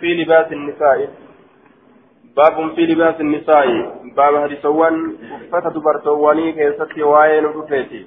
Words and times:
في 0.00 0.14
لباس 0.14 0.52
النساء 0.52 1.08
باب 2.36 2.74
في 2.74 2.86
لباس 2.86 3.20
النساء 3.20 3.66
باب 4.16 4.34
هرسوان 4.34 4.94
أفة 5.52 5.70
دبرتواني 5.70 6.52
كيستي 6.52 7.02
وعين 7.02 7.44
رفيتي 7.44 8.06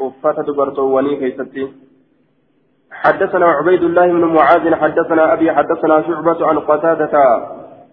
أفة 0.00 0.42
دبرتواني 0.42 1.16
كيستي 1.16 1.72
حدثنا 2.92 3.46
عبيد 3.46 3.82
الله 3.82 4.06
بن 4.06 4.24
معاذ 4.24 4.74
حدثنا 4.74 5.32
أبي 5.32 5.52
حدثنا 5.52 6.02
شعبة 6.02 6.46
عن 6.46 6.58
قتادة 6.58 7.14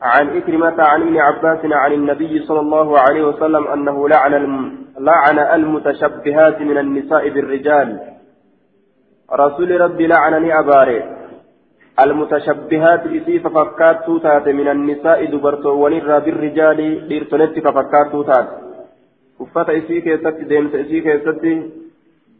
عن 0.01 0.37
إكرمة 0.37 0.83
عن 0.83 1.01
ابن 1.01 1.17
عباس 1.17 1.59
عن 1.65 1.93
النبي 1.93 2.39
صلى 2.39 2.59
الله 2.59 2.99
عليه 2.99 3.23
وسلم 3.23 3.67
أنه 3.67 4.09
لعن 4.09 4.33
لعن 4.99 5.39
المتشبهات 5.39 6.61
من 6.61 6.77
النساء 6.77 7.29
بالرجال 7.29 7.99
رسول 9.33 9.81
ربي 9.81 10.07
لعنني 10.07 10.59
أباري 10.59 11.18
المتشبهات 12.03 13.03
إسي 13.17 13.39
ففكات 13.39 13.97
توتات 14.05 14.47
من 14.59 14.67
النساء 14.67 15.19
دبرتو 15.33 15.71
ونرى 15.83 16.17
بالرجال 16.25 16.79
إرتنت 17.13 17.55
ففكات 17.65 18.11
توتات 18.11 18.47
uffata 19.43 19.71
isii 19.71 20.01
keessatti 20.01 20.49
deemsa 20.49 20.77
isii 20.83 21.01
keessatti 21.01 21.51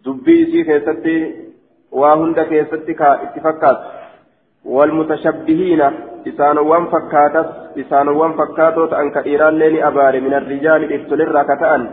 dubbii 0.05 0.41
isii 0.45 0.64
keessatti 0.70 1.14
waa 2.00 2.16
hunda 2.16 2.44
keessatti 2.52 2.94
ka 3.02 3.09
itti 3.26 3.40
fakkaatu 3.45 4.00
والمتشبهين 4.66 5.81
إسانوان 6.28 6.86
فكاتس 6.86 7.48
إسانوان 7.78 8.31
فكاتو 8.34 8.86
تأن 8.86 9.12
كإيران 9.12 9.53
لين 9.59 9.84
أباري 9.84 10.20
من 10.20 10.34
الرجال 10.34 10.94
إفتلر 10.94 11.44
كتأن. 11.44 11.89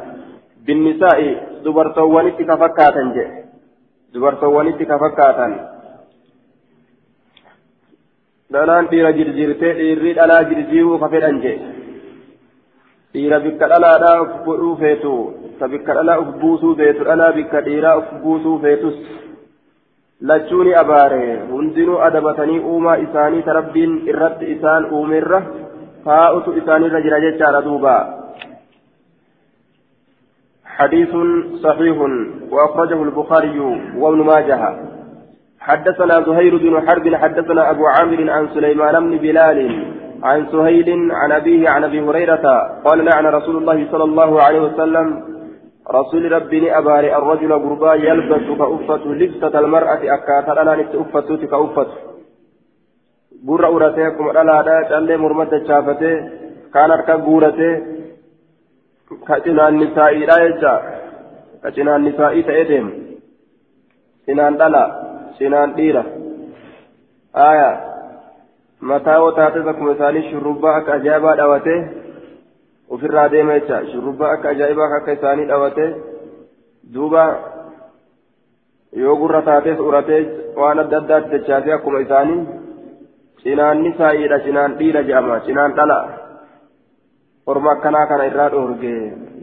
بالنساء 0.67 1.19
دبرتوان 1.65 2.27
اتكفكاتا 2.27 3.03
جي. 3.15 3.27
دبرتوان 4.15 4.67
اتكفكاتا 4.69 5.76
dhalaan 8.53 8.89
dhiira 8.91 9.13
jirjiirtee 9.19 9.73
dhiirri 9.79 10.15
dhalaa 10.19 10.43
jirjiiruu 10.51 10.99
ka 11.03 11.09
fedhan 11.15 11.41
jee 11.45 11.57
dhiira 13.15 13.39
bikka 13.47 13.69
dhalaadhaa 13.73 14.17
uf 14.25 14.33
godhuu 14.47 14.75
feetu 14.83 15.15
ka 15.61 15.69
bikka 15.73 15.97
dhalaa 15.99 16.19
uf 16.25 16.31
buusuu 16.43 16.75
feetu 16.81 17.09
dhalaa 17.09 17.33
bikka 17.39 17.65
dhiiraa 17.69 17.97
uf 18.03 18.11
buusuu 18.25 18.59
feetus 18.65 18.99
lachuuni 20.31 20.75
abaare 20.83 21.23
hundinuu 21.53 22.03
adabatanii 22.09 22.61
uumaa 22.73 22.97
isaanii 23.07 23.43
ta 23.49 23.57
rabbiin 23.61 23.97
irratti 24.13 24.53
isaan 24.57 24.87
uumerra 24.99 25.41
taa'utu 26.07 26.57
isaanirra 26.61 27.01
jira 27.09 27.25
jechaadha 27.27 27.67
duuba 27.71 27.97
حديث 30.77 31.13
صحيح 31.63 31.97
وأخرجه 32.51 33.03
البخاري 33.03 33.59
وابن 33.97 34.21
ماجه 34.31 34.61
حدثنا 35.67 36.17
زهير 36.29 36.57
بن 36.57 36.75
حرب 36.87 37.15
حدثنا 37.15 37.71
أبو 37.71 37.85
عامر 37.87 38.21
عن 38.31 38.49
سليمان 38.55 38.95
بن 39.05 39.13
بلال 39.25 39.59
عن 40.23 40.47
سهيل 40.53 40.89
عن 41.21 41.33
أبيه 41.33 41.69
عن 41.69 41.85
أبي 41.85 42.01
هريرة 42.01 42.47
قال 42.85 42.99
لعن 43.05 43.27
رسول 43.27 43.57
الله 43.57 43.79
صلى 43.93 44.05
الله 44.05 44.43
عليه 44.43 44.61
وسلم 44.61 45.07
رسول 45.99 46.33
ربي 46.33 46.79
أباري 46.79 47.17
الرجل 47.17 47.53
غربا 47.53 47.95
يلبس 47.95 48.47
كأفة 48.59 49.05
لبسة 49.21 49.55
المرأة 49.59 50.03
أكاثر 50.17 50.63
أنا 50.63 50.75
نت 50.77 50.95
أفة 50.95 51.29
كأفة. 51.53 51.87
gurra 53.45 53.71
uratee 53.71 54.07
akkuma 54.07 54.33
dhalaadhaa 54.37 54.85
callee 54.91 55.17
mormatti 55.23 55.61
chaafatee 55.69 56.15
kaan 56.75 56.91
harka 56.91 57.19
guuratee 57.27 57.75
ka 59.29 59.37
cinaan 59.45 59.79
nisaa'iidha 59.81 60.37
jecha 60.45 60.73
ka 61.63 61.73
cinaan 61.77 62.07
nisaa'ii 62.09 62.47
ta'ee 62.49 62.65
deemu 62.71 62.93
cinaan 64.27 64.59
dhala 64.63 64.83
aya 67.49 67.71
mataa 68.81 69.21
wotaates 69.21 69.67
akkuma 69.67 69.93
isaanii 69.93 70.29
shurrubbaa 70.31 70.77
akka 70.77 70.93
ajaa'ibaa 70.99 71.37
dhawatee 71.41 71.81
ofirraa 72.97 73.29
deema 73.35 73.59
jecha 73.59 73.81
shurrubbaa 73.93 74.31
akka 74.37 74.49
ajaa'ibaa 74.55 74.89
akka 74.99 75.13
isaanii 75.19 75.49
dhawatee 75.51 75.91
duuba 76.95 77.25
yoo 79.03 79.17
gurra 79.17 79.43
taates 79.43 79.79
uratee 79.89 80.23
waan 80.61 80.79
adda 80.85 80.99
addaatti 81.03 81.33
dachaasee 81.37 81.75
akkuma 81.79 82.01
isaanii 82.07 82.41
cinaan 83.43 83.83
nisaa'iidha 83.83 84.39
cinaan 84.49 84.79
dhiira 84.79 85.03
jedhama 85.11 85.41
cinaan 85.47 85.77
dhala 85.79 85.99
orma 87.47 87.71
akkanaa 87.77 88.07
kana 88.07 88.29
irraa 88.33 88.51
dhoorge 88.57 88.95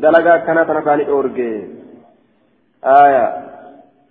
dalagaa 0.05 0.35
akkanaa 0.41 0.65
tana 0.65 0.85
isaanii 0.85 1.09
dhoorge 1.11 1.49
aya 2.97 3.25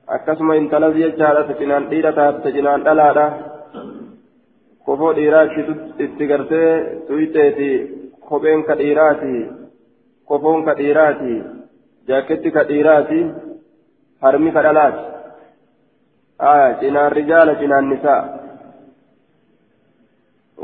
akkasuma 0.08 0.56
intalas 0.56 0.94
jechaadha 0.94 1.46
ta 1.48 1.54
cinaan 1.58 1.88
dhiira 1.90 2.12
taate 2.12 2.42
ta 2.42 2.50
cinaan 2.50 2.84
dhalaadha 2.84 3.26
kofoo 4.84 5.12
dhiiraa 5.14 5.44
itti 6.04 6.26
gartee 6.26 6.70
tuyxeeti 7.06 7.70
kopheen 8.28 8.64
ka 8.66 8.74
dhiiraati 8.80 9.34
kofoon 10.28 10.64
ka 10.64 10.74
dhiiraati 10.74 11.34
jaaketti 12.08 12.50
ka 12.50 12.64
dhiiraati 12.70 13.20
harmi 14.22 14.50
ka 14.52 14.62
dhalaati 14.62 15.02
aya 16.52 16.68
cinaan 16.80 17.12
rijaala 17.12 17.54
cinaan 17.60 17.88
nisaa 17.88 18.22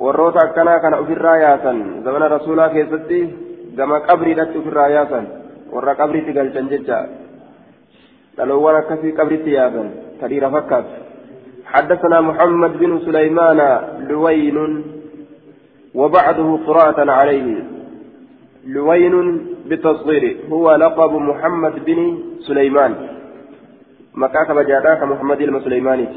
warroota 0.03 0.41
akkanaa 0.47 0.81
kana 0.81 0.97
ofirraa 1.03 1.37
yaasan 1.45 1.79
zamana 2.05 2.29
rasuulaa 2.29 2.69
keessatti 2.75 3.21
gama 3.77 4.01
qabriidhatti 4.01 4.59
ofirraa 4.59 4.89
yaasan 4.97 5.27
warra 5.73 5.95
qabriitti 6.01 6.33
galchan 6.39 6.69
jecha 6.75 6.99
دلوان 8.39 8.83
كفي 8.83 9.13
قبرت 9.13 9.47
يابا 9.47 9.91
كبير 10.21 10.51
فكات 10.51 10.85
حدثنا 11.67 12.21
محمد 12.21 12.73
بن 12.79 13.01
سليمان 13.07 13.61
لوين 14.09 14.59
وبعده 15.95 16.59
قراءة 16.67 17.11
عليه 17.11 17.65
لوين 18.67 19.47
بالتصغير 19.67 20.37
هو 20.51 20.75
لقب 20.75 21.13
محمد 21.13 21.85
بن 21.85 22.19
سليمان 22.41 22.95
مكاكب 24.15 24.59
جاداك 24.59 25.03
محمد 25.03 25.41
المسليماني 25.41 26.09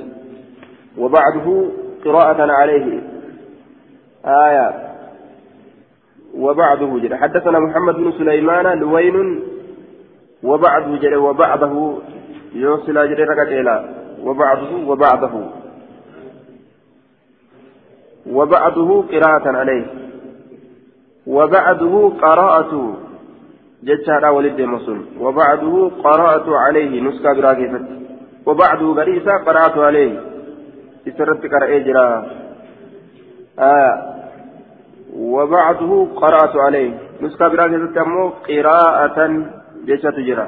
وبعده 0.97 1.65
قراءة 2.05 2.51
عليه 2.51 3.01
آية 4.25 4.91
وبعده 6.37 6.99
جل 6.99 7.15
حدثنا 7.15 7.59
محمد 7.59 7.95
بن 7.95 8.11
سليمان 8.11 8.79
لوين 8.79 9.39
وبعده 10.43 10.97
جل 10.97 11.15
وبعده 11.15 11.93
يوصل 12.53 12.93
جل 12.93 13.27
ركعتيلا 13.29 13.85
وبعده 14.23 14.75
وبعده. 14.87 15.31
وبعده 18.29 19.03
قراءة 19.11 19.57
عليه. 19.57 19.85
وبعده 21.27 22.11
قراءة. 22.21 22.97
جتشارا 23.83 24.29
ولد 24.29 24.61
مسلم. 24.61 25.05
وبعده 25.19 25.91
قراءة 26.03 26.57
عليه. 26.57 27.01
نسكا 27.01 27.33
براكفت 27.33 27.85
وبعده 28.45 28.93
قريسا 28.93 29.37
قراءة 29.37 29.85
عليه. 29.85 30.19
إسرت 31.07 31.45
قرأ 31.53 31.77
جرا. 31.77 32.25
آه. 33.59 34.11
وبعده 35.15 36.07
قرأت 36.15 36.55
عليه. 36.55 36.93
نسكا 37.21 37.47
براكفت 37.47 37.97
أمو 37.97 38.29
قراءة 38.29 39.45
جتشا 39.87 40.11
تجرا 40.17 40.47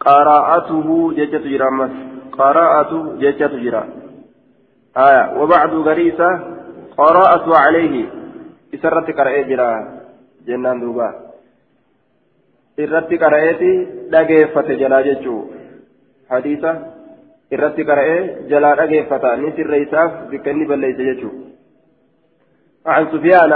قراءته 0.00 0.88
جتشا 1.18 1.38
تجرا 1.38 1.70
مس 1.78 1.94
قراءة 2.38 2.92
جتشا 3.22 3.46
تجرا 3.46 3.82
آية 4.96 5.24
وبعد 5.40 5.72
غريسة 5.88 6.30
قراءة 7.00 7.46
عليه 7.64 7.94
إسرت 8.74 9.08
قرأ 9.18 9.40
جرا 9.50 9.70
جنان 10.46 10.80
دوبا 10.80 11.26
irratti 12.84 13.16
qara'eeti 13.16 13.70
dhageeffate 14.12 14.74
jalaa 14.80 15.02
jechuu 15.06 15.38
hadiisa 16.32 16.70
irratti 17.54 17.86
qara'ee 17.90 18.18
jalaa 18.50 18.74
dhageeffata 18.80 19.30
ni 19.42 19.52
sirreessaaf 19.56 20.10
bikka 20.30 20.50
inni 20.50 20.66
balleeyse 20.70 21.04
jechuu 21.10 21.34
عن 22.86 23.06
سفيان 23.12 23.52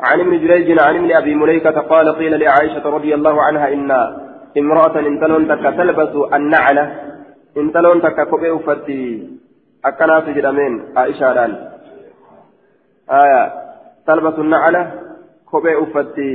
عن 0.00 0.20
ابن 0.20 0.38
جريج 0.40 0.78
عن 0.78 0.96
ابن 0.96 1.16
أبي 1.16 1.34
مليكة 1.34 1.80
قال 1.80 2.16
قيل 2.16 2.40
لعائشة 2.40 2.88
رضي 2.88 3.14
الله 3.14 3.42
عنها 3.42 3.72
إن 3.72 3.90
امرأة 4.58 4.98
انتلون 4.98 5.48
تك 5.48 5.64
تلبس 5.76 6.14
النعلة. 6.34 6.84
انتلون 7.56 8.02
تك 8.02 8.28
كوبي 8.28 8.58
فتي 8.58 9.30
اكنا 9.84 10.20
سجدمين 10.20 10.72
عائشة 10.96 11.32
ران 11.32 11.52
آية. 13.10 13.52
تلبس 14.06 14.38
النعلة 14.38 14.92
كوبي 15.50 15.86
فتي 15.94 16.32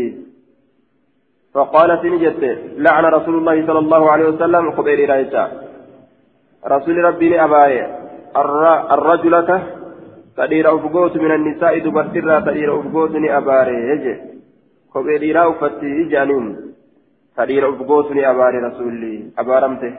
فقالت 1.54 2.06
نجت 2.06 2.60
لعن 2.78 3.06
رسول 3.06 3.36
الله 3.38 3.68
صلى 3.68 3.80
الله 3.80 4.12
عليه 4.12 4.25
وسلم 4.25 4.72
خبير 4.72 5.10
رايتا 5.10 5.52
رسول 6.68 6.98
ربي 7.04 7.44
أباي 7.44 7.88
الرجلة 8.92 9.63
تدير 10.38 10.75
أفقوت 10.75 11.18
من 11.18 11.31
النساء 11.31 11.80
دبرترا 11.80 12.39
تدير 12.39 12.80
أفقوت 12.80 13.12
أباري 13.16 13.78
يجي 13.92 14.16
خبير 14.94 15.36
راوفتي 15.36 16.04
جانين 16.12 16.45
تدير 17.38 17.63
أفقوت 17.69 18.07
أباري 18.12 18.57
رسولي 18.57 19.13
أبارمته 19.39 19.94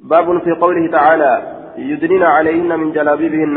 باب 0.00 0.26
في 0.44 0.50
قوله 0.50 0.90
تعالى 0.90 1.32
يدنين 1.78 2.22
عليهن 2.22 2.80
من 2.80 2.92
جلابيبهن 2.92 3.56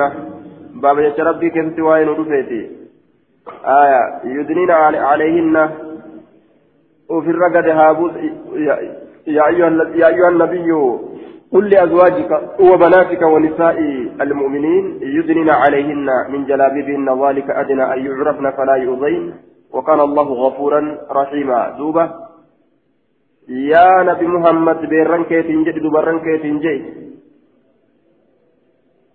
باب 0.83 0.99
يا 0.99 1.23
ربي 1.23 1.49
كيف 1.49 1.79
وين 1.79 2.07
رفيتي 2.19 2.61
آية 3.65 4.01
يدنين 4.23 4.71
عليهن 5.11 5.55
وفي 7.09 7.29
الرقد 7.29 7.69
هابوس 7.69 8.11
يا 9.27 9.47
أيها 10.07 10.29
النبي 10.29 10.71
قل 11.53 11.69
لأزواجك 11.69 12.31
وبناتك 12.59 13.21
ونساء 13.21 13.77
المؤمنين 14.21 14.85
يدنين 15.01 15.49
عليهن 15.49 16.07
من 16.31 16.45
جلابيبهن 16.45 17.07
ذلك 17.23 17.49
أدنى 17.49 17.83
أن 17.93 17.99
يعرفن 18.05 18.45
فلا 18.57 18.75
يؤذين. 18.75 19.33
وكان 19.73 19.99
الله 19.99 20.27
غفورا 20.43 20.81
رحيما. 21.11 21.59
دوبة. 21.77 22.05
يا 23.73 23.89
نبي 24.03 24.27
محمد 24.27 24.79
بيرن 24.93 25.23
كيتين 25.23 25.63
جي 25.63 25.71
دبرن 25.71 26.19
كيتين 26.19 26.59
جي 26.59 26.75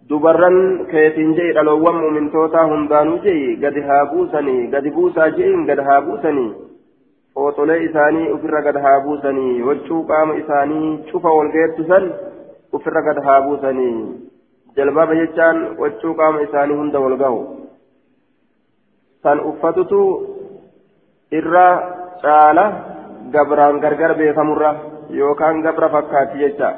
dubarran 0.09 0.87
keetiin 0.91 1.33
jee 1.37 1.53
dhaloowwan 1.57 1.97
muumintootaa 1.97 2.65
hundaanuu 2.71 3.19
jee 3.27 3.57
gadi 3.63 3.81
haa 3.81 4.07
buusanii 4.11 4.67
gadi 4.75 4.91
buusaa 4.97 5.29
jeen 5.37 5.63
gad 5.69 5.81
haa 5.87 6.01
buusanii 6.09 6.51
fooxolee 7.35 7.81
isaanii 7.89 8.31
ofirra 8.35 8.63
gad 8.67 8.77
haa 8.85 9.01
buusanii 9.07 9.63
waccuu 9.69 10.03
qaama 10.11 10.37
isaanii 10.43 10.91
cufa 11.11 11.35
walgeettu 11.39 11.87
san 11.91 12.07
ofirra 12.79 13.03
gad 13.09 13.19
haa 13.27 13.41
buusanii 13.47 13.97
jalbaba 14.77 15.19
jechaan 15.21 15.59
waccuu 15.83 16.15
qaama 16.21 16.43
isaanii 16.47 16.79
hunda 16.81 17.05
wal 17.07 17.17
gahu 17.23 17.41
san 19.23 19.41
uffatutu 19.51 20.01
irra 21.41 21.67
caala 22.23 22.65
gabraan 23.37 23.81
gargar 23.85 24.13
beekamurra 24.21 24.73
yookaan 25.21 25.63
gabra 25.67 25.89
fakkaatti 25.97 26.43
jecha 26.45 26.71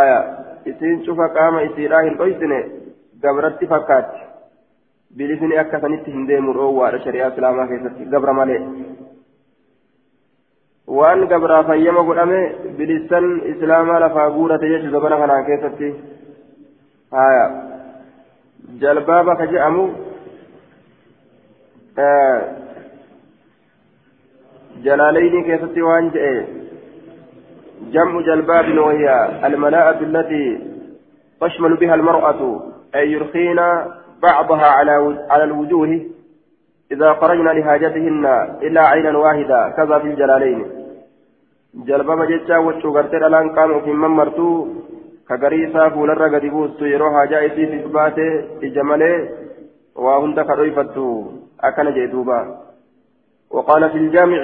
aya 0.00 0.18
isiin 0.72 1.04
cufa 1.06 1.28
qaama 1.36 1.62
isiidhaa 1.68 2.02
hin 2.08 2.18
dhoysine 2.22 2.58
gabratti 3.22 3.66
fakkaatti 3.74 4.20
bilisni 5.16 5.58
akka 5.62 5.80
sanitti 5.80 6.16
hin 6.16 6.26
deemu 6.28 6.56
dhoowwaadha 6.58 7.04
shari'aa 7.04 7.30
islaamaa 7.34 7.70
keessatti 7.70 8.10
gabra 8.14 8.34
malee 8.40 8.60
waan 10.98 11.26
gabraa 11.32 11.64
fayyama 11.70 12.02
godhame 12.10 12.40
bilisan 12.78 13.26
islaamaa 13.52 14.00
lafaa 14.04 14.30
guurate 14.36 14.70
jechu 14.72 14.94
zabana 14.94 15.20
kanaan 15.22 15.44
keessatti 15.50 15.90
haya 17.18 17.44
jalbaaba 18.84 19.36
ka 19.42 19.46
jalaaleyni 24.88 25.44
keessatti 25.50 25.86
waan 25.90 26.10
je'e 26.16 26.32
جمع 27.80 28.20
جلباب 28.20 28.78
وهي 28.78 29.28
الملاءة 29.44 30.00
التي 30.00 30.60
تشمل 31.40 31.76
بها 31.76 31.94
المرأة 31.94 32.62
أي 32.94 33.12
يرخين 33.12 33.56
بعضها 34.22 34.66
على 34.66 35.18
على 35.30 35.44
الوجوه 35.44 36.00
إذا 36.92 37.12
خرجن 37.12 37.48
لحاجتهن 37.48 38.26
إلا 38.62 38.82
عينا 38.88 39.18
واحدة 39.18 39.70
كذا 39.76 39.98
في 39.98 40.06
الجلالين 40.06 40.79
جلباب 41.74 42.20
جتا 42.30 42.56
وشوغرتر 42.58 43.26
الآن 43.26 43.48
قاموا 43.56 43.80
في 43.80 43.92
ممرتو 43.92 44.66
كغريسا 45.28 45.88
فولر 45.88 46.22
قد 46.34 46.44
بوستو 46.46 46.84
يروها 46.84 47.24
جائسي 47.24 47.66
في 47.66 47.82
سباته 47.84 48.30
إجمالي 48.62 49.28
وهند 49.96 50.40
كرويفتو 50.40 51.24
أكن 51.64 51.90
جيدوبا 51.94 52.40
وقال 53.50 53.90
في 53.90 53.98
الجامع 53.98 54.42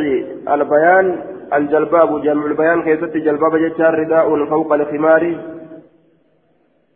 البيان 0.55 1.06
الجلباب 1.52 2.23
جمع 2.23 2.46
البيان 2.46 2.82
كيست 2.82 3.17
جلباب 3.17 3.56
جتار 3.56 3.94
رداء 4.00 4.46
فوق 4.46 4.73
الخمار. 4.73 5.23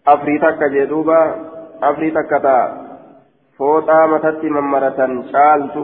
أفريتك 0.09 0.61
جدوبا 0.75 1.21
أفريتك 1.83 2.31
تا. 2.43 2.59
فوطا 3.59 4.07
متت 4.07 4.45
ممرة 4.45 5.01
شالت 5.33 5.77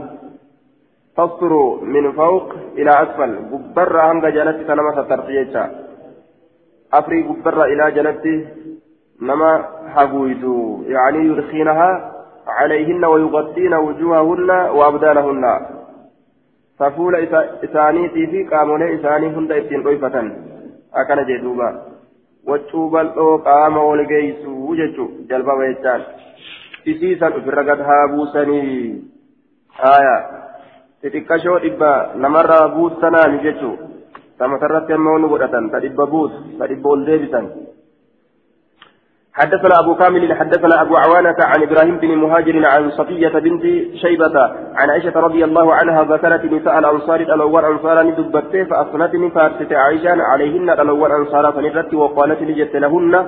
تصر 1.17 1.53
من 1.83 2.13
فوق 2.13 2.53
إلى 2.79 2.91
أسفل 3.03 3.33
قبر 3.53 4.01
هنگ 4.13 4.27
جلت 4.27 4.59
تنما 4.69 4.91
سترتيجا 5.03 5.65
أفري 6.93 7.23
قبر 7.23 7.65
إلى 7.65 7.91
جلت 7.91 8.25
نما 9.21 9.53
حقويتو 9.95 10.83
يعني 10.87 11.19
يرخينها 11.19 11.91
عليهن 12.47 13.05
ويغطين 13.05 13.75
وجوههن 13.75 14.51
وأبدانهن 14.51 15.45
qaamolee 18.51 18.95
isaanii 18.95 19.29
hunda 19.35 19.57
ittiin 19.61 19.85
dhoyfatan 19.85 20.27
akkana 21.01 21.23
jee 21.29 21.39
duuba 21.45 21.69
waccuu 22.51 22.91
bal'oo 22.95 23.39
qaama 23.47 23.85
wal 23.89 24.03
geeysuu 24.11 24.77
jechuu 24.81 25.09
jalbaba 25.31 25.69
jechaan 25.71 26.03
isiisan 26.93 27.39
ofirra 27.39 27.65
gad 27.69 27.81
haa 27.89 28.09
buusanii 28.13 28.75
aya 29.93 30.17
xixiqqashoo 31.03 31.59
dhibba 31.65 31.91
namarraa 32.25 32.69
buusanaan 32.75 33.39
jechuu 33.45 33.75
tamatarratti 34.39 34.93
amma 34.93 35.13
wani 35.17 35.29
godhatan 35.33 35.71
ta 35.73 35.81
dhibba 35.85 36.07
buus 36.07 36.33
ta 36.59 36.67
dhibba 36.71 36.89
ol 36.95 37.05
deebisan 37.09 37.47
حدثنا 39.41 39.81
أبو 39.81 39.95
كامل 39.95 40.35
حدثنا 40.35 40.83
أبو 40.83 40.97
عوانة 40.97 41.37
عن 41.41 41.63
إبراهيم 41.63 41.97
بن 41.97 42.15
مهاجر 42.15 42.67
عن 42.67 42.91
صفية 42.91 43.29
بنت 43.29 43.63
شيبة 44.03 44.41
عن 44.75 44.91
عائشة 44.91 45.21
رضي 45.21 45.45
الله 45.45 45.75
عنها 45.75 46.03
ذكرت 46.03 46.45
نساء 46.45 46.79
الأنصار 46.79 47.21
الأول 47.21 47.65
أنصارا 47.65 48.03
دبت 48.03 48.67
فأصنتني 48.71 49.31
فارست 49.31 49.73
عائشة 49.73 50.23
عليهن 50.23 50.71
الأول 50.71 51.13
أنصارا 51.13 51.51
فنرت 51.51 51.95
وقالت 51.95 52.43
لجت 52.43 52.77
لهن 52.77 53.27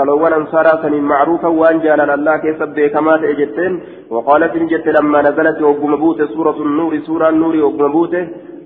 الأول 0.00 0.32
أنصارا 0.34 0.82
سن 0.82 0.94
معروفا 1.00 1.48
وأن 1.48 1.80
جالا 1.80 2.14
الله 2.14 2.36
كيسب 2.36 2.80
كما 2.80 3.16
تأجتين 3.16 3.72
وقالت 4.10 4.56
لجت 4.56 4.86
لما 4.88 5.22
نزلت 5.22 5.62
وقمبوت 5.62 6.22
سورة 6.22 6.58
النور 6.62 6.98
سورة 6.98 7.28
النور 7.28 7.56
وقمبوت. 7.56 8.14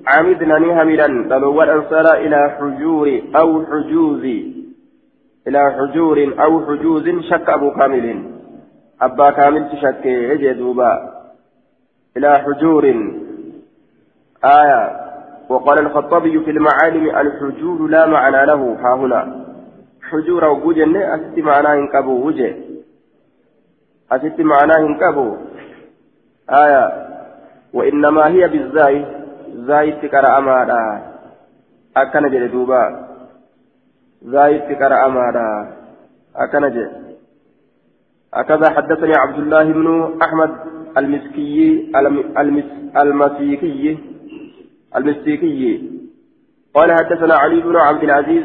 عمدنا 0.06 0.58
نهملا 0.58 1.06
الأول 1.06 1.68
أنصارا 1.70 2.14
إلى 2.14 2.56
حجور 2.58 3.20
أو 3.40 3.48
حجوز. 3.70 4.57
إلى 5.48 5.72
حجور 5.72 6.34
أو 6.44 6.66
حجوز 6.66 7.08
شك 7.30 7.48
أبو 7.48 7.70
كامل. 7.70 8.24
أبا 9.02 9.30
كامل 9.30 9.68
تشك 9.68 10.06
يجدوبا 10.06 10.92
إلى 12.16 12.38
حجور. 12.38 12.84
آية. 14.44 15.08
وقال 15.48 15.78
الخطابي 15.78 16.40
في 16.40 16.50
المعالم 16.50 17.16
الحجور 17.16 17.88
لا 17.88 18.06
معنى 18.06 18.46
له. 18.46 18.76
ها 18.80 18.94
هنا. 18.94 19.44
حجور 20.02 20.44
وجوجن 20.44 20.96
أست 20.96 21.38
معناه 21.38 21.74
إنكبو 21.74 22.26
وجه 22.26 22.56
أست 24.12 24.40
معناه 24.40 24.78
إنكبو 24.78 25.36
آية. 26.50 27.08
وإنما 27.72 28.28
هي 28.28 28.48
بالزاي. 28.48 29.06
زاي 29.54 29.92
تكرأ 29.92 30.38
أمانا 30.38 31.02
أكن 31.96 32.30
جدوبا 32.30 33.07
زايد 34.22 34.62
قرأ 34.62 35.08
ماذا 35.08 35.76
أكنج 36.36 36.76
هكذا 38.34 38.70
حدثني 38.70 39.12
عبد 39.16 39.38
الله 39.38 39.64
بن 39.64 40.18
أحمد 40.22 40.50
المسكي 40.98 41.92
المس 42.38 42.64
المسيكي. 42.96 43.98
المسيكي. 44.96 45.90
قال 46.74 46.92
حدثنا 46.92 47.34
علي 47.34 47.60
بن 47.60 47.76
عبد 47.76 48.02
العزيز 48.02 48.44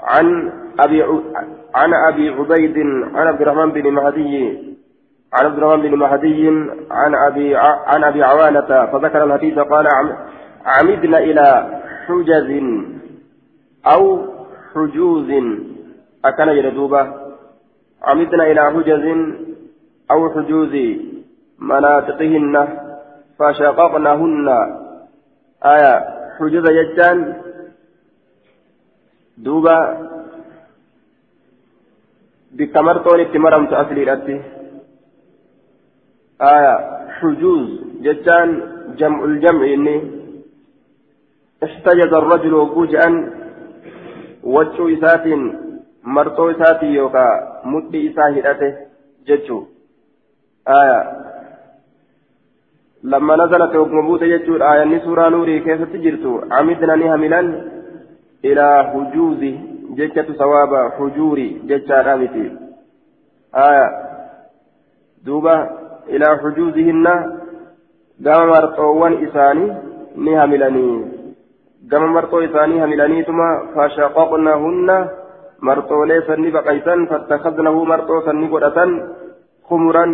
عن 0.00 0.52
أبي 0.80 1.02
عن 1.74 1.94
أبي 1.94 2.28
عبيد 2.30 2.78
عن 3.14 3.26
عبد 3.26 3.42
الرحمن 3.42 3.72
بن 3.72 3.92
مهدي. 3.92 4.58
عن 5.32 5.46
عبد 5.46 5.58
الرحمن 5.58 5.82
بن 5.82 5.98
مهدي 5.98 6.48
عن 6.90 7.14
أبي 7.14 7.56
عن 7.56 8.04
أبي 8.04 8.22
عوانة 8.22 8.86
فذكر 8.86 9.24
الحديث 9.24 9.58
قال 9.58 9.86
عمدنا 10.66 11.18
إلى 11.18 11.80
حجز 12.06 12.62
أو 13.86 14.31
حجوز 14.74 15.30
أكن 16.24 16.48
يردوبة 16.48 17.02
عمدنا 18.02 18.44
إلى 18.50 18.62
حجز 18.74 19.04
أو 20.10 20.30
حجوز 20.34 20.74
مناطقهن 21.58 22.54
فشققناهن 23.38 24.48
آية 25.64 25.94
حجوز 26.38 26.64
جتان 26.78 27.18
دوبا 29.38 29.78
بكمرتون 32.52 33.20
اتمرمت 33.20 33.72
أصلي 33.72 34.04
رأتي 34.04 34.36
آية 36.42 36.74
حجوز 37.20 37.68
جتان 38.00 38.48
جمع 38.98 39.24
الجمع 39.24 39.64
إني 39.74 39.96
احتجز 41.64 42.12
الرجل 42.14 42.54
وجوجا 42.54 43.06
wachuu 44.42 44.88
isaatiin 44.88 45.58
marxoo 46.02 46.50
isaatiin 46.50 46.94
yookaan 46.94 47.42
mudhii 47.64 48.06
isaa 48.06 48.28
hidhate 48.28 48.70
jechuu 49.26 49.68
aya 50.64 50.98
lamma 53.02 53.36
nazalat 53.36 53.74
oguma 53.74 54.02
buute 54.02 54.28
jechuudha 54.28 54.70
ayanni 54.70 55.00
suuraa 55.00 55.30
nuurii 55.30 55.60
keessatti 55.60 55.98
jirtu 55.98 56.38
camidna 56.48 56.96
ni 56.96 57.08
hamilan 57.14 57.52
ilaa 58.42 58.82
hujuuzi 58.92 59.60
jechatu 59.94 60.34
sawaaba 60.34 60.88
hujuuri 60.98 61.50
jechaadha 61.64 62.16
miti 62.16 62.50
aya 63.52 63.86
دوبا 65.26 65.70
إلى 66.08 66.38
حجوزهن 66.42 67.06
قام 68.26 68.48
مرطوان 68.48 69.26
إساني 69.26 69.72
نها 70.16 70.46
مرطو 71.90 72.38
إساني 72.44 72.84
هملاني 72.84 73.22
ثم 73.22 73.40
فشققناهن 73.74 75.08
مرطولي 75.62 76.20
سني 76.26 76.50
بقيسا 76.50 76.94
فاتخذنه 77.10 77.84
مرطو 77.84 78.20
سني 78.26 78.46
قرأة 78.52 78.78
خمرا 79.68 80.04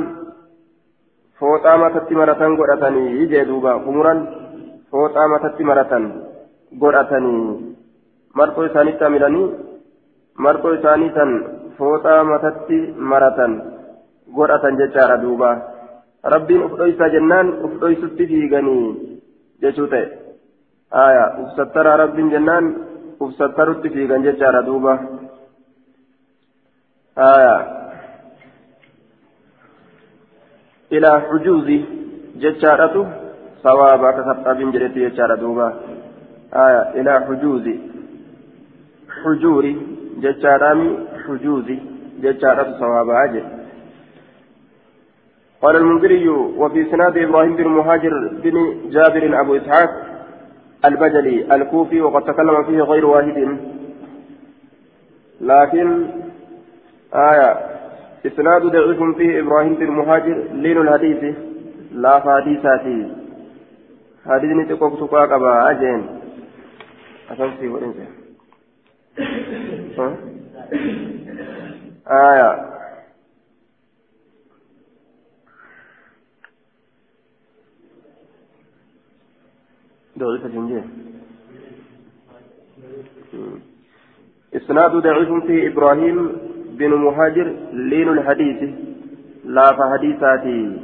فوطا 1.38 1.76
متت 1.76 2.12
مرة 2.12 2.42
قرأتني 2.58 3.04
يجي 3.20 3.44
دوبا 3.44 3.72
خمرا 3.84 4.14
فوطا 4.92 5.26
متت 5.32 5.58
مرة 5.70 5.92
قرأتني 6.82 7.36
مرطو 8.38 8.60
إساني 8.66 8.92
تاملاني 9.00 9.42
مرطو 10.44 10.68
إساني 10.74 11.08
تن 11.16 11.30
فوطا 11.78 12.22
متت 12.22 12.68
مرة 13.12 13.40
godhatan 14.34 14.76
jechaadha 14.76 15.22
duuba. 15.22 15.50
Rabbiin 16.24 16.64
uf 16.66 16.72
dhoysaa 16.78 17.08
jennaan 17.14 17.52
uf 17.64 17.72
dhoysutti 17.80 18.26
fiiganii 18.26 19.18
jechuu 19.62 19.86
ta'e. 19.86 20.27
Sattaraa 21.56 21.96
rabbiin 21.96 22.30
jennaan 22.30 22.76
uf 23.20 23.34
sattarutti 23.36 23.90
fiigan 23.90 24.22
jechaadha 24.22 24.62
duuba 24.66 24.98
aya 27.16 27.66
ilaa 30.90 31.20
xujuuzi 31.20 31.78
jechaadhatu 32.44 33.06
sawaaba 33.62 34.08
akka 34.08 34.24
saxaabiin 34.30 34.72
jedhetti 34.72 35.00
jechaadha 35.00 35.36
duuba 35.40 35.66
aya 36.64 36.82
ilaa 37.00 37.20
xujuuzi 37.28 37.74
xujuuri 39.20 39.72
jechaadhaami 40.24 40.88
xujuuzi 41.26 41.82
jechaadhatu 42.22 42.78
sawaabaa 42.78 43.28
jedhe 43.36 43.58
قال 45.62 45.76
المنذري 45.76 46.28
وفي 46.28 46.84
سناد 46.90 47.16
إبراهيم 47.16 47.56
بن 47.56 47.68
مهاجر 47.68 48.12
بن 48.42 48.56
جابر 48.94 49.40
أبو 49.40 49.56
إسحاق 49.56 49.90
البجلي 50.84 51.54
الكوفي 51.54 52.00
وقد 52.00 52.34
تكلم 52.34 52.64
فيه 52.64 52.82
غير 52.82 53.06
واحد. 53.06 53.58
لكن 55.40 56.06
آية 57.14 57.56
إسناد 58.26 58.62
ضعيف 58.62 59.02
فيه 59.16 59.40
إبراهيم 59.40 59.74
بن 59.74 59.90
مهاجر 59.90 60.44
لين 60.52 60.78
الحديث. 60.78 61.36
لا 61.92 62.20
فحديثاتي 62.20 63.12
حديث 64.26 64.56
نتقوك 64.56 65.00
تقاك 65.00 65.32
أبا 65.32 65.70
أجين. 65.70 66.06
أسمسي 67.30 67.68
وإنسى 67.68 68.06
آية 72.10 72.77
إسناد 84.54 84.92
ضعيف 84.96 85.30
في 85.46 85.66
إبراهيم 85.66 86.32
بن 86.78 86.94
مهاجر 86.94 87.56
لين 87.72 88.08
الحديث. 88.08 88.70
لا 89.44 89.66
فحديثاتي. 89.78 90.80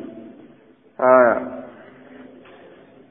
آه 1.01 1.65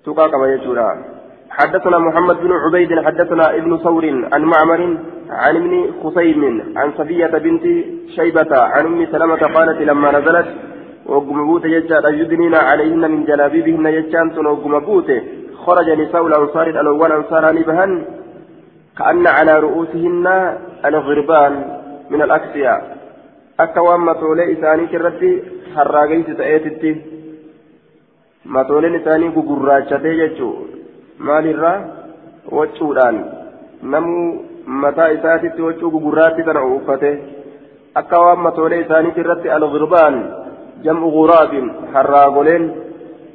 تقا 0.06 0.27
كما 0.27 0.53
يجورا. 0.53 1.13
حدثنا 1.50 1.98
محمد 1.98 2.36
بن 2.36 2.51
عبيد 2.51 3.00
حدثنا 3.00 3.56
ابن 3.56 3.77
ثور 3.77 4.06
عن 4.34 4.42
معمر 4.42 4.98
عن 5.30 5.56
ابن 5.56 5.92
خصيم 6.03 6.44
عن 6.77 6.92
صفية 6.98 7.34
بنت 7.46 7.63
شيبة 8.15 8.51
عن 8.58 8.86
أم 8.86 9.06
سلمة 9.12 9.42
قالت 9.56 9.82
لما 9.82 10.20
نزلت 10.20 10.48
وقم 11.06 11.46
بوت 11.48 11.65
يجار 11.65 12.13
يدنين 12.13 12.56
عليهن 12.56 13.12
من 13.12 13.25
جلابيبهن 13.25 13.86
يجان 13.86 14.48
وقم 14.48 14.80
بوته 14.80 15.22
خرج 15.65 15.91
نساء 15.91 16.27
الأنصار 16.27 16.67
الأول 16.67 17.12
أنصار 17.12 17.45
بهن 17.69 18.05
كأن 18.99 19.27
على 19.27 19.59
رؤوسهن 19.59 20.27
الغربان 20.85 21.55
من 22.11 22.23
الأكسياء 22.23 22.99
أكوان 23.61 24.00
مطولي 24.00 24.53
إساني 24.53 24.87
كرتي 24.87 25.31
حراقيت 25.75 26.31
تأيتتي 26.31 26.93
مطولين 28.47 28.95
إساني 28.95 29.29
قراجتي 29.29 30.12
يجو 30.23 30.50
مال 31.27 31.47
الرا 31.55 31.75
وجودان 32.57 33.17
نمو 33.93 34.17
متى 34.83 35.05
إساتي 35.15 35.62
وجو 35.67 35.99
قراتي 36.05 36.43
تنعوفته 36.47 37.15
أكوان 38.00 38.38
مطولي 38.47 38.77
إساني 38.81 39.11
كرتي 39.17 39.49
الغربان 39.57 40.15
جمع 40.85 41.03
غراب 41.17 41.53
حراقولين 41.93 42.62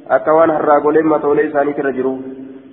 waan 0.09 0.51
harraagoleen 0.51 1.07
matoolee 1.07 1.45
isaaniitti 1.49 1.81
irra 1.81 1.91
jiru 1.91 2.13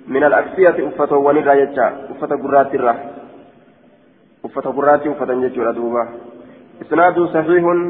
min 0.07 0.23
al-aksiyati 0.23 0.81
uffatoowwan 0.81 1.37
irraa 1.37 1.55
jecha 1.55 1.91
uffata 2.11 2.37
gurraatti 2.37 2.77
irra 2.77 2.95
uffata 4.43 4.71
gurraatti 4.71 5.09
uffatan 5.09 5.41
jechuudha 5.41 5.73
duuba 5.73 6.07
isnaadu 6.81 7.27
saxiihun 7.33 7.81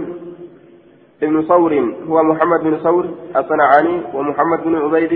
ابن 1.24 1.42
ثور 1.42 1.74
هو 2.10 2.24
محمد 2.24 2.60
بن 2.63 2.77
ثور 2.77 3.06
الصنعاني 3.36 4.01
ومحمد 4.13 4.60
بن 4.63 4.75
عبيد 4.75 5.13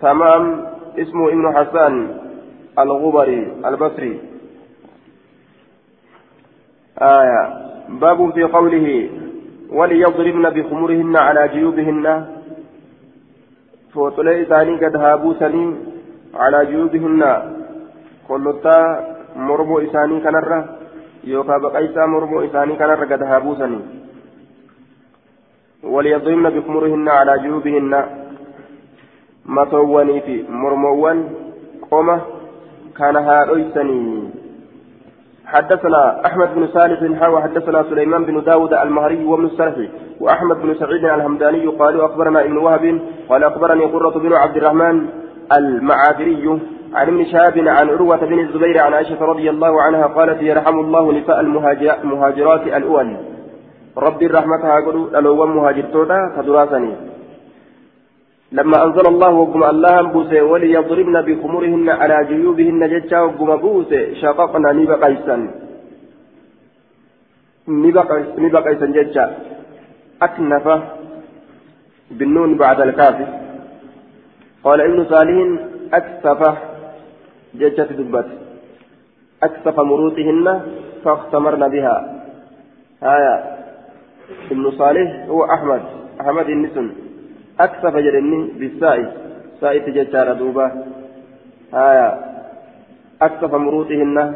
تمام 0.00 0.64
اسمه 0.98 1.28
ابن 1.28 1.46
حسان 1.56 1.94
الغبري 2.78 3.52
البصري 3.66 4.20
آية 6.98 7.42
باب 7.88 8.30
في 8.34 8.42
قوله 8.42 9.10
وليضربن 9.70 10.50
بخمرهن 10.50 11.16
على 11.16 11.48
جيوبهن 11.48 12.35
فوطلي 13.96 14.42
إساني 14.42 14.74
قد 14.82 14.96
هابوسني 14.96 15.64
على 16.42 16.58
جيوبهن. 16.70 17.22
كلتا 18.28 18.78
مرمو 19.48 19.76
إساني 19.86 20.16
كنرة 20.24 20.58
يوكا 21.24 21.56
بقيسا 21.62 22.02
مرمو 22.12 22.36
إساني 22.46 22.74
كنرة 22.80 23.04
قد 23.12 23.22
هابوسني 23.30 23.80
وليضربن 25.94 26.46
بخمرهن 26.54 27.08
على 27.18 27.32
جيوبهن. 27.44 27.94
مطواني 29.56 30.20
في 30.26 30.36
مرموان 30.62 31.18
قمة 31.90 32.16
كان 32.98 33.16
هارئسني 33.16 34.00
حدثنا 35.46 36.26
أحمد 36.26 36.54
بن 36.54 36.68
سالف 36.74 37.20
حاوى 37.20 37.42
حدثنا 37.42 37.82
سليمان 37.82 38.24
بن 38.24 38.42
داود 38.42 38.74
المهري 38.74 39.24
وابن 39.24 39.44
السرحي 39.44 39.88
وأحمد 40.20 40.56
بن 40.56 40.74
سعيد 40.74 41.04
الهمداني 41.04 41.66
قالوا 41.66 42.06
أخبرنا 42.06 42.40
ابن 42.40 42.56
وهب 42.56 43.00
قال 43.28 43.44
أخبرني 43.44 43.84
قرة 43.84 44.18
بن 44.18 44.32
عبد 44.32 44.56
الرحمن 44.56 45.06
المعافري 45.58 46.60
عن 46.94 47.06
ابن 47.08 47.24
شهاب 47.24 47.58
عن 47.58 47.88
عروة 47.88 48.16
بن 48.16 48.38
الزبير 48.38 48.78
عن 48.80 48.94
عائشة 48.94 49.24
رضي 49.24 49.50
الله 49.50 49.82
عنها 49.82 50.06
قالت 50.06 50.42
يرحم 50.42 50.80
الله 50.80 51.12
نساء 51.12 51.40
المهاجرات 52.04 52.62
الأول. 52.62 53.16
ربي 53.96 54.26
رحمتها 54.26 54.80
قلوا 54.86 55.18
ألو 55.18 55.46
مهاجر 55.46 55.82
تودا 55.92 56.32
فدراسني 56.36 56.94
لما 58.52 58.84
أنزل 58.84 59.06
الله 59.06 59.30
وقم 59.30 59.64
الله 59.64 60.02
بوسى 60.02 60.40
وليضربن 60.40 61.16
بخمرهن 61.22 61.88
على 61.88 62.24
جيوبهن 62.30 62.88
جتا 62.88 63.20
وقم 63.20 63.56
بوسى 63.56 64.14
شققنا 64.14 64.72
نبقيسا 64.72 65.36
نبقيسا 68.38 68.86
جتا 68.86 69.24
أكنف 70.22 70.66
بالنون 72.10 72.56
بعد 72.56 72.80
الكاف. 72.80 73.16
قال 74.64 74.80
ابن 74.80 75.04
صالح 75.04 75.36
أكسف 75.92 76.40
جتا 77.54 77.84
دبت. 77.84 78.28
أكسف 79.42 79.80
مروتهن 79.80 80.46
فاختمرن 81.04 81.68
بها. 81.68 81.96
آية 83.02 83.34
ابن 84.50 84.70
صالح 84.70 85.26
هو 85.28 85.44
أحمد. 85.44 85.82
أحمد 86.20 86.48
النسن. 86.48 87.05
أكسف 87.60 87.96
جرني 87.96 88.40
بالسائس 88.58 89.08
سائس 89.60 89.84
ججار 89.96 90.32
دوبا. 90.32 90.66
آية. 91.74 92.08
أكسف 93.22 93.54
مروتهن 93.54 94.34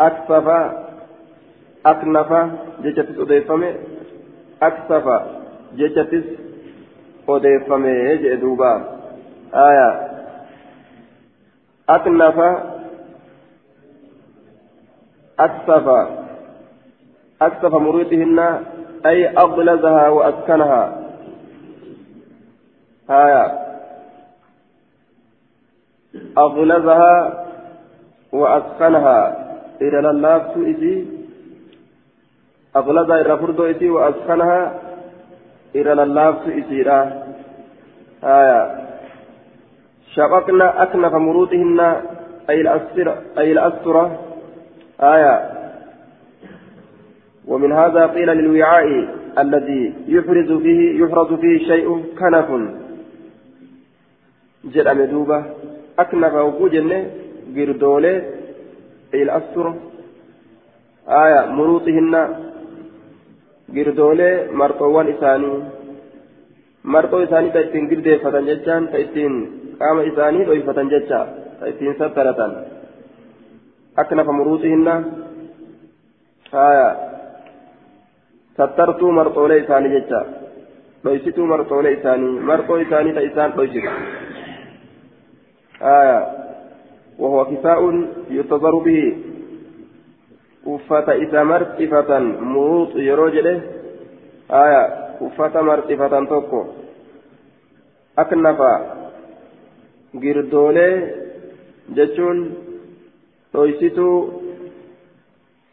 أكسف 0.00 0.46
أكنف 1.86 2.30
ججتس 2.82 3.18
أضيفمي 3.18 3.74
أكسف 4.62 5.06
ججتس 5.76 6.26
أضيفمي 7.28 7.90
يجئ 7.90 8.36
دوبا. 8.36 8.72
آية. 9.54 9.90
أكنف 11.88 12.38
أكسف 15.40 15.86
أكسف 17.42 17.74
مروتهن 17.74 18.64
أي 19.06 19.28
أغلظها 19.28 20.08
وأسكنها. 20.08 20.96
هايا 23.10 23.66
أغلظها 26.38 27.44
وأسكنها. 28.32 29.50
إلى 29.82 30.10
اللافت 30.10 30.56
إذي 30.56 31.06
أغلظ 32.76 33.10
إرى 33.10 33.38
فردو 33.38 33.64
إسي 33.64 33.90
وأسخنها 33.90 34.80
إرى 35.76 35.94
للافس 35.94 36.48
إسيرا 36.48 37.22
آية 38.24 38.80
شققنا 40.14 40.82
أكنف 40.82 41.12
مروطهن 41.14 41.80
أي 42.50 42.60
الأسرة 42.60 43.22
أي 43.38 43.52
الأسرة 43.52 44.18
آية 45.00 45.59
ومن 47.50 47.72
هذا 47.72 48.06
قيل 48.06 48.28
للوعاء 48.28 48.86
الذي 49.38 49.94
يفرز 50.08 50.50
فيه 50.62 50.80
يفرز 51.02 51.30
فيه 51.42 51.58
شيء 51.70 51.86
كنف 52.18 52.48
duuba 55.10 55.38
aknafa 55.96 56.42
oguu 56.48 56.68
jenne 56.68 56.98
girdoolee 57.54 58.18
il 59.20 59.30
astura 59.30 59.72
aya 61.22 61.40
muruuxihinna 61.56 62.20
girdoolee 63.74 64.34
marxoowwan 64.60 65.08
isaanii 65.14 65.56
marxoo 66.94 67.22
isaanii 67.26 67.52
ta 67.54 67.64
ittiin 67.66 67.88
girdeeffatan 67.90 68.48
jechaan 68.50 68.88
ta 68.92 68.98
ittiin 69.04 69.34
qaama 69.80 70.02
isaanii 70.10 70.46
dhoyfatan 70.48 70.90
jecha 70.92 71.20
ta 71.58 71.64
ittiin 71.72 71.98
sattaratan 71.98 72.52
aknafa 74.02 74.32
muruuxihinna 74.38 74.94
aya 76.68 77.09
marxoolee 79.18 79.60
isaanii 79.64 79.94
jecha 79.96 80.20
dhoysituu 81.04 81.46
marxoolee 81.52 81.92
isaanii 81.98 82.34
marxoo 82.50 82.78
isaanii 82.86 83.16
ta 83.18 83.20
isaan 83.30 83.56
dhoysitu 83.56 83.90
آية 85.82 86.18
وهو 87.18 87.44
كساء 87.44 87.80
يتظر 88.30 88.74
به 88.78 89.16
isa 91.24 91.40
marxifatan 91.44 92.24
muruuxu 92.52 92.98
yeroo 93.00 93.30
jedhe 93.32 93.54
aya 94.62 94.82
uffata 95.26 95.62
marxifatan 95.62 96.26
tokko 96.28 96.60
aknafa 98.22 98.72
girdoolee 100.22 100.94
jechuun 101.96 102.38
dhoysituu 103.54 104.39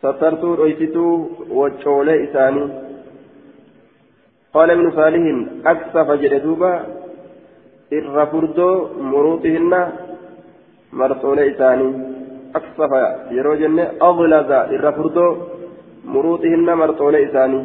sattartuu 0.02 0.54
dhoysituu 0.60 1.14
waccoolee 1.60 2.18
isaanii 2.26 2.68
qaala 4.54 4.74
ibnu 4.78 4.92
saalihin 4.98 5.40
aksafa 5.72 6.18
jedhe 6.24 6.40
duuba 6.46 6.72
irra 8.00 8.26
furdoo 8.34 8.76
muruuxihinna 9.12 9.80
marxoolee 11.02 11.48
isaanii 11.54 11.92
aksafa 12.60 13.02
yeroo 13.38 13.56
jenne 13.64 13.84
aglaza 14.10 14.60
irra 14.78 14.92
furdoo 15.00 15.32
muruuxihinna 16.14 16.76
marxoolee 16.84 17.24
isaanii 17.30 17.64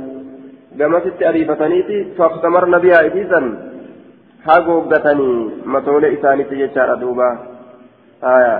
gamasitti 0.78 1.24
ariifataniiti 1.30 1.96
faqtamarna 2.18 2.78
bihaa 2.84 3.06
isiisan 3.10 3.46
hagooggatanii 4.46 5.36
matoolee 5.74 6.12
isaaniitti 6.18 6.60
jechaadha 6.62 7.00
duuba 7.02 7.28
haya 8.28 8.54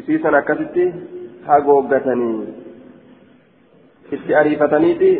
isiisan 0.00 0.34
akkasitti 0.40 0.84
ariifataniiti 4.40 5.10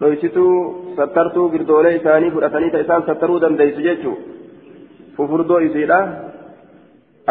dhoysituu 0.00 0.54
sattartuu 0.96 1.48
girdoolee 1.54 1.96
isaanii 1.96 2.30
fudhatanii 2.36 2.70
ta 2.74 2.84
isaan 2.84 3.06
sattaruu 3.08 3.40
dandeeysu 3.44 3.84
jechuu 3.88 4.14
fufurdoo 5.16 5.60
isiidha 5.68 5.98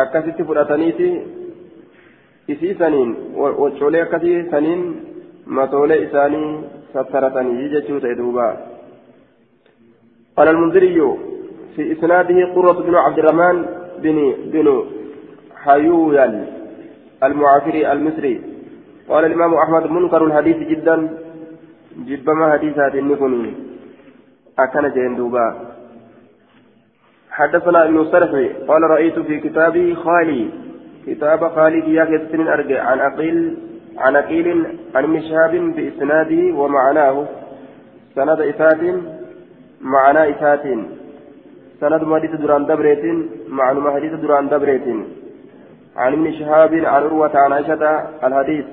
akkasitti 0.03 0.44
fudhataniiti 0.50 1.10
isii 2.56 2.75
saniin 2.82 3.15
waccoolee 3.42 4.01
akkasii 4.06 4.38
saniin 4.51 4.86
matoolee 5.60 6.00
isaanii 6.08 6.48
sattaratanii 6.93 7.69
jechuu 7.76 8.00
ta'e 8.06 8.15
duuba 8.21 8.47
قال 10.38 10.47
المنذري 10.47 11.00
في 11.76 11.91
إسناده 11.93 12.45
قرة 12.56 12.78
بن 12.88 12.95
عبد 12.95 13.19
الرحمن 13.19 13.58
بن 14.04 14.17
بن 14.54 14.67
حيويل 15.56 16.34
المعافري 17.23 17.91
المصري. 17.91 18.41
قال 19.09 19.25
الإمام 19.25 19.53
أحمد 19.53 19.91
منكر 19.91 20.25
الحديث 20.25 20.57
جدا. 20.57 21.09
جبما 22.07 22.51
حديثات 22.51 22.95
النكني 22.95 23.53
أكن 24.59 24.91
جندوبا 24.95 25.47
حدثنا 27.31 27.86
ابن 27.86 28.01
السرحي 28.01 28.47
قال 28.67 28.81
رأيت 28.83 29.19
في 29.19 29.39
كتابي 29.39 29.95
خالي. 29.95 30.49
كتاب 31.07 31.41
خالي 31.55 31.93
يا 31.93 32.05
كسن 32.05 32.47
أرجع. 32.47 32.79
عن 32.89 32.99
أقيل 32.99 33.57
عن 33.97 34.15
أقيل 34.15 34.47
عن 34.95 35.05
مشهاب 35.05 35.53
بإسناده 35.75 36.41
ومعناه. 36.59 37.25
سند 38.15 38.39
إفات 38.41 38.81
معنى 39.81 40.21
إفات. 40.31 40.65
سند 41.81 42.01
حديث 42.13 42.31
دران 42.41 42.65
دبريت. 42.65 43.03
معنى 43.47 43.91
حديث 43.95 44.13
دران 44.23 44.49
دبريت. 44.49 44.88
عن 45.97 46.13
ابن 46.13 46.32
شهاب 46.32 46.73
عن 46.73 46.86
عروة 46.86 47.32
عن 47.36 47.53
عائشة 47.53 48.08
الحديث. 48.23 48.65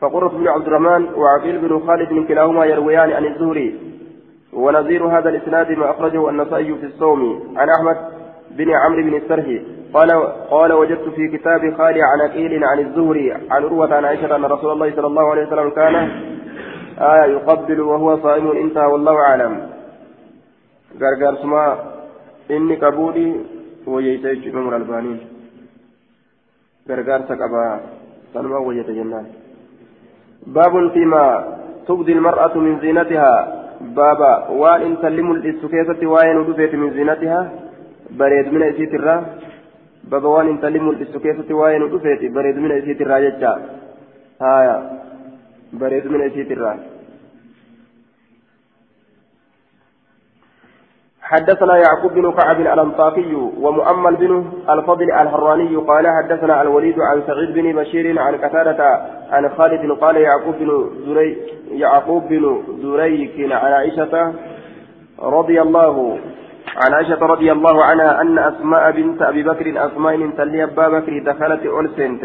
فقرة 0.00 0.28
بن 0.28 0.48
عبد 0.48 0.66
الرحمن 0.66 1.14
وعقيل 1.14 1.58
بن 1.58 1.80
خالد 1.86 2.26
كلاهما 2.28 2.64
يرويان 2.64 3.12
عن 3.12 3.24
الزهري. 3.24 3.78
ونظير 4.52 5.06
هذا 5.06 5.28
الإسناد 5.28 5.70
ما 5.70 5.90
أخرجه 5.90 6.30
النسائي 6.30 6.74
في 6.74 6.86
الصوم. 6.86 7.54
عن 7.56 7.68
أحمد 7.68 7.96
بن 8.50 8.70
عمرو 8.70 9.02
بن 9.02 9.16
السرهي 9.16 9.62
قال 9.94 10.10
قال 10.50 10.72
وجدت 10.72 11.08
في 11.08 11.28
كتاب 11.28 11.74
خالي 11.78 12.02
عن 12.02 12.20
أكيل 12.20 12.64
عن 12.64 12.78
الزهري 12.78 13.32
عن 13.32 13.40
عروة 13.50 13.94
عن 13.94 14.04
عائشة 14.04 14.36
أن 14.36 14.44
رسول 14.44 14.72
الله 14.72 14.96
صلى 14.96 15.06
الله 15.06 15.30
عليه 15.30 15.46
وسلم 15.46 15.70
كان 15.70 15.94
آية 16.98 17.32
يقبل 17.32 17.80
وهو 17.80 18.18
صائم 18.22 18.50
انتهى 18.50 18.86
والله 18.86 19.16
أعلم. 19.16 19.70
غرغر 21.00 21.36
سما 21.42 21.78
إني 22.50 22.76
كبودي 22.76 23.34
وييتيج 23.86 24.48
إمام 24.48 24.68
الألباني 24.68 25.16
غرغر 26.90 27.20
سكبا 27.28 27.64
سلمى 28.34 28.58
ويتجنان 28.66 29.26
باب 30.46 30.74
فيما 30.94 31.24
تبدي 31.88 32.12
المرأة 32.12 32.54
من 32.66 32.80
زينتها 32.80 33.32
بابا 33.80 34.32
وان 34.60 34.80
ان 34.82 34.94
تلم 35.02 35.28
الاستكيسة 35.32 36.00
وين 36.12 36.36
ودفت 36.36 36.74
من 36.74 36.90
زينتها 36.96 37.40
بريد 38.20 38.46
من 38.54 38.62
اسيت 38.62 38.94
الرا 38.94 39.16
بابا 40.10 40.28
وان 40.28 40.48
ان 40.48 40.60
تلم 40.60 40.90
الاستكيسة 40.90 41.48
وين 41.60 41.82
ودفت 41.82 42.22
بريد 42.36 42.56
من 42.64 42.70
اسيت 42.78 43.00
الرا 43.00 43.18
جتا 43.24 43.52
هايا 44.40 44.76
بريد 45.80 46.06
من 46.12 46.20
اسيت 46.28 46.50
الرا 46.56 46.74
حدثنا 51.30 51.76
يعقوب 51.76 52.12
بن 52.14 52.32
كعب 52.32 52.60
الأنطاكي 52.60 53.34
ومؤمل 53.34 54.16
بن 54.16 54.44
الفضل 54.70 55.12
الهراني 55.12 55.76
قال 55.76 56.06
حدثنا 56.08 56.62
الوليد 56.62 56.96
عن 57.00 57.22
سعيد 57.26 57.54
بن 57.54 57.80
بشير 57.80 58.18
عن 58.18 58.34
قتادة 58.34 59.00
عن 59.30 59.48
خالد 59.48 59.92
قال 59.92 60.16
يعقوب 60.16 60.54
بن 60.60 60.90
زري 61.06 61.36
يعقوب 61.70 62.28
بن 62.28 62.62
زريك 62.82 63.52
عن 63.52 63.72
عائشة 63.72 64.34
رضي 65.22 65.62
الله 65.62 66.18
عن 66.76 66.92
عائشة 66.94 67.26
رضي 67.26 67.52
الله 67.52 67.84
عنها 67.84 68.20
أن 68.20 68.38
أسماء 68.38 68.90
بنت 68.90 69.22
أبي 69.22 69.42
بكر 69.42 69.86
أسماء 69.86 70.16
من 70.16 70.36
تلي 70.36 70.64
أبا 70.64 70.88
بكر 70.88 71.22
دخلت 71.26 71.66
أولسنت. 71.66 72.22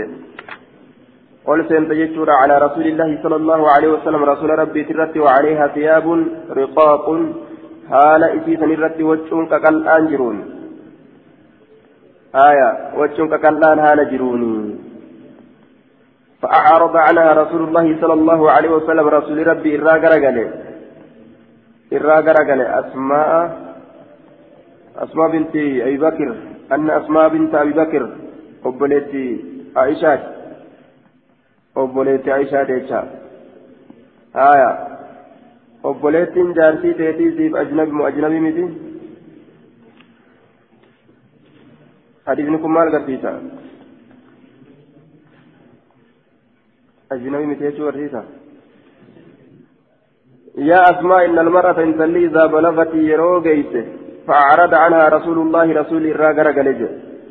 أولسنت 1.47 1.91
يجور 1.91 2.29
على 2.31 2.57
رسول 2.57 2.85
الله 2.87 3.19
صلى 3.23 3.35
الله 3.35 3.71
عليه 3.71 3.87
وسلم 3.87 4.23
رسول 4.23 4.49
ربي 4.49 4.83
ترت 4.83 5.17
وعليها 5.17 5.67
ثياب 5.67 6.25
رقاق 6.49 7.05
haala 7.93 8.33
isii 8.37 8.59
san 8.59 8.71
irratti 8.75 9.03
wachuun 9.03 9.49
qaqal'aan 9.53 10.09
jiruun. 10.11 10.37
آية 12.35 12.91
وجهك 12.99 13.39
كالآن 13.41 13.79
هان 13.79 14.09
جروني 14.11 14.75
فأعرض 16.41 16.95
عنها 16.97 17.33
رسول 17.33 17.61
الله 17.63 18.01
صلى 18.01 18.13
الله 18.13 18.51
عليه 18.51 18.69
وسلم 18.69 19.07
رسول 19.07 19.47
ربي 19.47 19.75
إرى 19.75 19.99
قرقله 20.03 20.51
إرى 21.93 22.15
قرقله 22.27 22.79
أسماء 22.79 23.31
أسماء 24.97 25.31
بنت 25.31 25.55
أبي 25.55 25.97
بكر 25.97 26.35
أن 26.71 26.89
أسماء 26.89 27.29
بنت 27.29 27.55
أبي 27.55 27.71
بكر 27.71 28.09
أبلتي 28.65 29.45
عائشة 29.75 30.19
أبلتي 31.77 32.31
عائشة 32.31 32.63
ديشا 32.63 33.01
آية 34.35 34.94
obboleettiin 35.89 36.53
jaartii 36.57 36.93
teetii 36.99 37.31
siif 37.37 37.53
ajnabi 37.61 37.91
moo 37.97 38.05
ajnabi 38.09 38.39
miti? 38.45 38.65
Hadiisni 42.27 42.57
kun 42.63 42.71
maal 42.75 42.89
garsiisa 42.95 43.31
ajnabi 47.17 47.45
miti 47.51 47.63
jechuu 47.69 47.85
garsiisa 47.91 48.23
يا 50.71 50.79
أسماء 50.91 51.25
إن 51.25 51.37
المرأة 51.39 51.83
إن 51.83 51.97
تلي 51.99 52.25
إذا 52.25 52.45
بلغت 52.45 52.93
يروغيت 53.11 53.73
فأعرض 54.27 54.73
عنها 54.83 55.05
رسول 55.17 55.37
الله 55.43 55.65
رسول 55.81 56.03
الراغر 56.07 56.47
قلج 56.57 56.81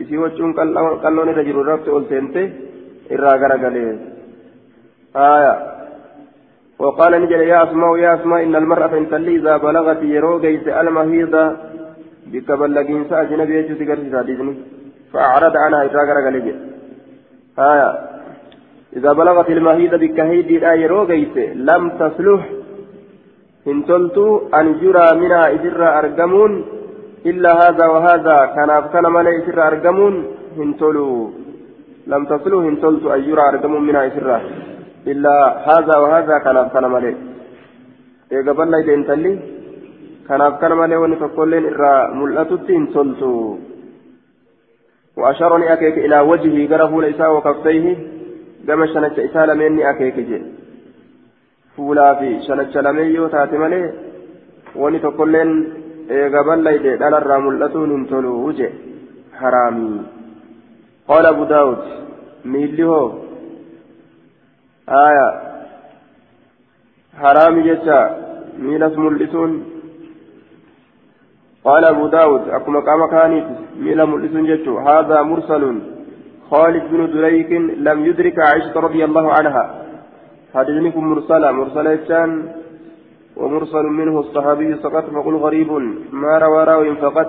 إسي 0.01 0.17
وجهن 0.23 0.51
قلون 1.05 1.29
رجل 1.39 1.57
رفت 1.71 1.89
ألتنت 1.89 2.37
الراغر 3.15 3.53
قلج 3.65 3.87
آية 5.17 5.53
وقال 6.79 7.13
نجل 7.23 7.41
يا 7.53 7.59
أسماء 7.65 7.97
يا 7.97 8.15
أسماء 8.15 8.43
إن 8.43 8.57
المرأة 8.57 8.99
إن 8.99 9.11
تلي 9.11 9.37
إذا 9.37 9.57
بلغت 9.57 10.03
يرو 10.03 10.41
جيس 10.41 10.67
المهيضة 10.69 11.45
بك 12.33 12.49
بلغين 12.61 13.05
سأجنبي 13.11 13.55
يجوز 13.59 13.81
قرسي 13.89 14.55
فأعرض 15.13 15.57
عنها 15.57 15.85
إتراك 15.85 16.09
رجل 16.17 16.47
آية 17.59 17.91
إذا 18.97 19.13
بلغت 19.13 19.49
المهيضة 19.51 19.97
بك 19.97 20.21
هيدي 20.21 20.59
لا 20.59 20.73
يرو 20.83 21.07
جيس 21.07 21.37
لم 21.71 21.83
تصلح. 22.01 22.43
إن 23.71 23.79
تلت 23.89 24.19
أن 24.59 24.67
جرى 24.81 25.07
منها 25.21 25.55
إسر 25.55 25.81
أرقمون. 25.99 26.53
إلا 27.31 27.51
هذا 27.63 27.87
وهذا 27.87 28.37
كان 28.57 28.71
أفكان 28.71 29.05
ملئ 29.17 29.33
إسر 29.39 29.59
أرقمون. 29.69 30.15
إن 30.63 30.77
تلو 30.81 31.31
لم 32.13 32.23
تصلح. 32.25 32.63
إن 32.71 32.77
تلت 32.83 33.05
أن 33.15 33.21
جرى 33.27 33.43
أرقمون 33.51 33.83
منها 33.87 34.07
إسر 34.07 34.29
إلا 35.07 35.35
هذا 35.69 35.97
وهذا 35.97 36.39
كان 36.39 36.57
أفكان 36.57 36.85
ملئ 36.91 37.15
إيقا 38.33 38.53
بلا 38.53 38.79
إذا 38.79 38.95
انتلي 38.95 39.33
كان 40.29 40.41
أفكان 40.41 40.73
ملئ 40.73 40.97
ونفقلين 40.97 41.65
إرى 41.75 42.15
ملأتت 42.15 42.71
إن 42.71 42.85
تلت 42.95 43.23
وأشارني 45.17 45.73
أكيك 45.73 45.97
إلى 45.99 46.21
وجهه 46.21 46.59
قرفه 46.71 47.03
ليس 47.03 47.21
وكفيه 47.21 47.87
كما 48.67 48.87
شنت 48.87 49.19
إسالة 49.19 49.55
مني 49.55 49.91
أكيك 49.91 50.19
جي. 50.29 50.41
fuulaa 51.77 52.15
fi 52.15 52.29
shanacha 52.47 52.83
lamee 52.83 53.13
yoo 53.13 53.29
taate 53.29 53.59
malee 53.59 53.87
wani 54.83 54.99
tokkolleen 55.05 55.51
eega 56.19 56.45
ballayde 56.49 56.93
dhalarraa 57.01 57.41
mul'atuun 57.47 57.95
hin 57.95 58.05
tolu 58.13 58.53
je 58.59 58.69
haraamii 59.41 60.05
qaala 61.09 61.33
abu 61.35 61.47
daawud 61.55 61.83
aya 64.87 65.29
haraami 67.23 67.63
jecha 67.69 67.99
miilas 68.59 68.95
mul'isuun 68.97 69.75
قال 71.65 71.85
أبو 71.85 72.07
داود 72.07 72.49
أكما 72.49 72.81
قام 72.81 73.07
كانت 73.11 73.47
ميلا 73.81 74.05
ملسون 74.05 74.45
جتشو 74.47 74.79
هذا 74.79 75.23
مرسل 75.23 75.63
خالد 76.51 76.85
بن 76.93 77.01
دريك 77.13 77.53
لم 77.89 77.99
يدرك 78.07 78.39
عائشة 78.39 78.75
رضي 78.81 79.05
الله 79.05 79.33
عنها. 79.33 79.65
حديثكم 80.55 81.05
مرسلة. 81.13 81.53
مرسلة 81.53 81.95
جان 82.09 82.31
ومرسل 83.37 83.87
منه 84.01 84.21
الصحابي 84.21 84.77
سقط 84.85 85.05
فقل 85.15 85.35
غريب. 85.45 85.71
ما 86.13 86.39
روى 86.39 86.65
راو 86.65 86.95
فقط. 86.95 87.29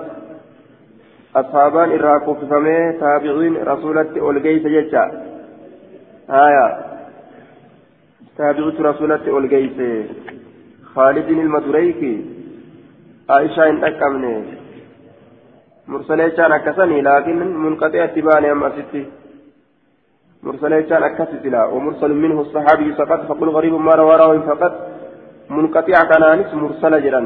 أصحابان 1.36 1.88
إراكو 1.96 2.34
فمه. 2.34 2.92
تابعين 3.00 3.54
رسولة 3.72 4.20
أولجيس 4.20 4.64
ججا 4.74 5.04
آية. 6.30 6.85
تابعت 8.38 8.80
رسولة 8.80 9.24
أولجيس 9.28 9.78
خالد 10.94 11.28
المدريكي 11.28 12.14
عائشة 13.30 13.70
إن 13.70 13.84
أكمني. 13.84 14.34
مرسلة 15.88 16.28
جان 16.28 16.52
أكسني 16.52 17.00
لكن 17.02 17.38
منقطع 17.64 18.04
اتباني 18.04 18.52
أم 18.52 18.64
أستي 18.64 19.04
مرسل 20.42 20.72
يجان 20.72 21.02
أكثر 21.02 21.26
سلا 21.42 21.64
ومرسل 21.64 22.12
منه 22.14 22.40
الصحابي 22.40 22.92
فقط 23.00 23.20
فقل 23.28 23.48
غريب 23.48 23.74
ما 23.74 23.94
روى 23.94 24.16
راوي 24.16 24.40
فقط. 24.50 24.72
منقطع 25.50 26.04
كان 26.10 26.22
مرسل 26.62 27.02
جرا 27.04 27.20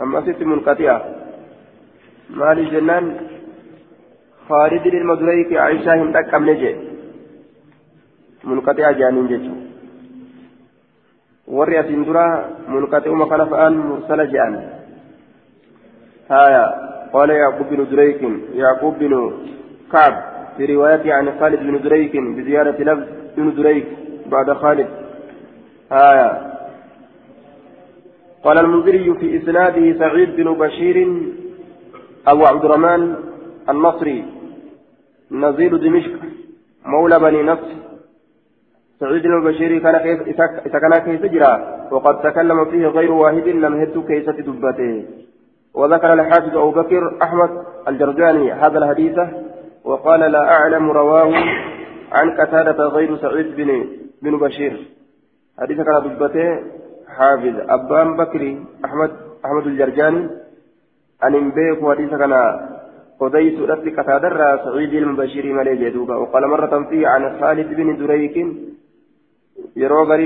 أما 0.00 0.20
ست 0.20 0.42
منقطع. 0.42 1.00
مالي 2.30 2.64
جنان. 2.72 3.04
خالد 4.48 4.86
المدريك 4.86 5.52
عائشة 5.52 5.94
هندك 5.94 6.26
كم 6.30 6.50
نجي 6.50 6.72
منقطع 8.44 8.90
جانين 8.90 9.26
جيتو. 9.30 9.54
Warri 11.56 11.76
asiin 11.78 12.04
dura 12.04 12.26
munqaxi'uma 12.68 13.28
kana 13.30 13.46
fa'aan 13.46 13.74
mursala 13.88 14.26
je'an. 14.32 14.54
Haya 16.28 16.64
qala 17.12 17.34
yaqub 17.44 17.66
binu 17.70 17.84
duraykin 17.90 18.34
yaqub 18.54 18.94
binu 18.98 19.20
ka'b 19.94 20.14
في 20.56 20.66
رواية 20.74 21.12
عن 21.12 21.26
خالد 21.40 21.60
بن 21.60 21.80
دريك 21.80 22.16
بزيادة 22.16 22.78
لفظ 22.84 23.04
بن 23.36 23.54
دريك 23.54 23.86
بعد 24.26 24.52
خالد 24.52 24.88
آية 25.92 26.30
قال 28.44 28.58
المنذري 28.58 29.14
في 29.14 29.36
إسناده 29.36 29.98
سعيد 29.98 30.36
بن 30.36 30.52
بشير 30.54 30.96
أبو 32.26 32.46
عبد 32.46 32.64
الرحمن 32.64 33.14
النصري 33.68 34.24
نزيل 35.30 35.80
دمشق 35.80 36.12
مولى 36.86 37.18
بني 37.18 37.42
نصر 37.42 37.70
سعيد 39.00 39.22
بن 39.22 39.44
بشير 39.44 39.78
كان 39.78 39.94
كان 40.72 40.98
كيف 40.98 41.22
جرى 41.32 41.52
وقد 41.90 42.20
تكلم 42.20 42.64
فيه 42.64 42.86
غير 42.86 43.12
واحد 43.12 43.48
لم 43.48 43.80
يهد 43.80 43.96
كيسة 44.08 44.32
دبته. 44.32 45.04
وذكر 45.74 46.12
الحافظ 46.12 46.56
أبو 46.56 46.70
بكر 46.70 47.02
أحمد 47.22 47.50
الجرجاني 47.88 48.52
هذا 48.52 48.78
الحديث 48.78 49.18
وقال 49.84 50.20
لا 50.20 50.42
أعلم 50.52 50.90
رواه 50.90 51.32
عن 52.12 52.30
قتادة 52.40 52.84
غير 52.96 53.16
سعيد 53.16 53.56
بن 53.56 53.70
بن 54.22 54.38
بشير. 54.38 54.74
حديث 55.60 55.80
كان 55.80 55.96
دبته 56.04 56.48
حافظ 57.16 57.54
أبان 57.68 58.16
بكري 58.16 58.64
أحمد 58.84 59.10
أحمد 59.44 59.66
الجرجاني. 59.66 60.28
أن 61.24 61.34
ينبيك 61.34 61.80
حديث 61.90 62.10
كان 62.10 62.32
قضيت 63.20 63.60
ربي 63.70 63.90
قتادة 63.90 64.64
سعيد 64.64 64.92
المبشر 64.94 65.46
ملي 65.52 65.76
جدوبا 65.76 66.16
وقال 66.16 66.48
مرة 66.48 66.86
فيه 66.90 67.08
عن 67.08 67.22
خالد 67.40 67.68
بن 67.74 67.96
دريك 67.96 68.36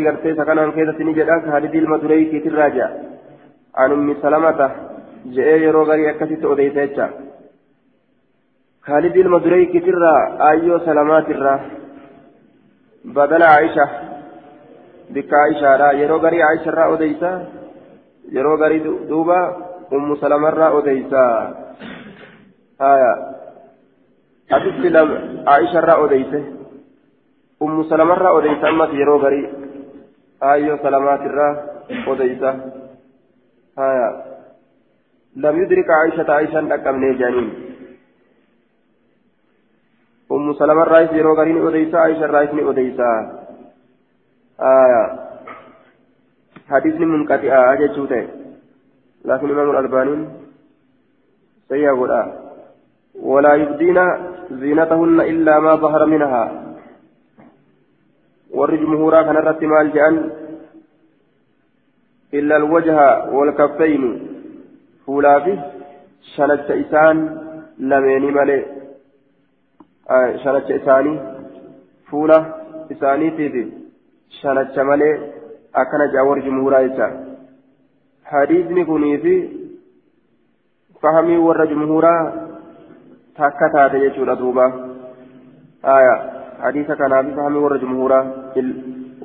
gartee 0.07 0.33
isa 0.33 0.45
kanaan 0.45 0.73
keessatti 0.73 1.05
ni 1.05 1.15
jedha 1.15 1.41
khaalid 1.47 1.75
ilma 1.75 2.03
dureykiitin 2.03 2.59
raaja 2.61 2.89
an 3.83 3.93
ummi 3.93 4.17
salamata 4.23 4.71
je'ee 5.37 5.59
yeroo 5.67 5.85
garii 5.91 6.09
akkasitti 6.09 6.47
odeysa 6.47 6.87
jecha 6.87 7.09
خالد 8.87 9.17
المدري 9.17 9.67
كترى 9.67 10.15
أيو 10.51 10.79
سلامات 10.79 11.29
الرا 11.31 11.61
بدل 13.05 13.43
عائشة 13.43 13.87
بك 15.11 15.31
عائشة 15.35 15.77
را 15.77 15.93
يرو 15.93 16.17
غري 16.17 16.43
عائشة 16.43 16.71
را 16.71 16.85
أوديسا 16.85 17.33
يرو 18.33 18.55
غري 18.57 18.79
دوبا 19.09 19.41
أم 19.93 20.17
سلمة 20.17 20.51
را 20.51 20.67
أوديسا 20.69 21.25
آية 22.81 23.13
أتت 24.53 24.85
لم 24.97 25.09
عائشة 25.49 25.81
را 25.81 25.93
أوديسا 25.93 26.41
سلمة 27.91 28.15
را 28.15 28.29
أوديسا 28.29 28.69
أما 28.69 28.85
يرو 28.85 29.17
غري 29.25 29.43
أيو 30.43 30.77
سلامات 30.77 31.21
الرا 31.21 31.49
أوديسا 32.09 32.51
آية 33.79 34.09
لم 35.37 35.63
يدرك 35.63 35.89
عائشة 35.91 36.33
عائشة 36.33 36.61
لكم 36.61 36.97
نيجانين 36.97 37.49
أم 40.33 40.53
سلمة 40.55 40.83
الرئيس 40.83 41.11
يرو 41.13 41.35
غرين 41.35 41.67
أديسا 41.67 41.97
عائشة 41.97 42.25
الرئيس 42.25 42.51
أديسا 42.71 43.11
آية 44.61 45.03
حديث 46.71 46.95
منقطع 47.01 47.73
أجل 47.73 48.29
لكن 49.25 49.51
إمام 49.51 49.71
الألباني 49.71 50.29
سيقول 51.69 52.11
آه 52.11 52.33
ولا 53.23 53.55
يبدين 53.55 53.99
زينتهن 54.51 55.21
إلا 55.21 55.61
ما 55.61 55.75
ظهر 55.75 56.07
منها 56.07 56.64
warri 58.59 58.79
jumhuuraa 58.83 59.25
kanarratti 59.29 59.67
maal 59.73 59.91
jedhan 59.97 60.17
illa 62.39 62.57
alwajha 62.61 63.07
walkaffayni 63.37 64.11
fuulaa 65.07 65.39
fi 65.47 65.55
shanacha 66.35 66.75
isaan 66.85 67.19
lameeni 67.93 68.31
malee 68.39 68.63
shanacha 70.45 70.75
isaanii 70.81 71.17
fuula 72.11 72.39
isaaniitiif 72.97 73.57
shanacha 74.41 74.85
malee 74.91 75.15
akkana 75.83 76.09
jaa 76.15 76.25
warri 76.31 76.47
jumhuuraa 76.49 76.83
jecha 76.87 77.09
hadiisni 78.33 78.85
kunii 78.91 79.19
fi 79.25 79.35
fahamii 81.03 81.41
warra 81.47 81.67
jumhuuraa 81.73 82.23
takka 83.39 83.71
taate 83.75 84.01
jechuudha 84.05 84.37
duuba 84.43 84.67
aya 85.97 86.15
hadiisa 86.63 86.97
kanaafi 86.97 87.37
fahamii 87.39 87.65
warra 87.65 87.79
jumhuuraa 87.79 88.25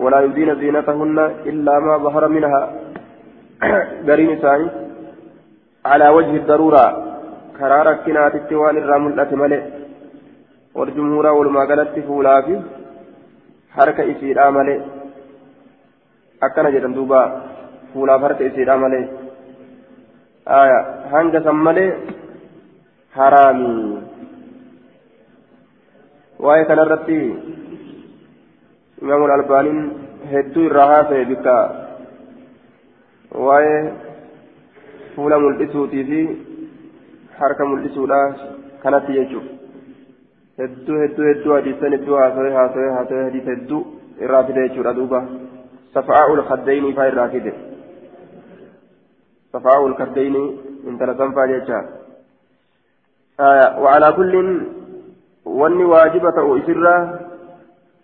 ولا 0.03 0.19
يبدين 0.21 0.55
زينتهن 0.55 1.17
إلا 1.49 1.79
ما 1.79 1.97
ظهر 2.05 2.27
منها. 2.27 2.61
قرين 4.07 4.31
ثاني 4.43 4.67
على 5.85 6.07
وجه 6.17 6.33
الضرورة. 6.41 6.85
كرارة 7.57 7.93
كنات 8.05 8.35
التوان 8.35 8.75
الرامل 8.77 9.19
أتملئ 9.19 9.61
والجمهور 10.77 11.25
ولما 11.37 11.63
قالت 11.69 11.99
فولا 12.07 12.35
في 12.45 12.55
حركة 13.75 14.03
إسيرا 14.11 14.49
مالي 14.55 14.75
أكنا 16.43 16.69
جدن 16.69 16.93
دوبا. 16.93 17.21
فولا 17.93 18.19
حركة 18.21 18.47
إسيرا 18.47 18.75
مالي 18.83 19.01
آية. 20.47 20.79
هنجا 21.11 21.39
سمالي 21.45 21.85
حرامي. 23.15 24.08
Waa'ee 26.45 26.65
kanarratti 26.69 27.17
imaamu 29.02 29.25
albaanin 29.36 29.80
hedduu 30.34 30.65
irraa 30.69 30.88
haasa'e 30.91 31.25
bikka 31.32 31.56
waa'ee 33.47 33.82
fuula 35.15 35.39
mul'isuutii 35.45 36.06
fi 36.10 36.21
harka 37.39 37.69
mul'isuudha 37.71 38.19
kanatti 38.84 39.17
jechuudha 39.19 39.54
hedduu 40.63 41.02
hedduu 41.04 41.30
hedduu 41.30 41.54
hadiisan 41.58 41.97
hedduu 41.97 42.19
haasawee 42.21 42.56
haasawee 42.60 42.95
haasawee 42.97 43.28
hadiisa 43.28 43.56
hedduu 43.56 43.84
irraa 44.25 44.43
fide 44.49 44.67
jechuudha 44.67 44.97
duuba 45.02 45.23
safaa'ul 45.93 46.43
kaddayni 46.52 46.95
faa 46.99 47.12
irraa 47.13 47.30
fide 47.36 47.54
safaa'ul 49.58 49.95
kaddayni 50.02 50.43
intala 50.91 51.21
sanfaa 51.23 51.47
jecha 51.54 51.86
وعلى 53.84 54.08
كل 54.19 54.34
wanni 55.45 55.89
waajiba 55.93 56.32
ta'u 56.32 56.58
isirraa 56.58 57.02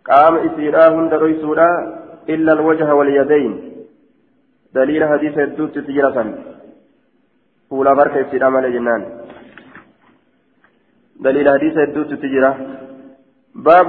qaama 0.03 0.43
isiidhaa 0.47 0.89
hunda 0.95 1.17
dhoysuudha 1.17 1.69
illa 2.27 2.51
alwajha 2.57 2.95
walyadayn 2.95 3.53
daliila 4.73 5.07
hadiisa 5.13 5.41
hedduutti 5.41 5.87
jira 5.99 6.13
san 6.17 6.33
fuulaaf 7.69 7.97
harka 8.03 8.25
isiidhaa 8.25 8.55
malee 8.57 8.75
jennaan 8.77 9.05
دليل 11.19 11.49
حديث 11.49 11.77
الدوت 11.77 12.13
تجرى 12.13 12.55
باب 13.55 13.87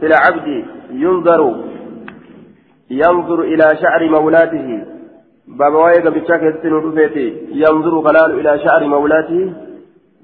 في 0.00 0.06
العبد 0.06 0.64
ينظر 0.90 1.64
ينظر 2.90 3.40
إلى 3.40 3.76
شعر 3.82 4.08
مولاته 4.08 4.84
باب 5.48 5.74
وايق 5.74 6.08
بشاك 6.08 6.42
يستنو 6.42 6.92
ينظر 7.62 8.02
خلال 8.02 8.30
إلى 8.40 8.58
شعر 8.64 8.86
مولاته 8.86 9.52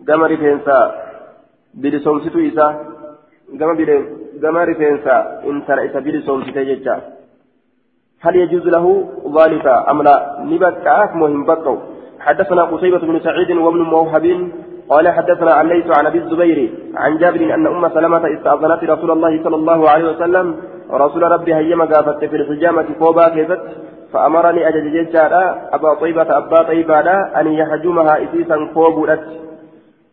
قمر 0.08 0.36
فينسا 0.36 1.09
bilisomsituu 1.74 2.40
isaa 2.40 2.74
gama 4.40 4.64
rifeensa 4.64 5.42
intala 5.48 5.84
isa 5.84 6.00
bilisoomsite 6.00 6.64
jecha. 6.66 7.00
هل 8.22 8.36
يجوز 8.36 8.66
له 8.66 9.04
ذلك 9.38 9.66
أم 9.90 10.02
لا 10.02 10.16
نبكى 10.44 11.08
مهم 11.14 11.44
بكوا 11.44 11.76
حدثنا 12.20 12.62
قتيبة 12.62 12.98
بن 12.98 13.20
سعيد 13.20 13.50
وابن 13.50 13.80
موهب 13.80 14.50
قال 14.88 15.08
حدثنا 15.08 15.52
عن 15.52 15.68
ليس 15.68 15.98
عن 15.98 16.06
ابي 16.06 16.18
الزبير 16.18 16.58
عن 16.94 17.18
جابر 17.18 17.54
ان 17.54 17.66
ام 17.66 17.88
سلمة 17.88 18.24
استأذنت 18.34 18.84
رسول 18.84 19.10
الله 19.10 19.44
صلى 19.44 19.56
الله 19.56 19.90
عليه 19.90 20.06
وسلم 20.10 20.56
ورسول 20.90 21.22
ربي 21.22 21.54
هيما 21.54 21.84
قافت 21.84 22.24
في 22.24 22.36
الحجامة 22.36 22.86
فوبا 23.00 23.28
كيفت 23.28 23.60
فأمرني 24.12 24.68
أجل 24.68 24.92
جيشارا 24.92 25.68
أبا 25.72 25.94
طيبة 25.94 26.38
أبا 26.38 26.62
طيبة 26.62 27.10
أن 27.40 27.46
يحجمها 27.46 28.24
إسيسا 28.24 28.56
فوبولت 28.74 29.20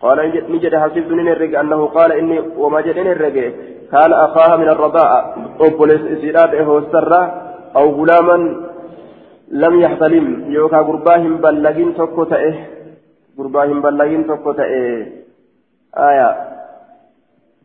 قال 0.01 0.17
نجد 0.49 0.75
حسبت 0.75 1.11
نرق 1.11 1.59
أنه 1.59 1.85
قال 1.85 2.11
إني 2.11 2.39
وما 2.57 2.81
جد 2.81 2.99
نرق 2.99 3.53
كان 3.91 4.13
أخاها 4.13 4.55
من 4.57 4.69
الرضاء. 4.69 5.37
أبوليس 5.61 6.01
إسيرات 6.01 6.53
إهو 6.53 6.77
السرة 6.77 7.21
أو 7.75 7.89
غلاما 7.89 8.37
لم 9.51 9.79
يحتلم. 9.79 10.51
يوكا 10.51 10.77
قرباهم 10.77 11.37
بلغين 11.37 11.95
توكو 11.95 12.23
تأه. 12.23 12.55
قرباهم 13.37 13.81
بلغين 13.81 14.27
توكو 14.27 14.51
تأه. 14.51 15.05
آية. 15.97 16.29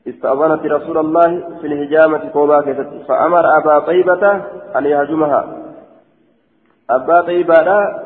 استأذنت 0.09 0.67
رسول 0.67 0.99
الله 0.99 1.29
في 1.61 1.67
الهجامة 1.67 2.31
قوبا 2.35 2.61
فأمر 3.09 3.45
أبا 3.59 3.79
طيبة 3.79 4.25
أن 4.77 4.85
يهجمها. 4.85 5.43
أبا 6.91 7.21
طيبة 7.21 7.55
لا 7.55 8.03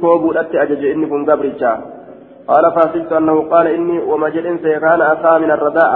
كوبو 0.00 0.32
أجج 0.32 0.84
إني 0.84 1.06
كن 1.06 1.30
قبرتشا 1.30 1.95
قال 2.48 2.72
فحسبت 2.74 3.12
أنه 3.12 3.50
قال 3.50 3.66
إني 3.66 3.98
وما 3.98 4.28
جل 4.28 4.58
سيكان 4.58 5.00
أخا 5.02 5.38
من 5.38 5.50
الرداء. 5.50 5.92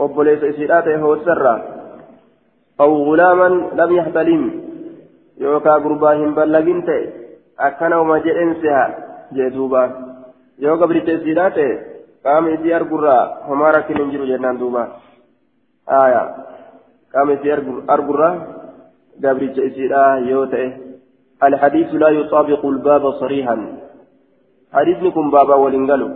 أبو 0.00 0.22
ليس 0.22 0.42
إسيراته 0.44 0.96
هو 0.96 1.14
السر. 1.14 1.62
أو 2.80 2.90
غلاما 3.04 3.48
لم 3.74 3.96
يحتلم. 3.96 4.42
يوكا 5.38 5.72
قرباهم 5.72 6.34
بلغنت 6.34 6.88
أكن 7.60 7.92
وما 7.92 8.18
جل 8.18 8.56
سيها 8.62 8.84
جدوبا 9.32 9.84
يوكا 10.58 10.86
بريت 10.86 11.08
إسيراته 11.08 11.78
قام 12.24 12.46
إسي 12.46 12.76
أرقرا 12.76 13.38
هما 13.48 13.70
ركن 13.70 13.96
انجرو 14.00 14.24
جنان 14.24 14.58
دوبا. 14.58 14.88
آية. 15.88 16.34
قام 17.14 17.30
إسي 17.30 17.52
أرقرا 17.90 18.30
قبريت 19.24 19.58
إسيرا 19.58 20.16
يوته. 20.16 20.72
الحديث 21.42 21.94
لا 21.94 22.08
يطابق 22.08 22.66
الباب 22.66 23.10
صريحا. 23.10 23.56
حديثني 24.72 25.10
كن 25.10 25.30
بابا 25.30 25.54
ولنقلوا. 25.54 26.10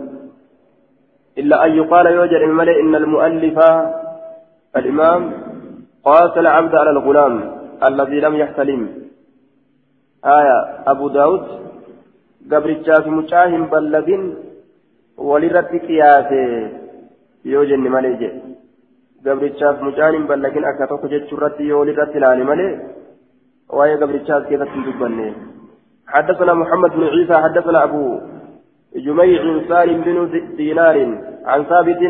إلا 1.37 1.65
أن 1.65 1.71
يقال 1.71 2.05
يوجد 2.05 2.41
الملئ 2.49 2.81
إن 2.81 2.95
المؤلف 2.95 3.57
الإمام 4.75 5.33
قاس 6.05 6.37
العبد 6.37 6.75
على 6.75 6.89
الغلام 6.89 7.35
الذي 7.83 8.19
لم 8.19 8.35
يحتلم. 8.35 8.81
آية 10.25 10.57
أبو 10.87 11.07
داود 11.07 11.43
قبر 12.51 12.73
في 13.03 13.09
مشاهم 13.09 13.65
بلغين 13.65 14.35
ولرت 15.17 15.71
قياسه. 15.87 16.71
يوجد 17.45 17.79
ملئ 17.79 18.51
gabrichaaf 19.25 19.81
mucaan 19.85 20.15
hin 20.17 20.25
ballagin 20.29 20.65
akka 20.65 20.87
tokko 20.89 21.07
jechuurratti 21.13 21.67
yoo 21.69 21.79
walirratti 21.81 22.17
ilaali 22.19 22.45
malee 22.49 22.71
waa'ee 23.79 23.97
gabrichaas 24.03 24.47
keessatti 24.49 24.77
hin 24.77 24.85
dubbanne 24.89 25.33
حدثنا 26.11 26.53
محمد 26.53 26.91
بن 26.91 27.03
عيسى 27.03 27.35
حدثنا 27.43 27.83
أبو 27.83 28.19
جميع 28.95 29.67
سالم 29.67 30.01
بن 30.01 30.55
دينار. 30.55 30.97
عن 31.45 31.63
ثابت 31.63 32.01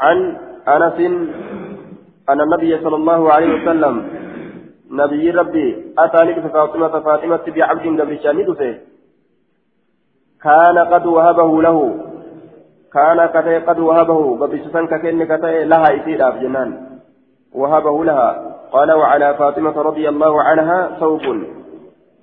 عن 0.00 0.36
أنس 0.68 1.00
أن 2.28 2.40
النبي 2.40 2.78
صلى 2.78 2.96
الله 2.96 3.32
عليه 3.32 3.62
وسلم 3.62 4.08
نبي 4.90 5.30
ربي 5.30 5.92
أتى 5.98 6.34
فاطمة 6.48 7.00
فاطمة 7.00 7.40
بعبد 7.46 8.00
قبل 8.00 8.18
شانده 8.22 8.78
كان 10.42 10.78
قد 10.78 11.06
وهبه 11.06 11.62
له. 11.62 11.78
كان 12.92 13.20
قد 13.20 13.78
وهبه. 13.78 14.38
قبل 14.40 14.86
كأن 14.86 15.24
كتي 15.24 15.64
لها 15.64 15.88
إسير 15.96 16.30
جنان. 16.30 16.70
وهبه 17.52 18.04
لها. 18.04 18.56
قال 18.72 18.92
وعلى 18.92 19.34
فاطمة 19.34 19.82
رضي 19.82 20.08
الله 20.08 20.42
عنها 20.42 20.96
ثوب. 21.00 21.22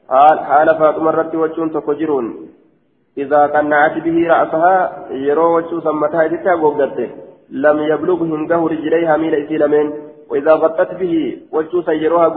حال 0.09 0.67
فاطمة 0.79 1.11
رتي 1.11 1.37
وجون 1.37 1.71
تكجرون. 1.71 2.50
إذا 3.17 3.45
قنعت 3.45 3.97
به 4.05 4.27
رأسها 4.27 5.07
يرو 5.11 5.55
وجه 5.55 5.79
سمتها 5.79 6.27
جتا 6.27 6.53
غوغدت 6.53 7.09
لم 7.49 7.77
يبلغ 7.79 8.23
هنده 8.23 8.59
رجليها 8.73 9.17
ميل 9.17 9.35
إسلامين 9.35 9.93
وإذا 10.29 10.53
غطت 10.53 10.91
به 10.99 11.37
وجه 11.51 11.81
سيروها 11.85 12.27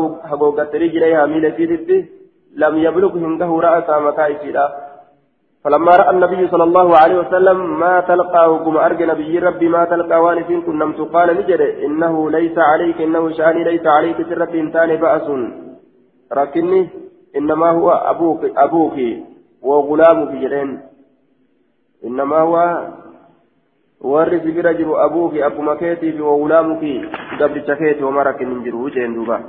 غوغدت 0.40 0.74
رجليها 0.74 1.26
ميل 1.26 1.44
إسلامين 1.46 2.08
لم 2.56 2.76
يبلغ 2.76 3.12
هنده 3.16 3.50
رأسها 3.66 3.98
متى 4.00 4.26
إسلام 4.36 4.70
فلما 5.64 5.92
رأى 5.96 6.10
النبي 6.10 6.48
صلى 6.48 6.64
الله 6.64 6.96
عليه 6.96 7.18
وسلم 7.18 7.80
ما 7.80 8.00
تلقى 8.00 8.52
وقم 8.52 8.76
أرجى 8.76 9.06
نبي 9.06 9.38
ربي 9.38 9.68
ما 9.68 9.84
تلقى 9.84 10.22
وانفين 10.22 10.62
كن 10.62 11.04
قال 11.04 11.28
نجد 11.36 11.60
إنه 11.60 12.30
ليس 12.30 12.58
عليك 12.58 13.00
إنه 13.00 13.30
شأني 13.32 13.64
ليس 13.64 13.86
عليك 13.86 14.16
سرة 14.28 14.52
إنتان 14.54 14.96
بأس. 14.96 15.26
ركني 16.32 16.88
إنما 17.36 17.70
هو 17.70 17.90
أبوك 17.90 18.40
أبوك. 18.56 18.96
وغلامك 19.64 20.30
جلين 20.42 20.70
إنما 22.04 22.38
هو 22.38 22.56
warri 24.04 24.40
si 24.44 24.52
bira 24.52 24.74
jiru 24.74 25.00
abuufi 25.00 25.42
akkuma 25.42 25.76
keetiifi 25.76 26.20
wagulaamuki 26.20 27.00
gabricha 27.38 27.76
keeti 27.76 28.04
jeen 28.94 29.14
duuba 29.14 29.40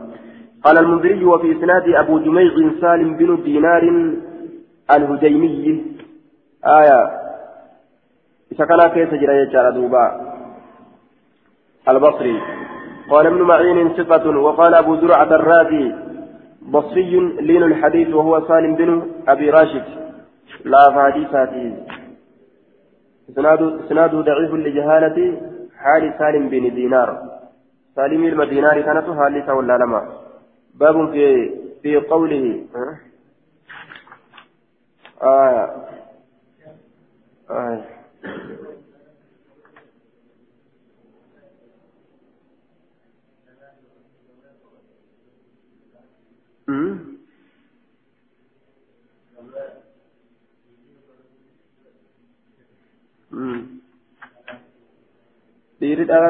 قال 0.65 0.77
المنذري 0.77 1.25
وفي 1.25 1.51
إسناد 1.51 1.89
أبو 1.89 2.19
جميع 2.19 2.53
سالم 2.81 3.17
بن 3.17 3.43
دينار 3.43 3.83
الهجيمي. 4.91 5.85
آية. 6.65 6.99
كان 8.57 8.81
كيس 8.87 9.11
جرى 9.53 9.71
دوبا. 9.71 10.05
البصري. 11.89 12.41
قال 13.09 13.27
ابن 13.27 13.41
معين 13.41 13.89
ثقة 13.89 14.39
وقال 14.39 14.73
أبو 14.73 14.95
زرعة 14.95 15.35
الرازي. 15.35 15.93
بصري 16.61 17.19
لين 17.41 17.63
الحديث 17.63 18.09
وهو 18.13 18.41
سالم 18.47 18.75
بن 18.75 19.01
أبي 19.27 19.49
راشد. 19.49 20.04
لا 20.65 20.83
فحديثاتي 20.95 21.65
إسناده 23.29 24.21
ضعيف 24.21 24.51
لجهالة 24.53 25.17
حال 25.77 26.13
سالم 26.19 26.49
بن 26.49 26.75
دينار. 26.75 27.09
سالم 27.95 28.23
المدينار 28.25 28.81
كانت 28.81 29.07
حالة 29.19 29.53
ولا 29.53 29.77
لما. 29.77 30.01
باب 30.79 31.11
في 31.11 31.51
في 31.81 31.97
قوله 31.97 32.63
آه 32.75 33.04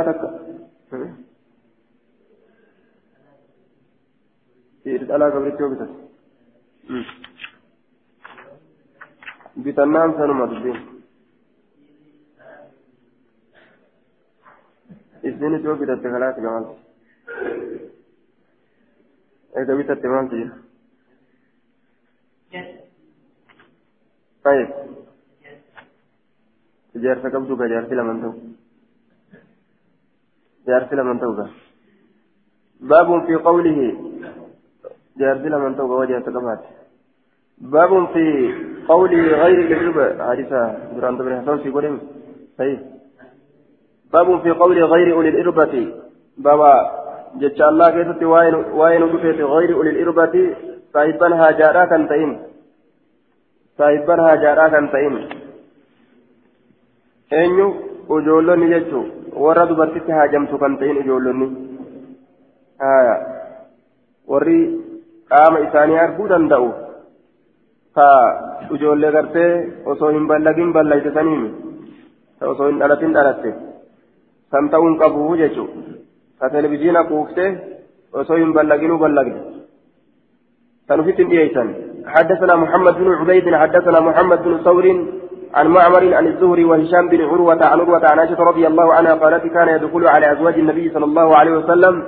takka 0.08 0.28
dhalaa 5.10 5.32
gabriitti 5.36 5.62
yoo 5.64 5.70
bitate 5.74 5.96
bitannaan 9.64 10.12
sanuma 10.18 10.46
dubbiin 10.52 10.80
isinis 15.30 15.64
yoo 15.64 15.76
bitatte 15.82 16.08
kalaati 16.16 16.42
gamalti 16.46 16.76
eega 19.58 19.74
bitatte 19.82 20.08
maaltu 20.16 20.36
jira 20.42 20.56
طيب 24.46 24.70
jaarsa 27.04 27.28
qabdu 27.34 27.54
ga 27.60 27.66
jaarsi 27.72 27.96
laman 28.00 28.18
ta'u 30.66 31.34
ga 31.38 31.46
baabun 32.90 33.20
fi 33.28 33.34
qawlihi 33.48 33.88
jaarsi 35.20 35.50
laman 35.50 35.76
ta'u 35.76 35.88
ga 35.88 35.96
wajaarsa 36.02 36.32
qabaate 36.36 36.68
baabun 37.74 38.04
fi 38.14 38.26
qawlihi 38.90 39.30
غير 39.42 39.58
الإجابة 39.66 40.06
حديثة 40.30 40.62
duraan 40.96 41.18
dabre 41.18 41.36
hasan 41.40 41.58
fi 41.64 41.70
godhin 41.76 41.96
طيب 42.58 42.80
باب 44.14 44.42
في 44.44 44.52
قول 44.52 44.84
غير 44.84 45.14
أولي 45.14 45.30
الإربة 45.30 45.74
بابا 46.38 46.74
جتش 47.42 47.62
الله 47.62 47.90
كيست 47.90 48.24
وين 48.24 48.56
وين 48.56 49.04
غير 49.56 49.74
أولي 49.76 49.90
الإربة 49.90 50.36
صاحبا 50.94 51.28
هاجارا 51.42 51.86
كان 51.86 52.08
تئم 52.08 52.32
صاحبا 53.78 54.16
هاجارا 54.28 54.68
كان 54.68 54.86
تئم 54.92 55.16
eenyu 57.32 57.68
ijoollonni 58.10 58.68
jechuun 58.74 59.06
warra 59.44 59.66
dubartitti 59.70 60.12
haajamtu 60.18 60.58
kan 60.64 60.78
ta'in 60.80 60.98
ijoollonni 61.04 61.48
warri 64.34 64.58
qaama 65.32 65.60
isaanii 65.68 66.02
arguu 66.06 66.28
danda'u 66.34 66.68
ka 67.98 68.08
ijoollee 68.78 69.12
gartee 69.18 69.52
osoo 69.94 70.12
hin 70.18 70.28
ballagin 70.32 70.74
ballaytisaniimi 70.78 71.50
ta 72.40 72.50
osoo 72.54 72.68
hin 72.70 72.80
dhalatin 72.84 73.18
dhalatte 73.18 73.56
san 74.52 74.70
ta'uun 74.76 74.98
qabu 75.02 75.36
jechuun 75.42 75.98
ka 76.40 76.50
televizyiina 76.56 77.04
kuuftee 77.12 77.50
osoo 78.24 78.38
hin 78.44 78.54
ballaginuu 78.60 79.02
ballagde 79.06 79.42
kan 80.88 81.00
ufitti 81.06 81.22
hin 81.24 81.34
dhiyeessan 81.34 81.76
حدثنا 82.16 82.56
محمد 82.56 82.96
بن 83.02 83.08
عبيد 83.20 83.56
حدثنا 83.56 84.00
محمد 84.00 84.40
بن 84.44 84.58
ثور 84.66 84.86
عن 85.54 85.68
معمر 85.68 86.14
عن 86.14 86.28
الزهري 86.28 86.66
وهشام 86.66 87.10
بن 87.10 87.22
عروة 87.22 87.66
عن 87.66 87.80
عروة 87.80 88.02
عن 88.12 88.20
عائشة 88.20 88.44
رضي 88.44 88.68
الله 88.68 88.94
عنها 88.94 89.14
قالت 89.14 89.48
كان 89.48 89.68
يدخل 89.68 90.08
على 90.08 90.32
أزواج 90.32 90.54
النبي 90.54 90.90
صلى 90.90 91.06
الله 91.06 91.36
عليه 91.36 91.52
وسلم. 91.52 92.04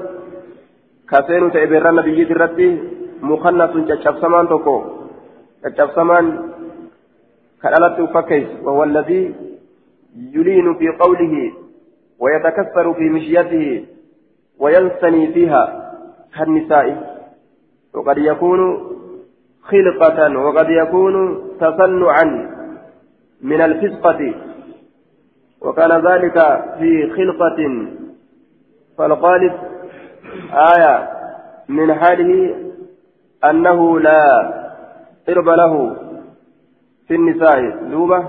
كفين 1.12 1.52
تأبير 1.52 1.89
النبي 1.89 2.23
الرد. 2.23 2.80
مخنث 3.21 3.78
جشف 3.78 4.15
سمان 4.21 4.47
تكو 4.47 4.84
جشف 5.65 5.95
سمان 5.95 6.39
كالألت 7.62 8.10
فكيس. 8.13 8.47
وهو 8.63 8.84
الذي 8.84 9.36
يلين 10.34 10.76
في 10.80 10.88
قوله 10.89 11.54
ويتكسر 12.19 12.93
في 12.93 13.10
مشيته 13.10 13.86
وينثني 14.60 15.28
فيها 15.34 15.63
كالنساء. 16.36 17.17
وقد 17.93 18.17
يكون 18.17 18.60
خلقة 19.63 20.39
وقد 20.39 20.69
يكون 20.69 21.13
تصنعا. 21.60 22.57
من 23.41 23.62
الفسقة. 23.62 24.34
وكان 25.62 25.91
ذلك 26.08 26.38
في 26.80 27.12
خلقة. 27.15 27.88
فالغالب 28.97 29.54
آية 30.54 31.10
من 31.69 31.93
حاله 31.93 32.56
أنه 33.45 34.00
لا 34.00 34.23
قرب 35.28 35.50
له 35.50 35.95
في 37.08 37.15
النساء. 37.15 37.89
دوبة. 37.91 38.28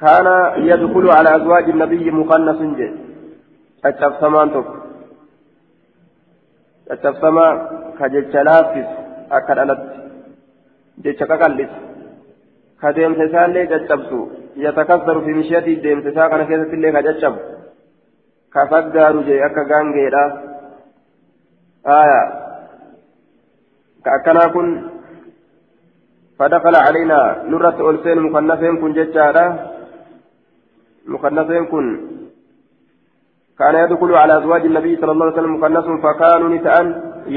كان 0.00 0.26
يدخل 0.56 1.10
على 1.10 1.36
أزواج 1.36 1.70
النبي 1.70 2.10
مخنث 2.10 2.76
جي. 2.76 2.92
أتشاف 3.84 4.20
سمان 4.20 4.52
توك 4.52 4.66
أتشاف 6.90 7.16
سما 7.20 7.46
كجل 7.98 8.32
شلافس 8.32 8.88
أكد 9.32 9.58
jecha 11.04 11.26
qaqallis 11.26 11.72
ka 12.80 12.92
deemsa 12.92 13.24
isaallee 13.30 13.66
caccabsu 13.72 14.20
yatakassaru 14.56 15.24
fi 15.24 15.32
mishiyatii 15.40 15.80
deemsa 15.82 16.08
isaa 16.12 16.28
kana 16.28 16.44
keessatti 16.50 16.76
illee 16.76 16.92
ka 16.92 17.02
caccabu 17.08 17.40
ka 18.54 18.68
saggaaru 18.72 19.24
jee 19.28 19.42
akka 19.48 19.68
gaangeedha 19.70 20.24
aya 21.98 22.22
ka 24.04 24.10
akkanaa 24.18 24.52
kun 24.56 24.68
فدخل 26.38 26.76
علينا 26.86 27.18
نرت 27.50 27.78
ألسين 27.80 28.18
مكنفين 28.26 28.74
كن 28.82 28.92
ججارا 28.98 29.46
مكنفين 31.06 31.64
كن 31.72 31.86
كان 33.58 33.74
يدخل 33.84 34.10
على 34.14 34.32
أزواج 34.38 34.62
النبي 34.66 34.92
صلى 34.96 35.12
الله 35.12 35.26
عليه 35.26 35.38
وسلم 35.38 35.54
مكنس 35.56 35.86
فكانوا 36.04 36.48
نتأن 36.48 36.86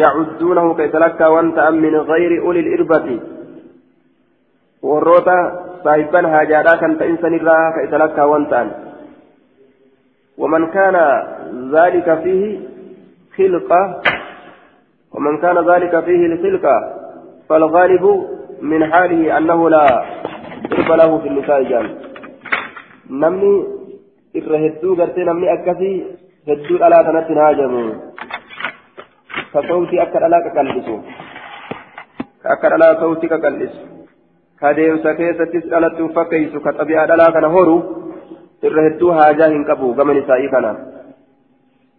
يعدونه 0.02 0.66
كيتلكى 0.74 1.26
وانتأن 1.34 1.74
من 1.86 1.96
غير 1.96 2.32
أولي 2.46 2.60
الإربة 2.60 3.08
warroota 4.84 5.38
saahibban 5.84 6.26
haajaadhaa 6.34 6.78
kan 6.78 6.98
ta'insanirraa 6.98 7.72
ka 7.76 7.86
isa 7.88 7.98
lakkaawwan 7.98 8.50
ta'an. 8.50 8.86
ومن 10.38 10.68
كان 10.68 10.96
ذلك 11.72 12.20
فيه 12.24 12.60
خلقة 13.38 14.02
ومن 15.14 15.38
كان 15.38 15.58
ذلك 15.70 16.04
فيه 16.04 16.26
الخلقة 16.26 16.94
فالغالب 17.50 18.28
من 18.62 18.92
حاله 18.94 19.38
أنه 19.38 19.70
لا 19.70 19.86
قرب 20.72 20.92
له 20.92 21.18
في 21.20 21.28
النساء 21.28 21.64
جان 21.64 21.96
نمني 23.10 23.66
إرهدو 24.36 24.96
قرتي 24.96 25.24
نمني 25.24 25.54
أكسي 25.54 26.06
هدو 26.48 26.76
ألا 26.76 27.00
تنتن 27.06 27.38
هاجمو 27.38 27.94
فصوتي 29.52 30.02
أكد 30.02 30.24
ألا 30.24 30.40
كقلبسو 30.40 30.98
أكد 32.46 32.72
ألا 32.74 33.00
صوتي 33.02 33.28
كقلبسو 33.28 33.95
kadeemsa 34.62 35.14
keessattis 35.20 35.70
dhalattuu 35.72 36.10
fakkeysu 36.18 36.64
ka 36.66 36.76
xabi'aa 36.80 37.08
dhalaa 37.12 37.32
kana 37.38 37.54
horu 37.56 37.78
irra 38.70 38.88
hedduu 38.88 39.12
haajaa 39.20 39.54
hin 39.54 39.66
qabu 39.70 39.94
gama 40.00 40.18
nisaa'ii 40.18 40.52
kana 40.56 40.74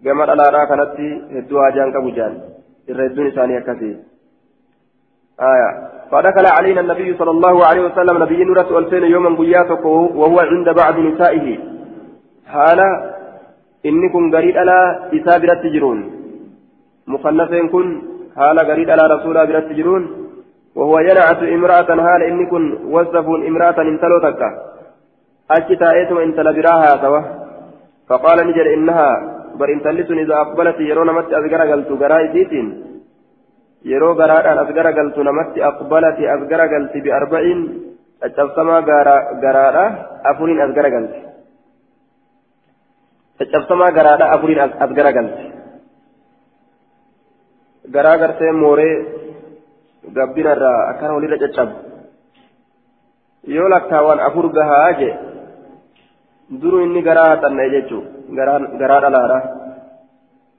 gama 0.09 0.29
dhalaadhaa 0.33 0.67
kanatti 0.73 1.09
hedduu 1.39 1.65
haajaa 1.65 1.89
hin 1.89 1.97
qabu 1.97 2.19
jaan 2.19 2.37
irra 2.89 3.09
hedduun 3.09 3.33
isaanii 3.33 3.63
akkasii 3.63 3.97
آية 5.41 5.71
فدخل 6.11 6.47
علينا 6.47 6.81
النبي 6.81 7.09
صلى 7.19 7.31
الله 7.31 7.67
عليه 7.67 7.81
وسلم 7.81 8.23
نبي 8.23 8.45
نورة 8.45 8.79
ألفين 8.79 9.05
يوما 9.05 9.31
بياتك 9.41 9.85
وهو 10.21 10.39
عند 10.41 10.69
بعض 10.81 10.99
نسائه 10.99 11.59
حالا 12.53 12.89
إني 13.87 14.09
كن 14.09 14.25
قريد 14.37 14.57
على 14.57 14.79
إسابرة 15.17 15.55
تجرون 15.55 15.99
مخنفين 17.07 17.69
كن 17.69 17.87
حالا 18.37 18.63
قريد 18.71 18.91
على 18.91 19.05
رسول 19.15 19.37
الله 19.37 19.61
تجرون 19.61 20.26
وهو 20.77 20.99
ينعت 21.09 21.41
امرأة 21.57 21.91
هال 22.07 22.23
إني 22.31 22.47
كن 22.53 22.65
وصف 22.95 23.27
امرأة 23.51 23.79
انتلو 23.93 24.19
تكا 24.25 24.49
أجتا 25.57 25.89
إيتم 25.99 26.19
انتل 26.19 26.49
براها 26.57 26.91
سوا 27.03 27.21
فقال 28.09 28.39
نجر 28.49 28.67
إنها 28.75 29.09
بر 29.59 29.69
انتلسن 29.77 30.19
إذا 30.25 30.35
أقبلت 30.45 30.79
يرون 30.91 31.11
مت 31.17 31.29
أذكر 31.39 31.61
قلت 31.71 31.91
قرائي 32.03 32.29
سيتين 32.33 32.69
yeroo 33.87 34.15
garaadhaan 34.19 34.59
as 34.59 34.71
garagaltu 34.75 35.23
namatti 35.23 35.63
aqbalati 35.63 36.25
as 36.27 36.41
garagalti 36.51 36.99
biarba'in 37.07 37.61
caccabsamaa 38.21 38.83
garaadha 39.45 39.85
afuriin 40.31 40.61
as 40.65 40.73
garagalti 40.79 41.21
caccabsamaa 43.39 43.91
garaadha 43.99 44.33
afuriin 44.35 44.61
as 44.65 44.91
garagalti 44.99 45.47
garaa 47.95 48.17
gartee 48.23 48.53
mooree 48.63 48.95
gabbinarraa 50.15 50.89
akkana 50.91 51.15
walirra 51.15 51.39
caccabu. 51.39 51.75
Yoo 53.47 53.69
lakkaawwan 53.69 54.21
afur 54.21 54.47
gahaa 54.53 54.93
je 54.99 55.11
duru 56.51 56.85
inni 56.87 57.03
garaa 57.03 57.29
haxanna'e 57.33 57.71
jechuu 57.75 58.03
garaa 58.39 59.01
dhalaadha 59.05 59.67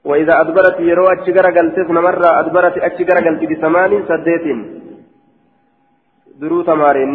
وإذا 0.08 0.40
أدبرت 0.40 0.80
يرو 0.80 1.04
أتشجر 1.12 1.46
قلتس 1.56 1.88
نمرة 1.96 2.28
أدبرت 2.40 2.76
أتشجر 2.86 3.16
قلت 3.26 3.42
بثمان 3.50 3.92
سديت 4.08 4.44
درو 6.40 6.62
تمارين 6.68 7.14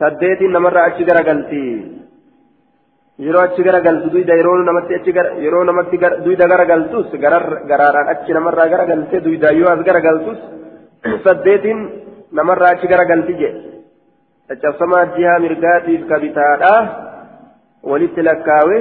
سديت 0.00 0.40
نمرة 0.54 0.80
أتشجر 0.86 1.18
قلت 1.28 1.52
يرو 3.26 3.40
أتشجر 3.44 3.76
قلت 3.86 4.04
دويدا 4.12 4.34
يرو 4.40 4.52
نمت 4.68 4.90
أتشجر 4.98 5.26
يرو 5.44 5.60
نمت 5.68 5.92
دويدا 6.24 6.46
غرا 6.50 6.64
قلتوس 6.70 7.10
غرار 7.22 7.44
غراران 7.70 8.06
أتش 8.12 8.28
نمرة 8.36 8.62
غرا 8.72 8.84
قلت 8.90 9.12
دويدا 9.24 9.48
يو 9.58 9.66
أزغرا 9.74 10.00
قلتوس 10.06 10.40
saddeetiin 11.24 11.80
namarraa 12.38 12.70
achi 12.76 12.86
garagalti 12.92 13.34
jedhe 13.42 13.60
caccabsamaa 14.48 15.04
jihaa 15.16 15.38
mirgaatiif 15.44 16.02
ka 16.10 16.18
bitaadha 16.24 16.72
walitti 17.90 18.22
lakkaawe 18.28 18.78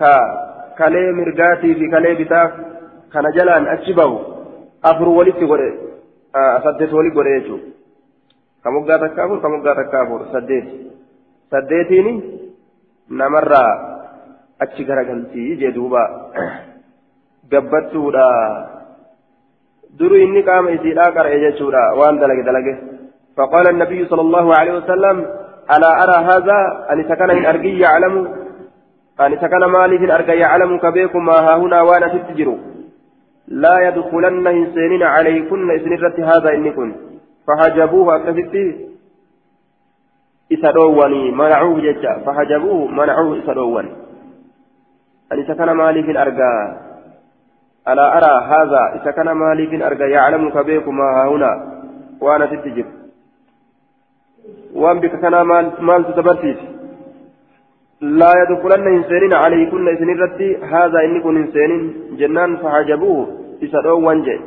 ka 0.00 0.12
kalee 0.78 1.12
mirgaatii 1.20 1.74
fi 1.80 1.90
kalee 1.94 2.14
bitaa 2.20 2.46
kana 3.12 3.30
jalaan 3.38 3.68
achi 3.74 3.92
bahu 4.00 4.16
afur 4.90 5.08
walitti 5.18 5.46
godhe 5.52 5.70
saddeet 6.64 6.92
walitti 6.98 7.16
godhe 7.18 7.34
jechuudha 7.38 7.70
kamuggaa 8.64 8.98
takka 9.04 9.24
afur 9.24 9.40
kamuggaa 9.46 9.74
takka 9.80 10.00
afur 10.02 10.20
saddeet 10.34 10.68
saddeetiin 11.54 12.08
namarraa 13.22 13.70
achi 14.66 14.84
garagaltii 14.90 15.56
jee 15.62 15.72
duuba 15.78 16.02
gabbattuudha 17.52 18.26
duru 19.98 20.16
inni 20.24 20.42
qaama 20.48 20.74
isiidhaa 20.76 21.12
qara'e 21.16 21.38
jechuudha 21.44 21.82
waan 22.00 22.18
dalage 22.22 22.44
dalage. 22.50 22.74
فقال 23.36 23.66
النبي 23.68 24.06
صلى 24.08 24.20
الله 24.20 24.54
عليه 24.54 24.72
وسلم 24.72 25.16
ألا 25.76 26.02
أرى 26.02 26.24
هذا 26.24 26.86
أن 26.92 27.04
سكن 27.08 27.36
من 27.36 27.46
أرقي 27.46 27.78
يعلم 27.78 28.14
أن 29.20 29.36
سكن 29.36 29.64
مالي 29.64 29.98
في 29.98 30.04
الأرقي 30.04 30.38
يعلم 30.38 30.78
كبيكم 30.78 31.24
ما 31.24 31.32
ها 31.32 31.56
هنا 31.56 31.82
وأنا 31.82 32.08
تتجروا 32.08 32.58
لا 33.48 33.88
يدخلن 33.88 34.46
إنسانين 34.46 35.02
عليكن 35.02 35.70
إسنرة 35.70 36.16
هذا 36.30 36.54
إن 36.54 36.72
كن 36.72 36.94
فحجبوه 37.46 38.16
أكفتي 38.16 38.88
إسدواني 40.52 41.30
منعوه 41.30 41.80
ججا 41.80 42.22
فحجبوه 42.26 42.86
منعوه 42.86 43.38
إسدواني 43.38 43.92
أن 45.32 45.44
سكن 45.48 45.70
مالي 45.70 46.02
في 46.02 46.10
الأرقى 46.10 46.52
ألا 47.88 48.06
أرى 48.16 48.34
هذا؟ 48.52 49.02
إذا 49.02 49.10
كان 49.10 49.32
مالي 49.32 49.66
في 49.66 49.76
الأرقى 49.76 50.10
يعلم 50.10 50.50
كبيك 50.50 50.88
ما 50.88 51.28
هنا. 51.28 51.52
وأنا 52.20 52.46
تتجب 52.46 52.86
وأن 54.74 55.00
بك 55.00 55.20
كان 55.20 55.42
مال, 55.42 55.72
مال 55.80 56.04
تتبرتيس. 56.04 56.56
لا 58.00 58.32
يدخلن 58.42 58.86
إنسانين 58.86 59.32
عليكن 59.32 59.88
إذن 59.88 60.10
الرد. 60.10 60.40
هذا 60.62 60.98
إن 61.04 61.22
كن 61.22 61.36
إنسان 61.36 61.92
جنان 62.18 62.56
فحجبوه. 62.56 63.26
إسدوا 63.62 64.06
وانجي. 64.06 64.40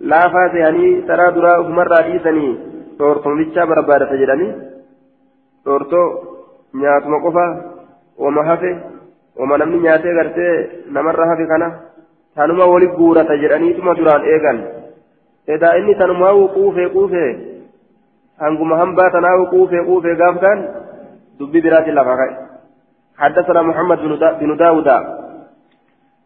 لا 0.00 0.22
فات 0.32 0.54
يعني 0.54 1.02
ترى 1.02 1.30
درا 1.30 1.68
مرة 1.68 2.00
ديسني 2.02 2.58
تورتم 2.98 3.36
بيتشا 3.36 3.64
بربادة 3.64 4.16
جدني 4.16 4.48
تورتو. 5.64 6.02
نياتما 6.74 7.18
قفا. 7.24 7.46
وما 8.18 8.54
هفه 8.54 8.80
wama 9.38 9.58
namni 9.58 9.78
nyaatee 9.78 10.14
gartee 10.14 10.54
namarra 10.96 11.30
hafe 11.30 11.46
kana 11.46 11.68
tanuma 12.34 12.66
wali 12.66 12.86
guurata 12.98 13.36
jedhaniituma 13.36 13.94
duraan 13.94 14.28
eegan 14.34 14.58
edaa 15.46 15.74
inni 15.80 15.94
tanumaa 15.94 16.34
quufee 16.56 16.88
quufee 16.88 17.30
hanguma 18.44 18.76
hambaa 18.82 19.10
tanaa 19.10 19.46
quufee 19.54 19.84
quufee 19.88 20.14
gaaf 20.22 20.40
kaan 20.44 20.68
dubbi 21.38 21.62
biraatiin 21.62 21.94
lafa 21.94 22.16
ka'e 22.22 22.50
حدثنا 23.20 23.62
محمد 23.62 23.98
بن 24.40 24.56
داود 24.56 24.88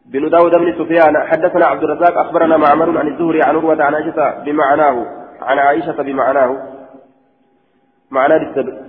بن 0.07 0.29
داود 0.31 0.55
بن 0.63 0.73
سفيان 0.79 1.17
حدثنا 1.17 1.67
عبد 1.67 1.83
الرزاق 1.85 2.19
أخبرنا 2.19 2.57
معمر 2.57 2.99
عن 2.99 3.09
الزهري 3.09 3.43
عن 3.43 3.57
عروة 3.57 3.83
عن 3.83 3.95
عائشة 3.95 4.45
بمعناه 4.45 5.07
عن 5.43 5.59
عائشة 5.59 6.03
بمعناه 6.03 6.51
معنى 8.15 8.35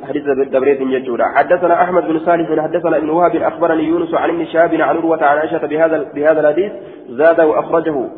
حديث 0.08 0.24
دبريت 0.24 0.82
جدودا 0.82 1.26
حدثنا 1.26 1.84
أحمد 1.84 2.04
بن 2.04 2.20
صالح 2.20 2.64
حدثنا 2.64 2.98
ابن 2.98 3.10
وهب 3.10 3.36
أخبرني 3.36 3.84
يونس 3.84 4.14
عن 4.14 4.30
ابن 4.30 4.46
شهاب 4.46 4.74
عن 4.74 4.82
عروة 4.82 5.24
عن 5.24 5.38
عائشة 5.38 5.66
بهذا 5.68 5.98
بهذا 6.16 6.40
الحديث 6.40 6.72
زاد 7.10 7.40
وأخرجه. 7.40 8.10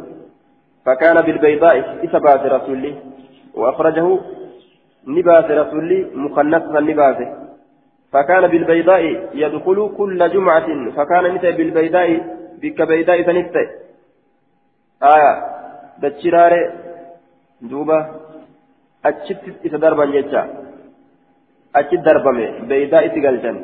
فكان 0.86 1.22
بالبيضاء 1.22 1.80
إثبات 2.06 2.42
رسول 2.46 2.96
وأخرجه 3.54 4.20
نباس 5.08 5.46
رسول 5.46 5.90
مخنثا 6.14 6.80
نباسه 6.80 7.28
فكان 8.14 8.48
بالبيضاء 8.48 9.04
يدخل 9.34 9.94
كل 9.98 10.30
جمعة. 10.30 10.68
فكان 10.98 11.24
نتا 11.34 11.50
بالبيضاء 11.50 12.10
بك 12.62 12.82
بيضاء 12.82 13.24
سنت 13.24 13.56
آية. 15.04 15.34
دتشرار 16.02 16.54
دوبا 17.62 18.00
أتشت 19.06 19.44
إذا 19.66 19.78
دربا 19.78 20.06
darbame 22.06 22.46
beeydaa 22.70 23.02
itti 23.08 23.22
galchan 23.22 23.58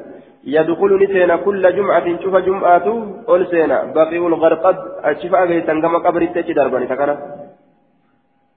يدخل 0.46 1.04
نسينا 1.04 1.36
كل 1.36 1.76
جمعة 1.76 2.08
شوف 2.24 2.36
جمعة 2.36 2.88
أول 3.30 3.48
سينا. 3.48 3.78
بقي 3.96 4.18
الغرقد 4.18 4.78
أشوف 5.04 5.36
أجيتن 5.36 5.82
كما 5.82 5.98
قبر 5.98 6.22
التجي 6.22 6.54
دربني 6.54 6.88
تكنا. 6.88 7.16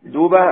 دوبا 0.05 0.42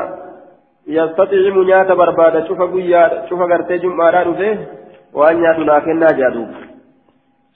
يستطيع 0.87 1.55
نيات 1.57 1.93
بربادة 1.93 2.47
شوف 2.49 2.61
قويا 2.61 3.27
شوف 3.29 3.41
قرتي 3.43 3.79
جمعة 3.79 4.23
رفيه 4.23 4.69
وأن 5.13 5.43
ياتنا 5.43 5.79
كنا 5.79 6.09
جادوب 6.19 6.49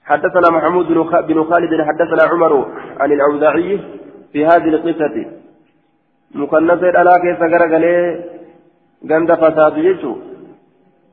حدثنا 0.04 0.48
محمود 0.50 0.86
بن 1.28 1.44
خالد 1.44 1.72
حدثنا 1.88 2.22
عمر 2.32 2.52
عن 3.00 3.12
الأوزاعي 3.12 3.80
في 4.32 4.46
هذه 4.46 4.68
القصة. 4.68 5.16
مكنسة 6.34 6.98
على 6.98 7.12
كيس 7.22 7.40
غرقلي 7.52 7.96
غند 9.10 9.30
فساد 9.34 9.76
يجو. 9.78 10.27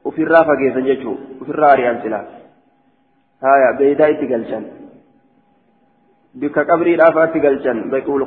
ofirraa 0.05 0.45
fageessan 0.51 0.89
jechuun 0.91 1.19
ofirraa 1.43 1.73
ari'an 1.77 2.03
silaa 2.03 2.25
haya 3.47 3.73
beeydaa 3.79 4.13
itti 4.15 4.31
galchan 4.33 4.65
bikka 6.41 6.69
qabriidhaaf 6.71 7.17
itti 7.27 7.45
galchan 7.47 7.83
baqiul 7.95 8.25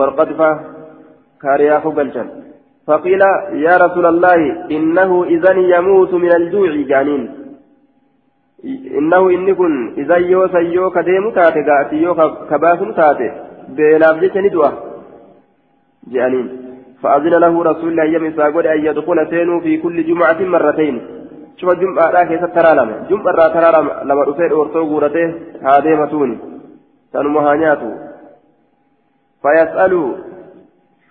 qarqadfa 0.00 0.50
kaariyaafuu 1.44 1.96
galchan 2.00 2.28
فقيل 2.86 3.22
يا 3.66 3.74
رسول 3.84 4.06
الله 4.06 4.40
إنه 4.76 5.24
إذا 5.24 5.52
يموت 5.74 6.12
من 6.14 6.32
الجوع 6.32 6.70
جانين 6.90 7.22
إنه 8.98 9.22
إن 9.30 9.54
كن 9.54 9.74
إذا 9.98 10.16
يو 10.16 10.48
سيو 10.48 10.90
كديم 10.90 11.30
تاتي 11.30 11.62
قاتي 11.68 11.96
يو 11.96 12.14
كباس 12.50 12.80
تاتي 12.96 13.28
بلاف 13.76 14.16
جيش 14.20 14.36
ندوة 14.36 14.70
جانين 16.12 16.46
فأذن 17.01 17.33
له 17.45 17.63
رسول 17.63 17.89
الله 17.89 18.03
يم 18.03 18.25
إساقود 18.25 18.65
أن 18.65 18.85
يدخل 18.85 19.27
سينو 19.29 19.59
في 19.61 19.77
كل 19.77 20.05
جمعة 20.05 20.39
مرتين. 20.39 20.95
شوف 21.57 21.69
جمعة 21.73 22.11
لا 22.11 22.23
كيسة 22.23 22.47
ترى 22.47 22.75
لما. 22.75 22.95
جمعة 23.09 23.47
ترى 23.47 23.69
لما. 24.05 24.23
رفيد 24.23 24.51
أورتو 24.51 24.83
قورته 24.91 25.27
هذه 25.61 25.95
متوني. 26.01 26.37
تنمهانياتو 27.13 27.91
فيسأل 29.43 29.93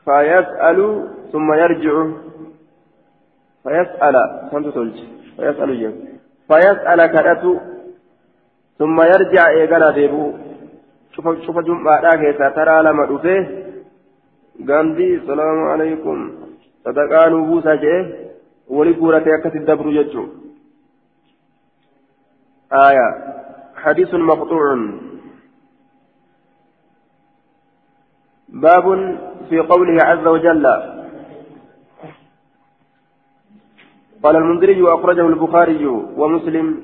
فيسأل 0.04 0.78
ثم 1.32 1.52
يرجع 1.52 1.94
فيسأل. 3.64 4.16
فهمت 4.50 4.66
تلج 4.74 4.96
فيسأل 5.36 5.70
جيم 5.80 5.94
فيسأل 6.48 7.00
كدتو 7.06 7.52
ثم 8.78 8.96
يرجع 9.12 9.48
إيقنا 9.48 9.90
ديبو. 9.90 10.32
شوف 11.14 11.24
شوف 11.46 11.58
جمعة 11.58 12.00
لا 12.00 12.12
كيسة 12.16 12.48
ترى 12.48 12.82
لما 12.82 13.04
رفيد 13.04 13.46
gandii 14.64 15.20
salaamu 15.26 15.70
alaykum. 15.70 16.18
Sadaqaa 16.84 17.30
nuu 17.30 17.46
buusaa 17.46 17.76
jee? 17.76 18.00
Wali 18.68 18.94
guuratee 18.94 19.34
akkasi 19.34 19.66
dabru 19.66 19.92
jechuu. 19.92 20.28
آية 22.72 23.08
حديث 23.76 24.14
مقطوع 24.14 24.64
باب 28.48 29.16
في 29.48 29.58
قوله 29.58 30.04
عز 30.04 30.26
وجل 30.26 30.66
قال 34.22 34.36
المنذري 34.36 34.82
وأخرجه 34.82 35.26
البخاري 35.26 35.86
ومسلم 35.86 36.82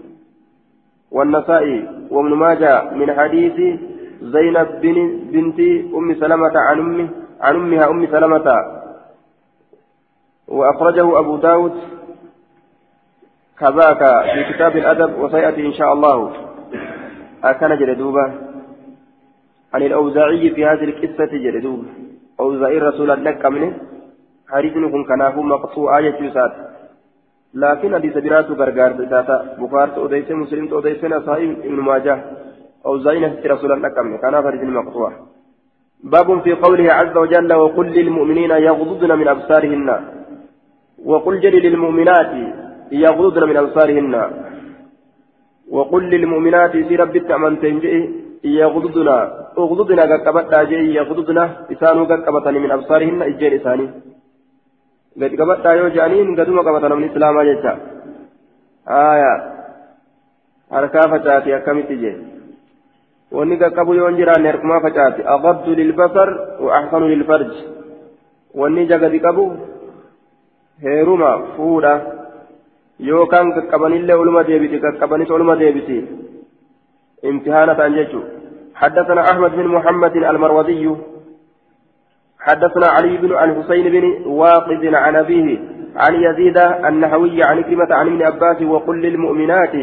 والنسائي 1.11 1.89
وابن 2.11 2.35
ماجه 2.35 2.95
من 2.95 3.15
حديث 3.15 3.81
زينب 4.23 4.69
بن 4.83 4.97
بنت 5.33 5.61
أم 5.95 6.15
سلمة 6.15 6.53
عن 6.59 6.79
أمه 6.79 7.09
عن 7.41 7.55
أمها 7.55 7.91
أم 7.91 8.07
سلمة. 8.07 8.49
وأخرجه 10.49 11.19
أبو 11.19 11.37
داود 11.37 11.75
كذاك 13.59 13.99
في 14.35 14.53
كتاب 14.53 14.77
الأدب 14.77 15.19
وسيأتي 15.19 15.67
إن 15.67 15.73
شاء 15.73 15.93
الله. 15.93 16.33
أكن 17.45 17.79
جلدوبة 17.79 18.33
عن 19.75 19.83
الأوزاعي 19.83 20.51
في 20.51 20.67
هذه 20.67 20.85
القصة 20.85 21.33
جلدوبة 21.45 21.89
أوزاعي 22.41 22.79
رسول 22.79 23.11
الله 23.11 23.31
كمنه 23.31 23.79
حديث 24.49 24.73
كن 24.73 25.05
كناه 25.05 25.41
مقطوع 25.41 25.99
آية 25.99 26.23
يسات 26.23 26.53
لكن 27.55 27.95
حديث 27.95 28.19
برات 28.19 28.51
غرغار 28.51 28.93
بتاتا 28.93 29.57
بخار 29.59 29.97
أوديس 29.97 30.31
مسلم 30.31 30.69
أوديس 30.73 31.05
نسائي 31.05 31.53
ابن 31.53 31.81
ماجه. 31.89 32.25
أوزاعي 32.87 33.25
رسول 33.47 33.73
الله 33.73 33.89
كمنه 33.89 34.17
كان 34.17 34.35
حديث 34.47 34.63
مقطوع 34.63 35.13
باب 36.05 36.41
في 36.43 36.53
قوله 36.53 36.93
عز 36.93 37.17
وجل 37.17 37.53
وقل 37.53 37.87
للمؤمنين 37.87 38.51
يغضضن 38.51 39.19
من 39.19 39.29
أبصارهن. 39.29 39.89
وقل 41.05 41.41
جل 41.41 41.57
للمؤمنات 41.67 42.33
يغضضن 42.93 43.49
من 43.49 43.57
أبصارهن. 43.57 44.15
وقل 45.71 46.03
للمؤمنات 46.11 46.71
في 46.71 46.97
رب 46.97 47.17
التأمن 47.17 47.61
تنجئ 47.61 47.95
يغضضن. 48.45 49.09
أغضضن 49.59 50.01
قبطا 50.01 50.63
جي 50.63 50.95
يغضضن. 50.95 51.39
إسانو 51.73 52.05
قبطن 52.05 52.55
من 52.55 52.71
أبصارهن 52.71 53.23
إجير 53.23 53.57
إساني. 53.57 53.87
قد 55.21 55.33
قبطا 55.41 55.73
يو 55.73 55.89
جانين 55.89 56.41
قدوم 56.41 56.59
قبطن 56.61 56.93
من 56.93 57.05
إسلام 57.11 57.43
جيتا 57.43 57.73
آية. 58.89 59.33
أركافة 60.73 61.17
تاتي 61.17 61.57
أكمت 61.57 61.93
جي 61.93 62.36
qaqqabu 63.59 63.95
yoo 63.95 64.09
hin 64.09 64.17
jiraanne 64.17 64.49
harkumaa 64.53 64.81
facaate 64.81 65.27
aqabdu 65.37 65.75
lilbasar 65.75 66.29
wa 66.61 66.77
axsanu 66.79 67.09
lilfarj 67.09 67.53
wanni 68.55 68.87
jagadi 68.87 69.21
qabu 69.21 69.47
heeruma 70.83 71.33
fuudha 71.57 71.95
yookaan 73.11 73.53
qaqqabanillee 73.57 74.21
oluma 74.23 74.45
deebiti 74.45 74.81
qaqqabanis 74.87 75.31
oluma 75.31 75.57
deebiti 75.57 75.99
امتحانة 77.25 77.83
عن 77.83 77.93
حدثنا 78.75 79.31
أحمد 79.31 79.51
بن 79.51 79.67
محمد 79.69 80.17
المروزي 80.17 80.97
حدثنا 82.41 82.87
علي 82.87 83.17
بن 83.17 83.31
الحسين 83.33 83.87
بن 83.93 84.27
واقد 84.27 84.95
عن 84.95 85.17
أبيه 85.17 85.59
عن 85.97 86.15
يزيد 86.15 86.59
النحوي 86.59 87.43
عن 87.43 87.63
كلمة 87.63 87.95
عن 87.95 88.07
ابن 88.07 88.23
عباس 88.23 88.63
وقل 88.63 88.97
للمؤمنات 89.03 89.75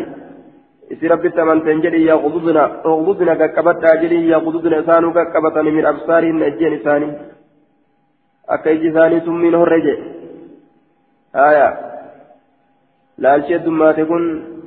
rabbitti 0.90 1.42
amanteen 1.42 1.82
jedhi 1.82 2.06
yaqududna 2.06 2.64
uqdudna 2.86 3.36
qaqqabadhaa 3.42 3.96
jedhi 4.02 4.30
yaqududna 4.30 4.82
isaanuu 4.84 5.14
qaqqabatan 5.14 5.72
min 5.78 5.86
absaarihin 5.86 6.42
ejjeen 6.42 6.74
isaanii 6.80 7.14
akka 8.48 8.72
iji 8.72 8.88
isaanii 8.88 9.22
summiin 9.26 9.56
horre 9.56 9.82
je 9.82 9.96
haya 11.34 11.68
laalchi 13.18 13.54
heddummaate 13.54 14.06
kun 14.06 14.24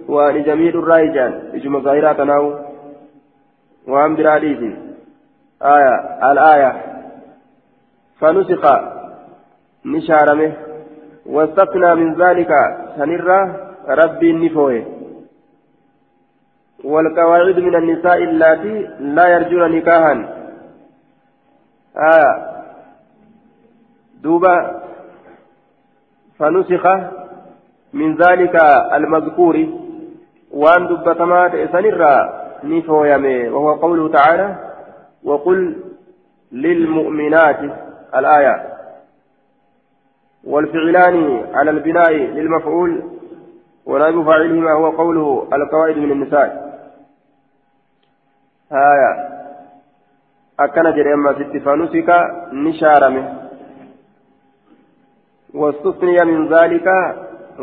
waan 0.08 0.36
ija 0.36 0.56
miidhurraa 0.56 1.00
ijaan 1.08 1.32
ijuma 1.60 1.80
zaahiraa 1.80 2.14
tanaawu 2.14 2.52
waan 3.94 4.16
biraa 4.16 4.38
dhiisin 4.44 4.76
haya 5.60 5.94
al-aaya 6.20 6.70
fanusiqa 8.20 8.74
ni 9.84 10.06
shaarame 10.10 10.48
واستثنى 11.26 11.94
من 11.94 12.14
ذلك 12.14 12.50
سنرى 12.96 13.40
ربي 13.88 14.32
نفوه 14.32 14.95
والقواعد 16.86 17.58
من 17.60 17.74
النساء 17.74 18.22
اللاتي 18.22 18.88
لا 19.00 19.28
يرجون 19.28 19.70
نكاحا. 19.70 20.28
آه. 21.96 22.62
دوبا 24.22 24.82
فنسخ 26.38 26.86
من 27.92 28.16
ذلك 28.16 28.54
المذكور. 28.92 29.66
وأن 30.50 30.86
دبتما 30.86 31.48
تأسنرا 31.48 32.46
نفو 32.64 33.04
يمي 33.04 33.48
وهو 33.48 33.72
قوله 33.74 34.08
تعالى 34.08 34.56
وقل 35.24 35.76
للمؤمنات 36.52 37.60
الآية. 38.16 38.66
والفعلان 40.44 41.46
على 41.54 41.70
البناء 41.70 42.12
للمفعول. 42.12 43.02
ونائب 43.86 44.22
فاعلهما 44.22 44.72
هو 44.72 44.90
قوله 44.90 45.48
القواعد 45.52 45.96
من 45.96 46.12
النساء. 46.12 46.75
Jedhe 50.96 51.12
ammas 51.12 51.40
itti 51.40 51.60
fanusika 51.60 52.16
ni 52.52 52.72
shaarame 52.78 53.22
wastusniya 55.54 56.24
min 56.24 56.48
zaalika 56.48 56.94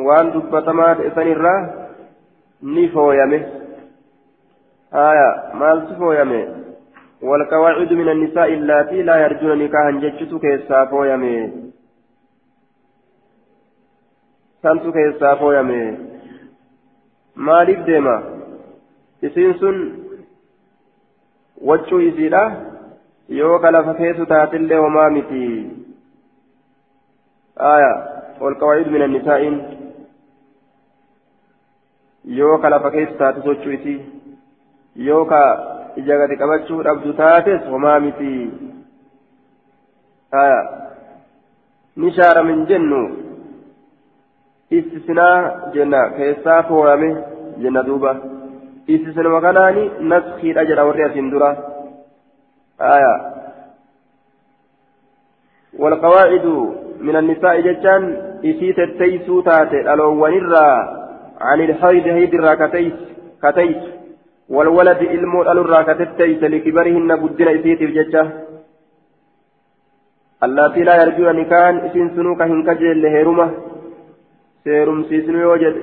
waan 0.07 0.31
dubbatamaa 0.33 0.95
ta'e 0.95 1.11
sanirraa 1.15 1.59
ni 2.61 2.87
fooyame 2.89 3.39
haya 4.91 5.29
maaltu 5.53 5.95
fooyame 6.03 6.41
والقواعد 7.23 7.93
من 7.93 8.09
النساء 8.09 8.53
اللاتي 8.53 9.01
لا 9.01 9.15
يرجون 9.15 9.57
نكاحا 9.57 9.91
جتشتو 9.91 10.39
كيسا 10.39 10.85
فويمي 10.85 11.35
سانتو 14.63 14.91
كيسا 14.91 15.35
فويمي 15.35 15.97
مالك 17.35 17.79
ديما 17.87 18.15
sun 19.61 20.02
wachuu 21.69 21.99
isiidha 22.09 22.43
yoo 23.39 23.59
ka 23.59 23.71
lafa 23.71 23.93
keessu 23.99 24.25
taatillee 24.33 24.81
homaa 24.85 25.09
miti 25.19 25.43
aya 27.75 27.93
والقواعد 28.41 28.87
من 28.87 29.01
النساء 29.01 29.41
yoo 32.25 32.57
ka 32.61 32.69
lafa 32.69 32.91
keessa 32.91 33.17
taate 33.17 33.41
sochuu 33.45 33.71
isii 33.77 34.01
yoo 34.95 35.25
ka 35.31 35.41
ija 36.01 36.17
gadi 36.17 36.37
qabachuu 36.41 36.83
dhabdu 36.87 37.13
taates 37.13 37.61
homaa 37.71 37.99
miti 38.05 38.31
aya 40.41 40.59
ni 41.95 42.11
shaaramin 42.17 42.65
jennu 42.69 43.01
istisnaa 44.77 45.35
jenna 45.73 46.01
keessaa 46.19 46.63
foorame 46.69 47.09
jenna 47.65 47.83
duuba 47.89 48.15
isisnuma 48.87 49.41
kanaani 49.41 49.91
naskiidha 49.99 50.65
jedha 50.65 50.85
warri 50.85 51.03
asin 51.03 51.29
dura. 51.31 51.51
Aya. 52.79 53.33
والقواعد 55.79 56.45
من 56.99 57.15
النساء 57.15 57.61
جتان 57.61 58.03
إسيت 58.45 58.79
التيسو 58.79 59.41
تاتي 59.41 59.81
الأول 59.93 60.55
عن 61.41 61.61
الحيض 61.61 62.07
هيد 62.07 62.33
الراكتيس 62.33 62.93
كتيس 63.43 63.77
والولد 64.49 65.01
إلمو 65.01 65.41
الراكتيس 65.41 66.43
لكبرهن 66.43 67.15
بدنا 67.15 67.51
إسيت 67.55 67.81
الججة 67.81 68.23
اللاتي 70.43 70.83
لا 70.83 70.95
يرجون 71.01 71.35
نكان 71.35 71.77
إسين 71.77 72.09
سنوك 72.15 72.41
هنكجل 72.41 73.01
لهرمة 73.01 73.51
سيرم 74.63 75.03
سيسنو 75.03 75.39
يوجد 75.39 75.75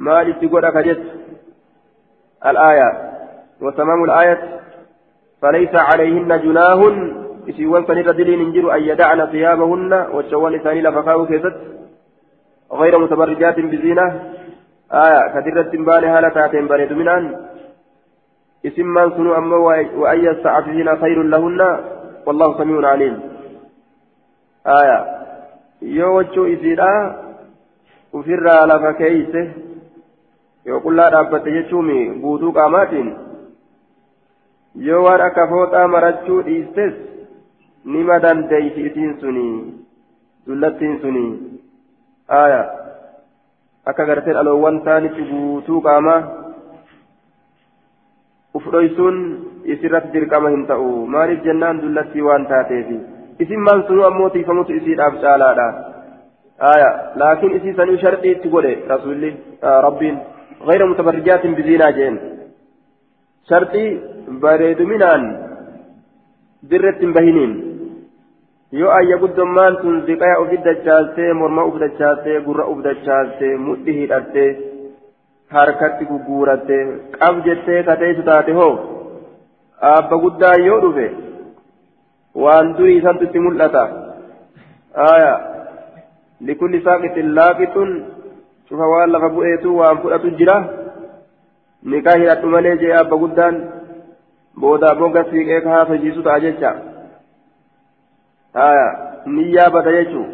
أنينس 0.00 0.34
مالك 0.34 0.36
تقول 0.40 0.64
أكجت 0.64 1.00
الآية. 2.46 3.12
وتمام 3.60 4.04
الآية. 4.04 4.60
فليس 5.42 5.74
عليهن 5.74 6.40
جناه 6.40 6.80
إسيوان 7.48 7.86
سنير 7.86 8.10
دلين 8.10 8.40
انجروا 8.40 8.74
أن 8.74 8.82
يدعن 8.82 9.26
ثيابهن 9.26 9.92
والشوان 9.92 10.58
ثاني 10.58 10.82
لفقاو 10.82 11.26
كيست 11.26 11.54
غير 12.72 12.98
متبرجات 12.98 13.60
بزينة. 13.60 14.06
آية. 14.92 15.40
كثيرة 15.40 15.70
بالي 15.86 16.06
هالة 16.06 16.28
تاتين 16.28 16.68
بريد 16.68 16.92
منان 16.92 17.46
اسم 18.66 18.86
من 18.86 19.10
سنو 19.10 19.34
أما 19.34 19.56
وأن 19.96 20.24
يستعففين 20.24 20.96
خير 20.96 21.22
لهن. 21.22 21.60
والله 22.26 22.58
سميع 22.58 22.88
عليم. 22.88 23.20
آية. 24.66 24.98
يوجو 25.82 26.46
إسيرا 26.46 27.24
وفر 28.12 28.66
لفكيسه 28.66 29.52
yoo 30.68 30.80
qullaa 30.84 31.10
dhaabbatte 31.14 31.54
jechuumi 31.56 31.98
guutuu 32.22 32.52
qaamaatiin 32.58 33.10
yoo 34.88 35.02
waan 35.06 35.20
akka 35.26 35.46
fooxaa 35.52 35.88
marachuu 35.94 36.38
dhiistes 36.46 36.94
nima 37.96 38.20
dandeeyti 38.26 38.86
isiin 38.90 39.12
suni 39.20 39.46
dullattiin 40.46 40.96
suni 41.02 41.24
aya 42.42 42.62
akka 43.92 44.06
gartee 44.10 44.34
dhaloowwan 44.38 44.80
taanitti 44.88 45.28
guutuu 45.30 45.80
qaamaa 45.88 46.20
uf 48.58 48.66
dhoysuun 48.76 49.18
isirratti 49.74 50.12
dirqama 50.18 50.50
hin 50.54 50.66
ta'u 50.70 50.90
maaliif 51.16 51.42
jennaan 51.48 51.82
dullattii 51.82 52.26
waan 52.28 52.46
taateefi 52.52 52.98
isin 53.46 53.60
maan 53.68 53.84
sunuu 53.88 54.04
ammoo 54.10 54.28
tiifamutu 54.36 54.72
isiidhaaf 54.80 55.16
caalaadha 55.24 55.66
aya 56.74 56.90
laakiin 57.22 57.56
isii 57.58 57.74
sanii 57.80 57.98
sharxii 58.04 58.32
itti 58.36 58.52
godhe 58.54 58.72
rasulli 58.92 59.30
rabbiin 59.86 60.18
غير 60.68 60.86
متبرجات 60.86 61.46
بزينة 61.46 61.90
جين 61.90 62.14
شرطي 63.48 63.86
بريد 64.42 64.82
منان 64.82 65.22
برة 66.70 67.00
بهنين 67.16 67.52
tun 69.82 69.96
ziqaya 70.06 70.40
ofi 70.42 70.56
dachaaltee 70.66 71.32
morma 71.40 71.62
uf 71.70 71.76
dachaaltee 71.82 72.40
gurra 72.46 72.64
uf 72.72 72.78
dachaaltee 72.86 73.56
mudhi 73.66 73.92
hidhattee 73.98 74.50
harkatti 75.54 76.08
gugguurattee 76.10 76.82
qab 77.20 77.34
jettee 77.46 77.82
kateessu 77.88 78.22
taate 78.30 78.52
hoo 78.58 78.72
abba 79.92 80.16
guddaa 80.24 80.56
yoo 80.66 80.80
dhufe 80.84 81.06
waan 82.42 82.74
durii 82.76 82.98
isantu 83.00 83.24
itti 83.28 83.44
mul'ata 83.46 83.84
aya 85.10 85.32
likulli 86.48 86.84
saaqitin 86.86 87.34
laaqixun 87.38 87.90
cufa 88.68 88.86
waan 88.92 89.14
lafa 89.14 89.28
bu'eetu 89.36 89.76
waan 89.80 90.02
fudhatu 90.02 90.30
jira 90.40 90.56
nikaa 91.94 92.16
hidhadhu 92.22 92.52
malee 92.54 92.76
jee 92.82 92.94
abba 93.02 93.20
guddaan 93.22 93.60
boodaa 94.64 94.94
boga 95.02 95.24
siiqee 95.30 95.60
ka 95.66 95.76
haafajiisu 95.76 96.26
ta'a 96.26 96.40
jecha 96.46 96.74
haya 98.60 98.88
niyyaa 99.36 99.70
bada 99.76 99.96
jechu 99.98 100.26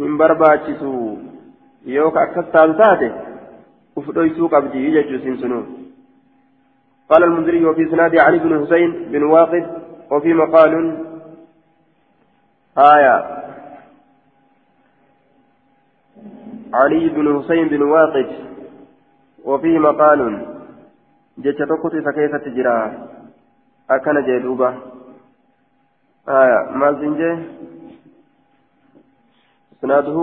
hin 0.00 0.18
barbaachisu 0.24 0.90
yoo 1.98 2.10
ka 2.16 2.26
akkas 2.26 2.50
taatu 2.56 2.80
taate 2.82 3.12
uf 4.02 4.10
dhoysuu 4.18 4.52
qabdi 4.56 4.90
jechuu 4.98 5.22
isin 5.22 5.38
sunu 5.44 5.62
قال 7.12 7.24
المنذري 7.24 7.64
وفي 7.64 7.84
سناد 7.90 8.16
علي 8.16 8.38
بن 8.38 8.52
حسين 8.64 8.90
بن 9.12 9.22
واقد 9.22 9.64
وفي 10.10 10.34
مقال 10.34 10.72
آية 12.78 13.42
علي 16.74 17.08
بن 17.08 17.42
حسين 17.42 17.68
بن 17.68 17.82
واقد 17.82 18.26
وفيه 19.44 19.78
مقال 19.78 20.20
keessatti 22.12 22.50
jira 22.56 22.72
akkana 23.88 24.20
jee 24.26 24.40
duuba 24.44 24.68
aya 26.26 26.58
maal 26.80 26.98
sin 27.00 27.14
jee 27.20 27.36
isnaaduhu 29.72 30.22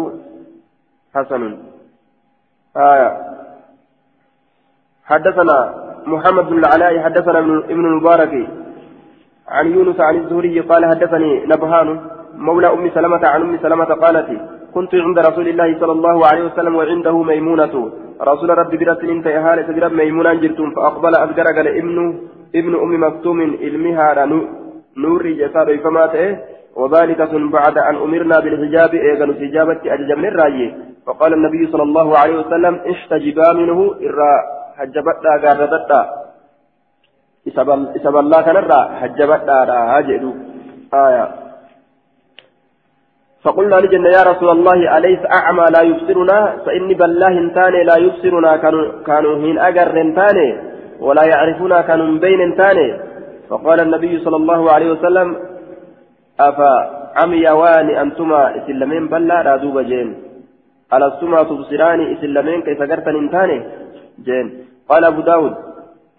hasanun 1.13 1.55
aya 2.75 3.09
حدثنا 5.09 5.57
محمد 6.05 6.45
بن 6.49 6.57
العلاء 6.57 6.93
حدثنا 7.01 7.39
ابن 7.73 7.85
المبارك 7.85 8.33
عن 9.47 9.65
يونس 9.73 9.99
عن 9.99 10.15
الزهري 10.15 10.59
قال 10.59 10.85
حدثني 10.85 11.31
نبهان 11.49 11.89
مولى 12.33 12.67
أم 12.73 12.89
سلمة 12.93 13.23
عن 13.27 13.41
أم 13.41 13.57
سلمة 13.57 13.85
قالت 13.85 14.29
كنت 14.75 14.95
عند 14.95 15.17
رسول 15.19 15.47
الله 15.47 15.79
صلى 15.79 15.91
الله 15.91 16.17
عليه 16.29 16.43
وسلم 16.47 16.75
وعنده 16.75 17.15
ميمونة. 17.23 17.75
رسول 18.21 18.49
ربي 18.61 18.77
برت 18.77 19.03
انت 19.03 19.27
هالة 19.27 19.67
برب 19.75 19.93
ميمونة 19.93 20.33
جرتم 20.33 20.69
فأقبل 20.75 21.13
أذكر 21.15 21.47
قال 21.55 21.67
ابن 21.81 21.97
ابن 22.55 22.73
أم 22.83 22.91
مكتوم 23.03 23.39
علمها 23.63 24.25
نور 24.97 25.23
جسار 25.39 25.77
فما 25.83 26.05
وذلك 26.75 27.21
بعد 27.57 27.77
أن 27.77 27.95
أمرنا 27.95 28.39
بالحجاب 28.39 28.93
إيغن 28.93 29.33
سجابة 29.33 29.79
أججب 29.85 30.19
الرأي 30.25 30.75
فقال 31.05 31.33
النبي 31.33 31.71
صلى 31.71 31.83
الله 31.83 32.17
عليه 32.17 32.39
وسلم 32.39 32.79
اشتجبا 32.85 33.53
منه 33.53 33.79
إرى 34.01 34.33
حجبتا 34.77 35.31
قاردتا 35.43 36.01
إسب 37.47 38.17
الله 38.17 38.41
كان 38.41 38.57
الرأى 38.57 38.95
حجبتا 38.99 39.63
راجعوا 39.63 40.33
آية. 40.93 41.48
فقلنا 43.43 43.75
لجنة 43.75 44.09
يا 44.09 44.23
رسول 44.31 44.49
الله 44.49 44.97
أليس 44.97 45.19
أعمى 45.39 45.65
لا 45.75 45.81
يبصرنا؟ 45.81 46.39
فإني 46.65 46.93
بالله 46.93 47.35
تاني 47.55 47.83
لا 47.83 47.97
يبصرنا 47.97 48.51
كانوا 49.07 49.35
هين 49.43 49.57
أجر 49.59 49.95
تاني 50.19 50.49
ولا 50.99 51.23
يعرفنا 51.23 51.81
كانوا 51.81 52.19
بين 52.19 52.55
تاني 52.55 52.87
فقال 53.49 53.79
النبي 53.79 54.19
صلى 54.19 54.35
الله 54.35 54.71
عليه 54.71 54.91
وسلم 54.91 55.27
أفا 56.39 56.73
عميوان 57.15 57.89
أنتما 57.89 58.41
إسلامين 58.57 59.07
بلا 59.07 59.41
رادوب 59.41 59.79
جين. 59.79 60.09
ألستما 60.93 61.43
تبصراني 61.43 62.05
إسلامين 62.13 62.61
كيف 62.61 62.81
قرتن 62.91 63.29
تاني 63.31 63.57
جين. 64.25 64.47
قال 64.89 65.03
أبو 65.05 65.21
داود 65.21 65.53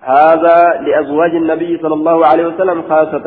هذا 0.00 0.58
لأزواج 0.84 1.32
النبي 1.42 1.78
صلى 1.82 1.94
الله 1.94 2.26
عليه 2.26 2.46
وسلم 2.46 2.78
خاصة. 2.90 3.26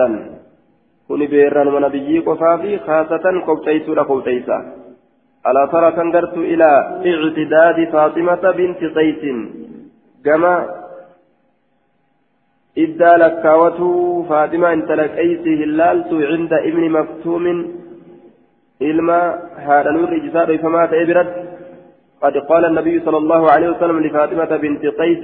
Kuni 1.14 1.28
beerranuma 1.32 1.80
nabiyyii 1.86 2.22
qofaa 2.28 2.56
fi 2.62 2.78
khaasatan 2.86 3.36
qobxeeysuudha 3.48 4.06
qobxeeysa 4.12 4.56
alaa 5.50 5.66
tara 5.74 5.92
kan 5.98 6.08
gartu 6.16 6.46
ilaa 6.54 6.78
ictidaadi 7.12 7.86
faaximata 7.92 8.54
binti 8.60 8.90
qaysin 8.96 9.44
gama 10.28 10.54
iddaa 12.86 13.14
lakkaawwatuu 13.24 14.26
faaximaa 14.32 14.74
intala 14.78 15.08
qaysi 15.20 15.56
hin 15.62 15.78
laaltu 15.82 16.22
cinda 16.32 16.64
ibni 16.70 16.90
maktuumin 16.98 17.60
ilma 18.92 19.20
haadha 19.68 19.96
nurri 19.98 20.22
ijisaa 20.22 20.48
dhoyfamaa 20.52 20.92
ta'e 20.94 21.10
biratti 21.12 21.42
قد 22.24 22.38
قال 22.50 22.66
النبي 22.66 22.96
صلى 23.06 23.18
الله 23.18 23.52
عليه 23.52 23.70
وسلم 23.70 23.98
لفاطمة 24.00 24.52
بنت 24.64 24.84
قيس 25.00 25.24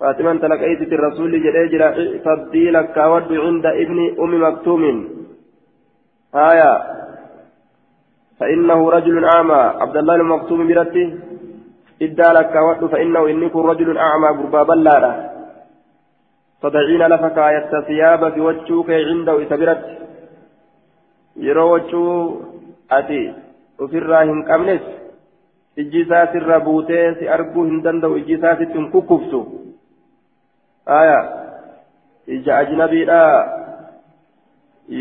فاطمة 0.00 0.34
تلقيت 0.34 0.92
الرسول 0.92 1.32
جريجرا 1.42 1.88
تبديلك 2.26 2.92
كاود 2.92 3.32
عند 3.32 3.66
ابن 3.66 3.98
أم 4.20 4.32
مكتوم. 4.44 4.82
آية. 6.34 6.72
فإنه 8.40 8.90
رجل 8.90 9.24
أعمى. 9.24 9.62
عبد 9.82 9.96
الله 9.96 10.14
المكتوم 10.14 10.68
برته 10.68 11.08
إدى 12.02 12.28
لك 12.36 12.50
كاود 12.52 12.86
فإنه 12.92 13.26
إني 13.30 13.48
كن 13.48 13.60
رجل 13.60 13.98
أعمى 13.98 14.28
قربا 14.38 14.62
بلارة 14.62 15.12
تضعين 16.62 17.02
لفك 17.06 17.38
آية 17.38 17.70
ثياب 17.88 18.32
في 18.32 18.40
وجهك 18.40 18.90
عنده 18.90 19.42
إسبرت 19.42 20.00
yeroo 21.36 21.70
wachuu 21.70 22.14
ati 22.88 23.20
ofirraa 23.78 24.22
hin 24.30 24.42
qabnes 24.48 24.80
ijji 25.76 26.00
isaa 26.00 26.26
sirra 26.32 26.60
buutee 26.60 27.04
si 27.18 27.28
arguu 27.36 27.64
hin 27.68 27.82
danda'u 27.84 28.16
ijji 28.20 28.34
isaa 28.38 28.56
sitti 28.58 28.78
hin 28.78 28.90
kukkuftu 28.94 29.40
ajnabiidha 32.60 33.22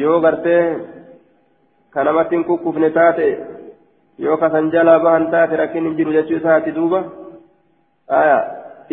yoo 0.01 0.19
gartee 0.19 0.63
ka 1.93 2.03
namatti 2.03 2.35
hin 2.35 2.45
kukkufne 2.45 2.89
taate 2.89 3.27
yoo 4.19 4.37
kasan 4.37 4.71
jalaa 4.71 4.99
bahan 5.05 5.27
taate 5.31 5.55
rakkin 5.61 5.87
hin 5.89 5.97
jiru 5.97 6.13
jechuu 6.17 6.37
isaati 6.37 6.75
duuba 6.75 7.03
aya 8.21 8.37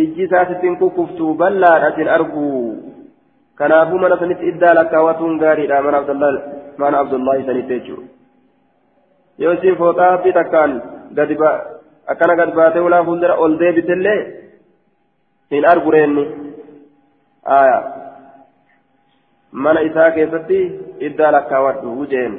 ijji 0.05 0.23
isaatitti 0.29 0.67
hin 0.67 0.79
kukkuftu 0.83 1.35
bal'aadhatin 1.43 2.09
arguu 2.17 2.77
kanaafuu 3.55 3.99
mana 3.99 4.19
sanitti 4.23 4.49
iddaa 4.53 4.75
lakkaawwatuun 4.81 5.39
gaariidha 5.45 5.83
mana 5.89 6.03
abdullahi 6.03 6.39
mana 6.85 7.05
abdullahi 7.05 7.47
sanitti 7.51 7.81
jechuudha 7.81 8.09
yoo 9.45 9.53
isiin 9.59 9.79
fooxaa 9.83 10.19
fi 10.25 10.33
takkaan 10.41 10.81
gadi 11.21 11.39
akkana 12.15 12.37
gad 12.41 12.55
baatee 12.55 12.89
ulaa 12.89 13.05
fuuldura 13.05 13.39
ol 13.45 13.59
deebitellee 13.63 14.19
hin 15.51 15.65
reenni. 17.47 17.57
aya 17.63 17.93
mana 19.53 19.81
isaa 19.81 20.11
keessatti 20.11 20.59
iddaa 20.99 21.31
lakkaawwadhu 21.33 22.07
jeen 22.07 22.35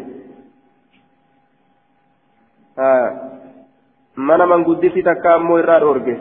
mana 4.15 4.45
mangudditti 4.45 5.03
takka 5.03 5.35
ammoo 5.35 5.59
irraa 5.59 5.79
dhoorge 5.79 6.17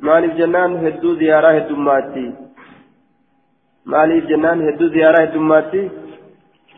maaliif 0.00 0.36
jennaan 0.36 0.78
hedduu 0.84 1.14
ziyaaraa 1.14 1.52
heddummaatti 1.52 2.24
maaliif 3.84 4.26
jennaan 4.32 4.64
hedduu 4.68 4.88
ziyaaraa 4.88 5.22
heddummaatti 5.26 5.90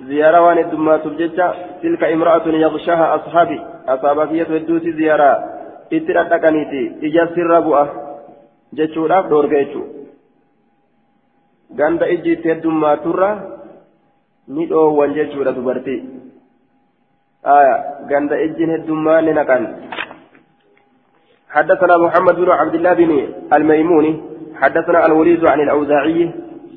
ziyaaraa 0.06 0.42
waan 0.42 0.58
heddummaatuuf 0.58 1.16
jecha 1.22 1.54
tilka 1.80 2.12
imra'atun 2.16 2.60
yakshaha 2.60 3.12
ashaabi 3.12 3.60
asaaba 3.86 4.26
kiyyatu 4.26 4.52
hedduuti 4.52 4.92
ziyaaraa 4.92 5.42
itti 5.90 6.12
dhadhaqaniiti 6.14 6.84
ija 7.00 7.26
sirra 7.34 7.62
bu'a 7.62 7.88
jechuudhaaf 8.74 9.28
dhoorge 9.28 9.64
jechuudha 9.64 10.01
ganda 11.77 12.09
iji 12.09 12.33
itti 12.33 12.49
heddummaatturra 12.49 13.31
ni 14.49 14.66
dhoowwan 14.66 15.14
jechuudha 15.14 15.53
dubartii. 15.53 16.01
Ganda 18.11 18.37
ijjiin 18.47 18.70
heddummaan 18.70 19.25
ni 19.25 19.33
naqan. 19.33 19.64
حدثنا 21.53 21.97
محمد 21.97 22.37
بن 22.37 22.51
عبد 22.51 22.75
الله 22.75 22.93
بن 22.93 23.12
الميموني 23.53 24.12
حدثنا 24.57 25.07
الوليد 25.07 25.45
عن 25.45 25.61
الأوزاعي 25.61 26.31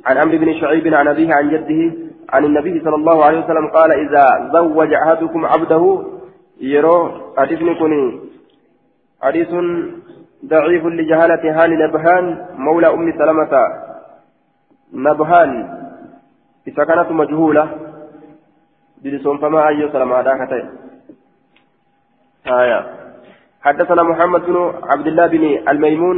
عن 0.06 0.18
عمرو 0.18 0.38
بن 0.38 0.54
شعيب 0.54 0.93
عن 0.93 1.08
أبيه 1.08 1.34
عن 1.34 1.50
جده 1.50 1.82
عن 2.30 2.46
النبي 2.46 2.76
صلى 2.84 2.96
الله 2.96 3.26
عليه 3.26 3.39
وسلم 3.39 3.68
قال 3.68 3.91
إذا 3.91 4.26
زوج 4.54 4.93
أحدكم 4.93 5.46
عبده 5.46 5.84
يرو 6.62 7.12
حديث 7.38 7.60
كني 7.80 8.20
حديث 9.22 9.52
ضعيف 10.46 10.86
لجهالة 10.86 11.43
هال 11.58 11.72
نبهان 11.80 12.26
مولى 12.58 12.88
أم 12.88 13.12
سلمة. 13.20 13.54
نبهان 14.93 15.51
إذا 16.67 16.83
كانت 16.83 17.11
مجهولة 17.11 17.69
بلسون 19.01 19.38
فما 19.38 19.67
أي 19.67 19.89
سلام 19.91 20.13
هذا 20.13 20.69
آية. 22.47 22.86
حدثنا 23.61 24.03
محمد 24.03 24.41
بن 24.45 24.73
عبد 24.83 25.07
الله 25.07 25.27
بن 25.27 25.69
الميمون. 25.69 26.17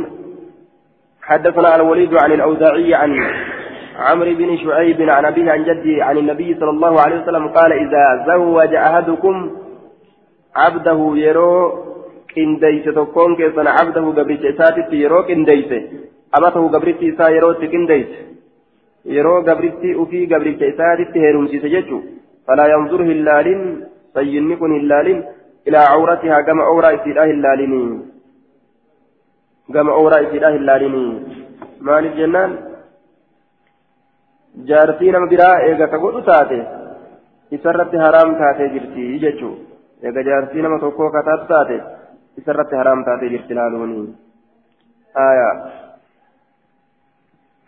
حدثنا 1.22 1.76
الوليد 1.76 2.14
عن 2.24 2.32
الأوزاعي 2.32 2.94
عن 2.94 3.12
عمرو 3.98 4.34
بن 4.34 4.58
شعيب 4.58 5.10
عن 5.10 5.26
أبيه 5.26 5.52
عن 5.52 5.64
جدي 5.64 6.02
عن 6.02 6.18
النبي 6.18 6.56
صلى 6.60 6.70
الله 6.70 7.02
عليه 7.02 7.22
وسلم 7.22 7.48
قال 7.48 7.72
إذا 7.74 8.26
زوج 8.28 8.74
أحدكم 8.76 9.52
عبده 10.56 11.12
يرو 11.16 11.84
قنديس 12.36 12.86
تكون 12.86 13.36
كيسن 13.36 13.68
عبده 13.68 14.06
قبرت 14.18 14.46
إساتي 14.46 14.96
يرو 14.96 15.22
قنديس 15.22 15.72
أمته 16.38 16.68
قبرت 16.74 17.04
إسا 17.04 17.28
يرو 17.30 17.52
قنديس 17.54 18.08
yanzur 22.74 23.02
hin 23.10 23.20
laalin 23.28 23.62
sayyinni 24.14 24.56
kun 24.62 24.72
hin 24.78 24.86
laalin 24.92 25.20
ilaa 25.72 25.88
cawratihaa 25.94 26.42
gama 26.50 26.70
ooraa 26.74 26.94
isiidhaa 26.98 27.28
hin 27.32 27.42
laalinii 27.46 27.90
gama 29.78 29.98
ooraa 30.02 30.22
isiidhaa 30.28 30.54
hin 30.58 30.66
laalinii 30.72 31.12
maaliif 31.90 32.20
jennaan 32.22 32.58
jaartii 34.72 35.12
nama 35.16 35.32
biraa 35.34 35.56
eega 35.70 35.88
ka 35.96 36.04
godhu 36.06 36.22
taate 36.30 36.60
isarratti 37.60 37.98
haraam 38.06 38.38
taatee 38.44 38.70
jirti 38.78 39.10
jechuun 39.26 39.58
eega 40.08 40.28
jaartii 40.30 40.64
nama 40.68 40.80
tokkoo 40.86 41.12
kataatu 41.18 41.52
taate 41.56 41.78
isarratti 42.42 42.76
haraam 42.82 43.04
taatee 43.10 43.30
jirti 43.36 43.60
laaluuni. 43.60 44.08
آية 45.18 45.50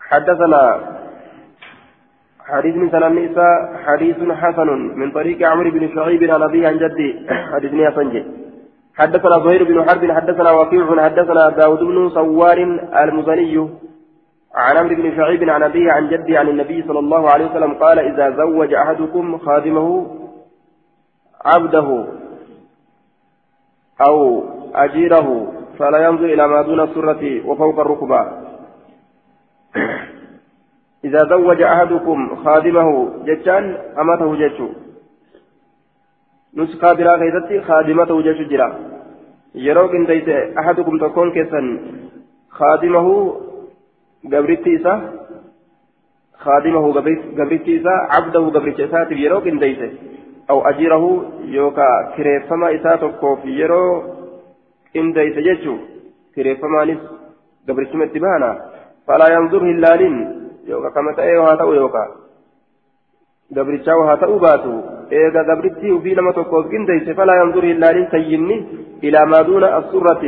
حدثنا 0.00 0.62
حديث 2.52 2.74
من 2.76 2.90
سنن 2.90 3.12
نساء 3.18 3.56
حديث 3.86 4.16
حسن 4.42 4.68
من 5.00 5.10
طريق 5.10 5.48
عمرو 5.50 5.70
بن 5.70 5.94
شعيب 5.94 6.22
عن 6.30 6.42
أبيه 6.42 6.68
عن 6.68 6.78
جدي 6.78 7.10
حديث 7.52 7.72
حسن 7.88 8.24
حدثنا 9.00 9.38
زهير 9.44 9.64
بن 9.64 9.76
حرب 9.88 10.12
حدثنا 10.12 10.50
وكيع 10.52 11.04
حدثنا 11.04 11.48
داود 11.48 11.78
بن 11.78 12.08
صوار 12.08 12.58
المزني 13.02 13.70
عن 14.54 14.76
عمرو 14.76 14.94
بن 14.94 15.16
شعيب 15.16 15.50
عن 15.50 15.62
أبيه 15.62 15.92
عن 15.92 16.08
جدي 16.08 16.38
عن 16.38 16.48
النبي 16.48 16.82
صلى 16.88 16.98
الله 16.98 17.30
عليه 17.30 17.46
وسلم 17.46 17.72
قال 17.74 17.98
إذا 17.98 18.36
زوج 18.36 18.74
أحدكم 18.74 19.38
خادمه 19.38 20.06
عبده 21.44 22.04
أو 24.08 24.44
أجيره 24.74 25.52
فلا 25.78 25.98
ينظر 26.06 26.24
إلى 26.24 26.48
ما 26.48 26.62
دون 26.62 26.80
السرة 26.80 27.46
وفوق 27.48 27.80
الركبة. 27.80 28.20
إذا 31.04 31.18
زوج 31.18 31.62
أحدكم 31.62 32.36
خادمه 32.44 32.88
جتان 33.26 33.64
أمته 33.98 34.36
جتشو 34.36 34.68
نسخة 36.56 36.92
برا 36.92 37.16
غيرتي 37.16 37.60
خادمته 37.60 38.22
جتشو 38.22 38.44
جرا. 38.50 38.68
يروك 39.54 39.94
إن 39.94 40.06
أحدكم 40.58 40.98
تكون 40.98 41.30
كيسا 41.32 41.60
خادمه 42.50 43.06
gabritti 44.24 44.76
isa 44.76 44.94
خادمه 46.40 46.92
قبرتي 46.92 47.80
إسا 47.80 47.94
عبده 48.16 48.40
قبرتي 48.40 48.84
إسا 48.84 49.06
يرو 49.10 49.40
كنديسه 49.40 49.90
أو 50.50 50.60
أجيره 50.68 51.04
يوكا 51.44 51.88
كريفما 52.16 52.74
إسا 52.74 52.96
تكو 52.96 53.36
في 53.36 53.48
يرو 53.60 54.02
كنديسه 54.94 55.40
جيتشو 55.40 55.76
كريفما 56.34 56.84
نس 56.84 57.00
قبرتي 57.68 57.96
متبانا. 57.96 58.50
فلا 59.06 59.26
ينظر 59.36 59.62
هلالين. 59.70 60.39
يوكا 60.70 60.88
كما 60.94 61.12
تأيو 61.16 61.42
هاتو 61.48 61.72
يوكا 61.72 62.04
قبرتي 63.56 63.90
هاتو 63.90 64.38
باتو 64.44 64.74
إيغا 65.12 65.42
قبرتي 65.48 65.92
وفي 65.92 66.14
لما 66.14 66.32
تكو 66.32 66.62
كنديسه 66.70 67.12
فلا 67.18 67.34
ينظر 67.40 67.64
هلالين 67.72 68.06
سيني 68.10 68.56
إلى 69.04 69.20
ما 69.30 69.42
دون 69.48 69.64
السرة 69.64 70.24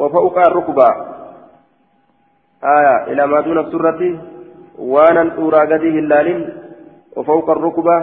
وفوق 0.00 0.36
الركبة 0.38 0.88
آية 2.76 2.96
إلى 3.10 3.26
ما 3.26 3.40
دون 3.40 3.58
السرة 3.58 4.00
وأنا 4.78 5.22
الأورى 5.22 5.60
قديه 5.70 5.96
اللالين 6.04 6.40
وفوق 7.16 7.50
الركبة 7.50 7.96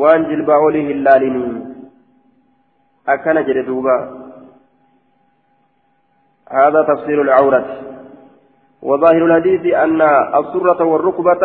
وان 0.00 0.22
جلبا 0.30 0.54
عليه 0.54 0.88
اللالين 0.96 1.74
أكن 3.08 3.36
جلدوبا 3.46 3.96
هذا 6.50 6.82
تفسير 6.82 7.22
العورة 7.22 7.64
وظاهر 8.82 9.24
الحديث 9.26 9.74
أن 9.74 10.02
السرة 10.40 10.84
والركبة 10.84 11.40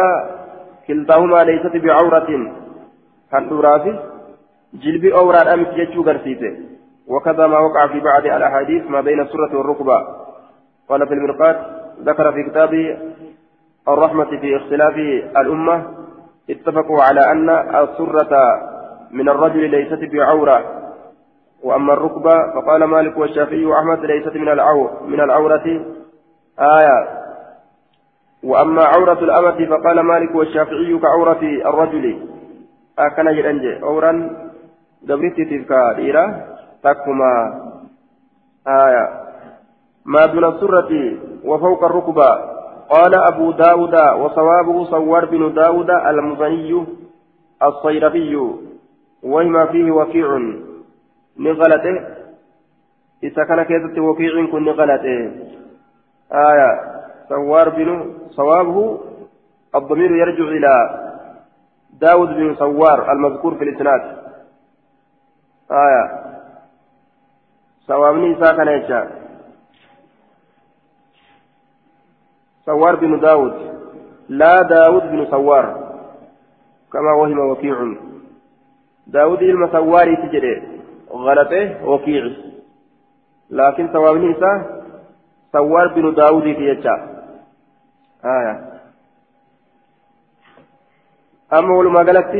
كلتاهما 0.88 1.44
ليست 1.44 1.76
بعورة. 1.76 2.54
هل 3.34 3.50
جلب 4.74 5.06
أورى 5.06 5.38
أمس 5.38 5.68
جتشو 5.68 6.04
وكذا 7.08 7.48
ما 7.48 7.60
وقع 7.60 7.88
في 7.88 8.00
بعض 8.00 8.26
الأحاديث 8.26 8.84
ما 8.90 9.02
بين 9.02 9.22
السرة 9.22 9.58
والركبة. 9.58 10.08
قال 10.90 11.08
في 11.08 11.14
المرقات 11.14 11.58
ذكر 12.02 12.32
في 12.32 12.44
كتابه 12.50 12.98
الرحمة 13.88 14.40
في 14.42 14.58
اختلاف 14.58 14.96
الأمة 15.38 15.86
اتفقوا 16.50 17.04
على 17.04 17.32
أن 17.32 17.50
السرة 17.50 18.62
من 19.12 19.30
الرجل 19.30 19.70
ليست 19.70 20.14
بعورة. 20.14 20.64
وأما 21.64 21.94
الركبة 21.94 22.54
فقال 22.56 22.84
مالك 22.84 23.18
والشافعي 23.18 23.66
وأحمد 23.66 24.06
ليست 24.06 24.36
من 24.36 24.50
العو 24.50 24.90
من 25.08 25.22
العورة. 25.22 25.86
آية 26.60 27.23
وأما 28.44 28.84
عورة 28.84 29.20
الأمة 29.20 29.66
فقال 29.66 30.00
مالك 30.00 30.36
والشافعي 30.36 31.00
كعورة 31.00 31.42
الرجل. 31.42 32.20
أكن 33.00 33.36
جرنج 33.36 33.66
أورا 33.84 34.30
دبرتي 35.02 35.46
تلك 35.46 35.72
ديرة 35.96 36.46
تكما. 36.84 37.34
آية. 38.68 39.24
ما 40.06 40.26
دون 40.26 40.46
السرة 40.46 41.18
وفوق 41.44 41.84
الركبة. 41.84 42.30
قال 42.90 43.16
أبو 43.16 43.52
داود 43.52 43.96
وصوابه 43.96 44.86
صور 44.86 45.26
بن 45.26 45.54
داود 45.54 45.90
المزني 45.90 46.86
الصيرفي. 47.64 48.36
وما 49.24 49.66
فيه 49.66 49.92
وكيع. 49.92 50.40
نغلته. 51.40 52.06
إذا 53.24 53.44
كان 53.44 53.64
كيزة 53.64 54.02
وكيع 54.02 54.46
كن 54.52 54.64
نغلته. 54.64 55.32
آية. 56.34 56.94
صوار 57.34 57.70
بن 57.70 58.14
صوابه 58.30 59.00
الضمير 59.76 60.12
يرجع 60.12 60.44
إلى 60.44 60.74
داود 61.94 62.28
بن 62.30 62.56
صوار 62.56 63.12
المذكور 63.12 63.56
في 63.56 63.64
الإسناد. 63.64 64.02
آية. 65.72 66.06
صوابني 67.88 68.36
ساكن 68.40 68.68
يجعل 68.68 69.10
سوار 72.66 72.96
بن 72.96 73.20
داود. 73.20 73.54
لا 74.30 74.62
داود 74.62 75.04
بن 75.04 75.26
سوار. 75.32 75.66
كما 76.94 77.14
وهم 77.14 77.40
وكيع. 77.40 77.96
داود 79.08 79.42
المسواري 79.42 80.16
تجري 80.16 80.82
غلطه 81.12 81.86
وكيع. 81.86 82.24
لكن 83.50 83.94
سواب 83.94 84.18
نساء 84.18 84.84
سوار 85.52 85.88
بن 85.88 86.14
داود 86.14 86.46
يجا 86.46 87.13
آية 88.26 88.56
أما 91.54 91.74
ولما 91.76 92.00
قالت 92.00 92.34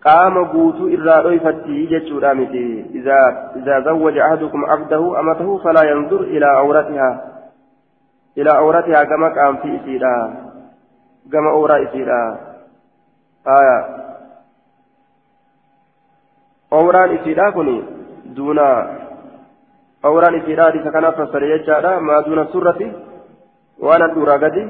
qaama 0.00 0.44
guutuu 0.52 0.88
irraa 0.94 1.22
dhoyfatti 1.22 1.86
jechuudha 1.90 2.34
miti. 2.34 2.64
إذا 3.56 3.80
زوج 3.80 4.18
أحدكم 4.18 4.64
عبده 4.64 5.20
أمته 5.20 5.58
فلا 5.58 5.82
ينظر 5.90 6.20
إلى 6.20 6.46
عورتها 6.46 7.10
إلى 8.38 8.50
أورتها 8.58 9.04
كما 9.04 9.28
كان 9.28 9.56
في 9.56 9.76
إسيرا 9.76 10.34
كما 11.32 11.50
أورا 11.50 11.82
إسيرا 11.82 12.38
آية 13.46 13.78
أوران 16.72 17.16
إسيرا 17.16 17.50
كني 17.50 17.82
دون 18.24 18.58
أوران 20.04 20.34
إسيرا 20.40 20.70
دي 20.70 20.78
سكنا 20.84 21.10
فسر 21.10 21.42
يجارا 21.42 21.98
ما 21.98 22.20
دون 22.20 22.38
السرة 22.38 22.80
وأنا 23.78 24.04
الدورا 24.04 24.36
قدي 24.36 24.64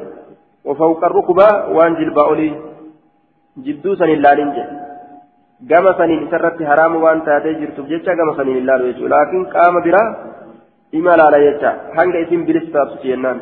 وفوق 0.64 1.04
الركبة 1.04 1.48
وأن 1.74 1.94
جلبا 1.94 2.22
أولي 2.22 2.50
جدو 3.64 3.94
سن 3.94 4.10
اللالين 4.18 4.50
saniin 5.98 6.26
isarratti 6.26 6.64
haraamu 6.64 7.02
waan 7.02 7.22
taatee 7.26 7.58
jirtuuf 7.60 7.88
jecha 7.90 8.14
gama 8.14 8.36
saniin 8.38 8.62
ilaalu 8.62 8.92
jechuudha 8.92 9.16
laakiin 9.16 9.46
qaama 9.54 9.80
biraa 9.86 10.08
imalaala 10.98 11.38
jecha 11.46 11.70
hanga 11.96 12.18
isin 12.24 12.46
bilisa 12.46 12.70
taatu 12.72 13.02
jennaan 13.02 13.38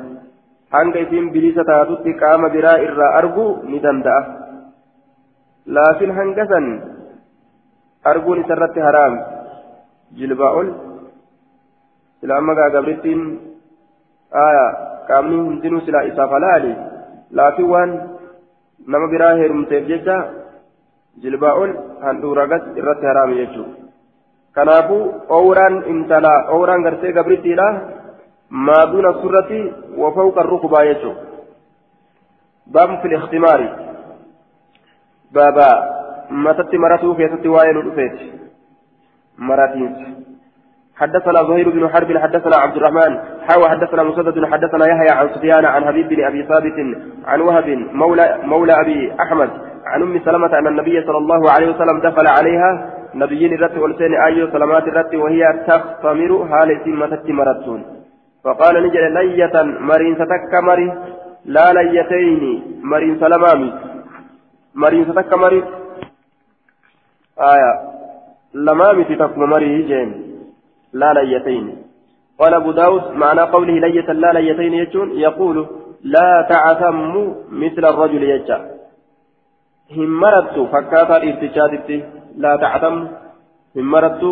hanga 0.73 0.99
isin 1.05 1.29
bilisa 1.35 1.65
taatutti 1.71 2.17
qaama 2.23 2.49
biraa 2.55 2.79
irraa 2.87 3.11
arguu 3.21 3.51
ni 3.69 3.83
danda'a 3.85 4.23
laakiin 5.77 6.17
hanga 6.19 6.47
san 6.53 6.67
arguun 8.13 8.43
isarratti 8.45 8.81
haraam 8.87 9.15
jilbaa 10.19 10.53
ol 10.61 10.69
silaa 12.21 12.39
amma 12.41 12.59
gaagabrittiin 12.59 13.23
aya 14.47 14.67
qaamni 15.09 15.37
hundinuu 15.47 15.81
silaa 15.87 16.07
isaaf 16.11 16.31
halaali 16.37 16.73
laakiin 17.31 17.71
waan 17.71 17.93
nama 18.87 19.09
biraa 19.09 19.35
heerumteef 19.41 19.89
jecha 19.89 20.17
jilbaa 21.23 21.55
ol 21.63 21.73
handhuuragas 22.07 22.63
irratti 22.77 23.07
haraami 23.07 23.41
jechuudha 23.43 23.75
kanaafuu 24.53 25.03
oowraan 25.29 25.83
intalaa 25.95 26.39
oowraan 26.55 26.83
gartee 26.83 27.13
gabrittiidha 27.13 27.69
ما 28.51 28.85
دون 28.85 29.07
السرة 29.07 29.73
وفوق 29.97 30.39
الركبة 30.39 30.83
يجو 30.83 31.13
باب 32.67 32.99
في 33.01 33.09
الاختمار 33.09 33.61
بابا 35.33 35.69
متت 36.31 36.75
مرته 36.75 37.15
في 37.15 37.29
ست 37.29 37.47
وائل 37.47 37.79
الأفيت 37.79 38.33
مراتين 39.39 40.15
حدثنا 40.97 41.43
زهير 41.49 41.71
بن 41.71 41.89
حرب 41.89 42.19
حدثنا 42.19 42.57
عبد 42.57 42.77
الرحمن 42.77 43.19
حاوى 43.49 43.69
حدثنا 43.69 44.03
مسدد 44.03 44.45
حدثنا 44.45 44.87
يحيى 44.87 45.11
عن 45.11 45.29
سفيان 45.35 45.65
عن 45.65 45.85
حبيب 45.85 46.09
بن 46.09 46.25
أبي 46.25 46.43
ثابت 46.43 46.79
عن 47.27 47.41
وهب 47.41 47.69
مولى 47.93 48.39
مولى 48.43 48.81
أبي 48.81 49.13
أحمد 49.21 49.51
عن 49.87 50.03
أم 50.03 50.21
سلمة 50.25 50.59
أن 50.59 50.67
النبي 50.67 51.03
صلى 51.07 51.19
الله 51.19 51.51
عليه 51.51 51.71
وسلم 51.71 52.01
دخل 52.01 52.27
عليها. 52.27 52.91
نبيين 53.15 53.55
الرت 53.55 53.79
والسين 53.79 54.15
أيو 54.15 54.51
سلامات 54.53 54.89
الرت 54.89 55.15
وهي 55.15 55.43
تختمر 55.69 56.49
حال 56.51 56.81
سمتت 56.85 57.31
مرتون. 57.31 57.85
فقال 58.45 58.75
نجل 58.87 59.15
لية 59.15 59.63
مرين 59.63 60.15
ستك 60.15 60.53
مري 60.63 60.89
لا 61.45 61.73
ليتين 61.73 62.63
مرين 62.83 63.21
سلمامي 63.21 63.73
مرين 64.75 65.05
ستك 65.05 65.35
مري 65.35 65.65
آية. 67.41 67.73
لمامي 68.55 69.05
تتكم 69.05 69.41
مري 69.41 69.83
جين 69.83 70.26
لا 71.01 71.13
ليتين. 71.13 71.67
قال 72.41 72.55
أبو 72.55 72.71
داود 72.73 73.05
معنى 73.23 73.41
قوله 73.41 73.75
لية 73.85 74.09
لا 74.13 74.31
ليتين 74.33 74.75
يجون 74.75 75.09
يقول 75.27 75.57
لا 76.03 76.47
تعثم 76.51 77.13
مثل 77.63 77.85
الرجل 77.93 78.23
يجا. 78.23 78.59
هم 79.97 80.21
مرت 80.21 80.57
فكاتا 80.73 81.17
ارتشادتي 81.17 82.05
لا 82.37 82.57
تعثم. 82.57 82.97
هم 83.77 83.87
مرت 83.91 84.23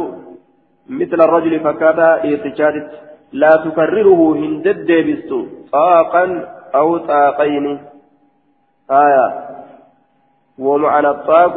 مثل 0.88 1.18
الرجل 1.26 1.60
فكاتا 1.60 2.08
ارتشادتي 2.24 2.96
لا 3.32 3.52
تكرره 3.64 4.20
هندد 4.40 4.90
بستو. 5.06 5.40
طاقا 5.72 6.24
أو 6.74 6.98
طاقين. 6.98 7.66
آية. 8.90 9.26
ومعنى 10.58 11.08
الطاق 11.08 11.56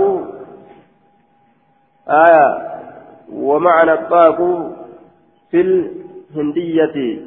آية. 2.10 2.48
ومعنى 3.34 3.94
الطاق 3.94 4.40
في 5.52 5.62
الهندية. 5.62 7.26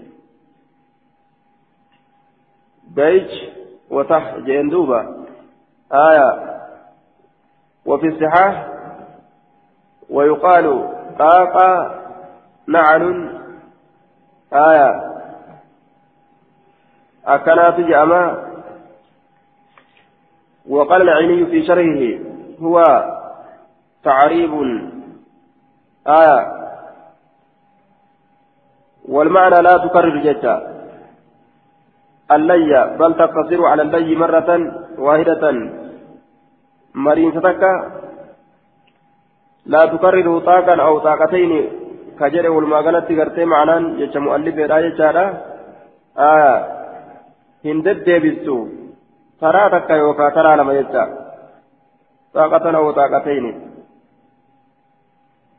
بيج 2.88 3.30
وتح 3.90 4.36
جندوبة. 4.36 5.26
آية. 5.92 6.60
وفي 7.86 8.06
الصحاح. 8.06 8.68
ويقال 10.10 10.88
طاق 11.18 11.56
نعل. 12.66 13.38
آية. 14.52 15.10
أكنات 17.26 17.80
جأما 17.80 18.50
وقال 20.68 21.02
العيني 21.02 21.46
في 21.46 21.66
شرحه. 21.66 22.30
هو 22.60 22.82
تعريب. 24.04 24.52
آية. 26.06 26.59
والمعنى 29.08 29.62
لا 29.62 29.76
تكرر 29.76 30.16
جدا. 30.16 30.54
اللي 32.30 32.96
بل 32.98 33.14
تقتصر 33.14 33.66
على 33.66 33.82
اللي 33.82 34.16
مرة 34.16 34.50
واحدة. 34.98 35.42
مرين 36.94 37.30
ستكا 37.32 37.72
لا 39.66 39.86
تكرر 39.86 40.38
طاقا 40.38 40.82
أو 40.82 40.98
طاقتين. 40.98 41.52
كجر 42.20 42.50
والماغنة 42.50 43.08
قرتي 43.18 43.44
معنى 43.44 44.06
جتش 44.06 44.16
مؤلف 44.16 44.56
راية 44.70 44.96
جارة. 44.98 45.26
آية 46.18 46.52
هندد 47.64 48.04
ديبستو 48.04 48.68
ترى 49.40 49.70
تكا 49.70 49.92
يوكا 49.92 50.28
ترى 50.28 50.56
لما 50.56 50.72
يجتا 50.72 51.04
طاقة 52.34 52.76
أو 52.76 52.90
طاقتين. 52.90 53.44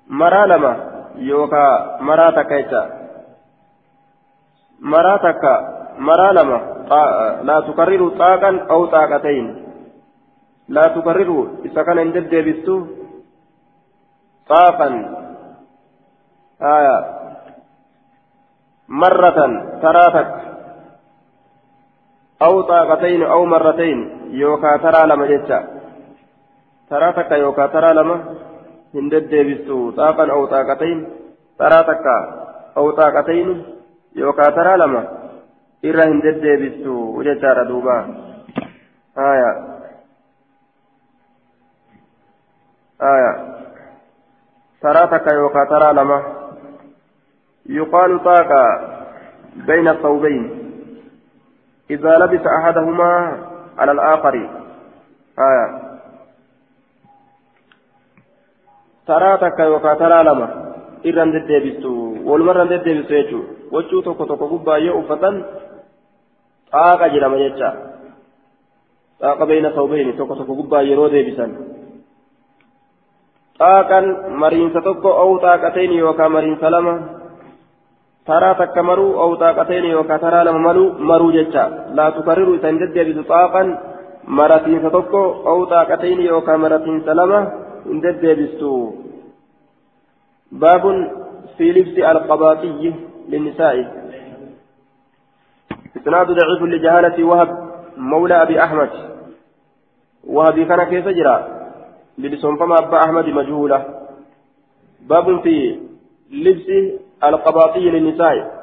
مرا 0.08 0.46
لما 0.46 0.74
يوكا 1.16 1.98
مرا 2.02 2.32
تكا 2.32 3.01
يجتا 4.82 4.90
مرا 4.90 5.18
تكا 5.18 5.56
مرا 5.98 6.32
لما 6.32 6.60
لا 7.44 7.60
تكرر 7.60 8.10
طاقا 8.10 8.68
أو 8.70 8.86
طاقتين 8.86 9.66
لا 10.70 10.82
تكرر 10.82 11.48
إذا 11.66 11.84
كان 11.84 11.98
هندد 12.00 12.30
ديبستو 12.30 12.86
طاقا 14.48 14.90
آية 16.62 16.98
مرة 18.90 19.40
تراتك 19.82 20.32
أو 22.42 22.62
طاقتين 22.62 23.24
أو 23.24 23.46
مرتين 23.46 23.98
يوكا 24.32 24.78
ترى 24.78 25.08
لما 25.08 25.26
جتا 25.28 25.60
تراتك 26.90 27.32
يوكا 27.32 27.68
ترى 27.68 27.94
لما 27.94 28.36
هندد 28.96 29.30
ديبستو 29.30 29.92
طاقا 29.92 30.32
أو 30.32 30.46
طاقتين 30.46 31.10
تراتك 31.60 32.06
أو 32.78 32.92
طاقتين 32.92 33.81
يوكا 34.16 34.50
ترى 34.50 34.78
لما 34.78 35.04
إرى 35.86 36.04
هندد 36.04 36.42
ديبستو 36.42 37.18
وجتا 37.18 37.64
دوبا 37.64 37.98
آية 39.18 39.52
آية 43.02 43.34
ترى 44.82 45.08
تك 45.08 45.28
يوكا 45.34 45.64
ترى 45.64 45.94
لما 45.94 46.24
يقال 47.66 48.24
طاقة 48.24 48.64
بين 49.56 49.88
الثوبين 49.88 50.44
إذا 51.90 52.18
لبس 52.18 52.48
أحدهما 52.48 53.12
على 53.78 53.92
الآخر 53.92 54.36
آية 55.40 55.68
ترى 59.08 59.38
تك 59.38 59.60
يوكا 59.60 59.94
ترى 59.94 60.24
لما 60.24 60.62
irran 61.04 61.34
deddeebistu 61.34 61.92
walumarran 62.30 62.70
deddeebistu 62.70 63.14
jechuun 63.14 63.61
wachuu 63.72 64.02
tokko 64.02 64.26
tokko 64.26 64.48
gubbaa 64.48 64.78
yoo 64.78 65.00
uffatan 65.00 65.36
xaaqa 66.72 67.10
jedhama 67.14 67.38
jecha 67.44 67.70
xaaqa 69.22 69.46
beeyna 69.46 69.72
sawbeeni 69.76 70.14
tokko 70.20 70.36
tokko 70.36 70.56
gubbaa 70.60 70.82
yeroo 70.90 71.12
deebisan 71.12 71.52
xaaqan 73.60 74.06
mariinsa 74.44 74.82
tokko 74.88 75.10
ou 75.24 75.40
xaaqateen 75.46 75.94
yookaan 76.00 76.32
mariinsa 76.32 76.72
lama 76.72 76.96
taraa 78.26 78.56
takka 78.62 78.84
maruu 78.84 79.14
ou 79.24 79.32
xaaqateen 79.44 79.90
yookaan 79.92 80.24
taraa 80.26 80.44
lama 80.46 80.60
maluu 80.68 80.90
maruu 81.12 81.32
jecha 81.38 81.64
laa 82.00 82.12
tukarriru 82.18 82.58
isa 82.60 82.68
hin 82.68 82.82
deddeebisu 82.84 83.24
xaaqan 83.32 83.78
maratiinsa 84.40 84.90
tokko 84.98 85.22
ou 85.54 85.60
xaaqateen 85.72 86.26
yookaan 86.30 86.62
maratiinsa 86.66 87.16
lama 87.22 87.40
hin 87.88 88.04
deddeebistu 88.04 88.72
baabun 90.64 90.98
لبس 91.60 91.98
القباطي 92.12 92.94
للنساء. 93.30 93.76
إسناد 95.98 96.28
ضعيف 96.28 96.62
لجهالة 96.62 97.24
وهب 97.24 97.50
مولى 97.98 98.42
أبي 98.42 98.64
أحمد. 98.64 98.90
وهب 100.24 100.60
كان 100.60 100.84
كيف 100.84 101.08
جرى؟ 101.08 101.38
لبسهم 102.18 102.72
أبا 102.72 102.98
أحمد 103.06 103.26
مجهولة. 103.26 103.86
باب 105.02 105.42
في 105.42 105.80
لبس 106.32 106.68
القباطي 107.24 107.90
للنساء. 107.90 108.62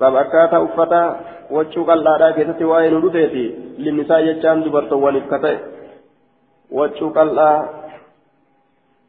باب 0.00 0.16
أكاتا 0.16 0.64
أفتا 0.64 1.20
وجهك 1.50 1.88
الله 1.90 2.30
كيست 2.30 2.62
وين 2.62 2.94
رفيتي 3.04 3.44
للنساء 3.78 4.20
يجان 4.20 4.62
دبرتوان 4.62 5.16
إفكتي 5.16 5.58
وجهك 6.70 7.16
الله 7.18 7.68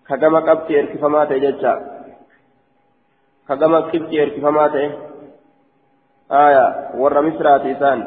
كما 0.07 0.39
قبتي 0.39 0.79
إركفما 0.79 1.25
تججا 1.25 1.73
كما 3.47 3.79
قبتي 3.79 4.23
إركفما 4.23 4.67
تججا 4.67 4.99
آية 6.31 6.89
ور 6.95 7.21
مصرات 7.21 7.61
إسان 7.61 7.99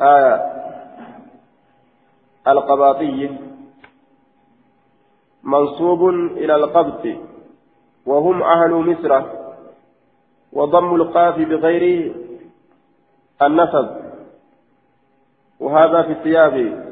آية 0.00 0.34
القباطي 2.48 3.30
منصوب 5.42 6.08
إلى 6.08 6.54
القبط 6.54 7.06
وهم 8.06 8.42
أهل 8.42 8.70
مصر 8.70 9.22
وضم 10.52 10.94
القاف 10.94 11.38
بغير 11.38 12.14
النسب 13.42 14.04
وهذا 15.60 16.02
في 16.02 16.12
الثياب 16.12 16.84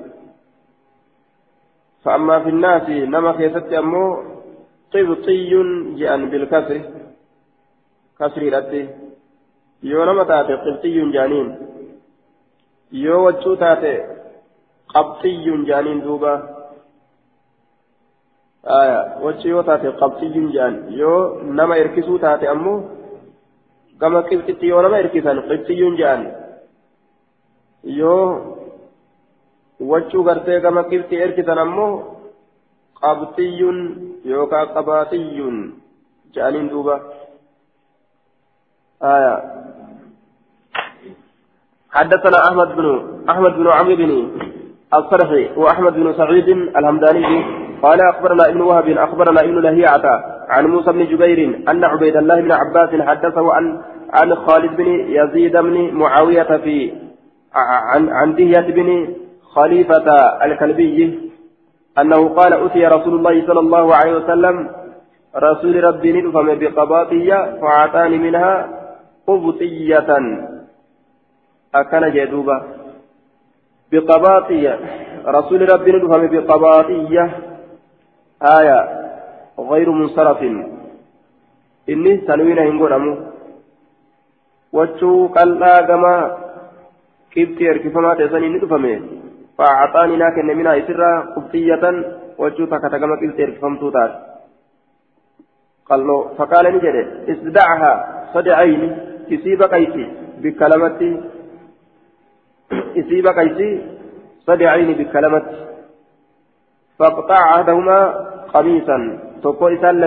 فأما 2.05 2.41
في 2.41 2.49
الناس 2.49 2.89
نما 2.89 3.33
كيست 3.33 3.73
أمو 3.73 4.32
قبطي 4.93 5.51
جاء 5.99 6.17
بالكسر 6.31 6.79
كسر 8.19 8.43
الأتي 8.43 8.83
يو 9.83 10.05
نما 10.05 10.25
تاتي 10.25 10.55
قبطي 10.55 11.11
جانين 11.11 11.49
يو 12.93 13.27
وجو 13.27 13.55
تاتي 13.55 14.13
qabxiyyuun 14.95 15.67
jaaniin 15.69 16.01
duuba 16.05 16.33
wachi 19.25 19.49
yoo 19.49 19.63
taate 19.69 19.93
qabxiyyuun 20.01 20.53
jaan 20.57 20.75
yoo 21.01 21.21
nama 21.59 21.77
erkisuu 21.83 22.19
taate 22.25 22.47
ammoo 22.55 22.79
gama 24.01 24.23
qibxitti 24.29 24.69
yoo 24.73 24.83
nama 24.83 24.99
erkisan 25.05 25.43
qibxiyyuun 25.49 25.97
jaan 26.01 26.23
yoo 28.01 28.27
wachuu 29.91 30.25
gartee 30.29 30.61
gama 30.61 30.83
qibxi 30.91 31.23
erkisan 31.27 31.59
ammoo 31.65 31.93
qabxiyyuun 33.01 33.79
yookaan 34.25 34.69
qabaaxiyyuun 34.75 35.75
jaaniin 36.35 36.71
duuba. 36.71 36.97
آية 39.03 39.35
حدثنا 41.91 42.39
أحمد 42.49 42.77
بن 42.77 42.87
أحمد 43.31 43.53
بن 43.53 43.67
عمرو 43.69 43.97
بن 43.97 44.31
الصرحي 44.95 45.51
وأحمد 45.57 45.93
بن 45.93 46.15
سعيد 46.15 46.49
الهمداني 46.49 47.45
قال 47.83 48.01
أخبرنا 48.01 48.49
ابن 48.49 48.61
وهب 48.61 48.89
أخبرنا 48.89 49.41
ابن 49.41 49.59
لهيعة 49.59 50.05
عن 50.49 50.67
موسى 50.67 50.93
بن 50.93 51.05
جبير 51.07 51.69
أن 51.71 51.85
عبيد 51.85 52.17
الله 52.17 52.41
بن 52.41 52.53
عباس 52.53 53.01
حدثه 53.01 53.53
عن 53.53 53.83
عن 54.13 54.35
خالد 54.35 54.77
بن 54.77 54.89
يزيد 55.19 55.57
بن 55.57 55.95
معاوية 55.95 56.57
في 56.65 56.93
عن 57.55 58.09
عن 58.09 58.35
دهية 58.35 58.67
بن 58.73 59.15
خليفة 59.43 60.07
الكلبي 60.45 61.32
أنه 61.99 62.29
قال 62.29 62.53
أتي 62.53 62.87
رسول 62.87 63.15
الله 63.15 63.47
صلى 63.47 63.61
الله 63.61 63.95
عليه 63.95 64.15
وسلم 64.17 64.71
رسول 65.37 65.85
ربي 65.85 66.13
ندفم 66.13 66.59
بقباطية 66.59 67.59
فأعطاني 67.61 68.19
منها 68.19 68.69
قبطية. 69.27 70.09
أكن 71.75 72.11
جدوبة 72.13 72.63
بقباطية 73.93 74.79
رسول 75.27 75.73
ربي 75.73 75.93
ندفم 75.93 76.27
بقباطية 76.27 77.25
آية. 78.43 78.81
غير 79.59 79.91
منصرف. 79.91 80.43
إني 81.89 82.17
تنوين 82.17 82.59
هنقول 82.59 82.93
وجو 84.73 85.27
قلنا 85.27 85.81
كما 85.81 86.15
كبت 87.33 87.61
يركفما 87.61 88.15
تسني 88.15 88.49
ندفمه. 88.49 89.22
فأعطاني 89.59 90.17
لكن 90.17 90.47
منها 90.47 90.79
إسرا 90.79 91.21
قبطية 91.37 91.85
وجو 92.39 92.65
تكتا 92.67 92.99
كما 92.99 93.17
كبت 93.17 93.39
يركفمتو 93.39 93.91
تات 93.91 94.13
قال 95.87 96.07
له 96.07 96.35
فقال 96.39 96.65
نجد 96.75 96.97
استدعها 97.29 97.93
صدعين 98.35 98.83
كسيب 99.31 99.63
قيسي 99.63 100.05
بكلمة 100.43 101.21
كسيب 102.95 103.27
قيسي 103.27 103.71
صدعين 104.47 104.93
بكلمة. 104.99 105.43
فاقطع 106.99 107.55
أحدهما 107.55 107.99
قميصا 108.55 109.19
تقول 109.43 109.79
إسان 109.79 110.01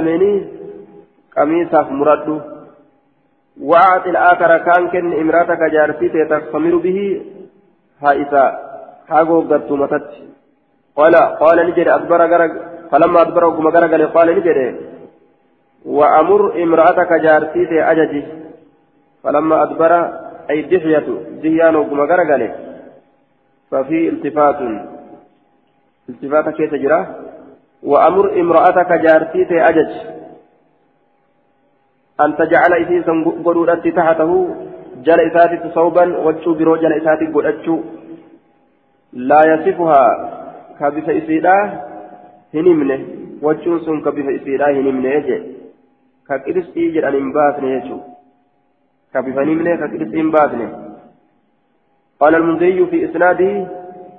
قميصا 1.38 1.82
مرده 1.82 2.42
وأعطي 3.62 4.10
الآخر 4.10 4.58
كان 4.58 4.88
كن 4.88 5.14
إمرأتك 5.14 5.60
جارتي 5.72 6.10
تستمر 6.10 6.76
به 6.78 7.26
هائسا. 8.02 8.65
هاغو 9.10 9.42
قد 9.42 9.72
متت 9.82 10.12
قال 10.98 11.16
قال 11.42 11.58
نجري 11.68 11.96
أدبر 11.96 12.22
غرق 12.32 12.54
فلما 12.92 13.22
أدبر 13.22 13.44
وقم 13.46 13.68
غرق 13.68 14.14
قال 14.16 14.28
نجري 14.38 14.68
وأمر 15.86 16.42
امرأتك 16.64 17.12
جارتي 17.26 17.84
أججي 17.92 18.24
فلما 19.24 19.64
أدبر 19.64 19.92
أي 20.50 20.62
دحية 20.62 21.08
دهيان 21.44 21.76
وقم 21.76 22.00
غرق 22.12 22.30
ففي 23.72 24.10
التفات 24.10 24.60
التفات 26.10 26.50
كيف 26.58 26.72
تجرى 26.72 27.00
وأمر 27.84 28.26
امرأتك 28.42 28.92
جارتي 29.06 29.62
أجج 29.70 29.92
أن 32.24 32.36
تجعل 32.38 32.74
إسيسا 32.84 33.14
قرودة 33.46 33.84
تحته 33.98 34.32
جل 35.06 35.20
إساتي 35.20 35.70
صوبا 35.76 36.06
وجو 36.26 36.54
برو 36.54 36.76
جل 36.76 36.94
إساتي 36.94 37.26
قرأتشو 37.34 37.76
لا 39.16 39.42
يصفها 39.54 40.06
كبف 40.80 41.10
إسيدا 41.10 41.84
هنمنه 42.54 43.06
وجو 43.42 43.80
سن 43.80 44.02
كبف 44.02 44.26
إسيدا 44.42 44.66
هنمنه 44.72 45.10
يجي 45.10 45.56
ككرس 46.30 46.78
إيجر 46.78 47.08
أن 47.08 47.16
إنباتنه 47.16 47.68
يجو 47.68 48.00
كبف 49.14 49.38
هنمنه 49.38 49.76
ككرس 49.76 50.14
إنباتنه 50.14 50.70
قال 52.20 52.36
المنذي 52.36 52.86
في 52.86 53.06
إسناده 53.06 53.68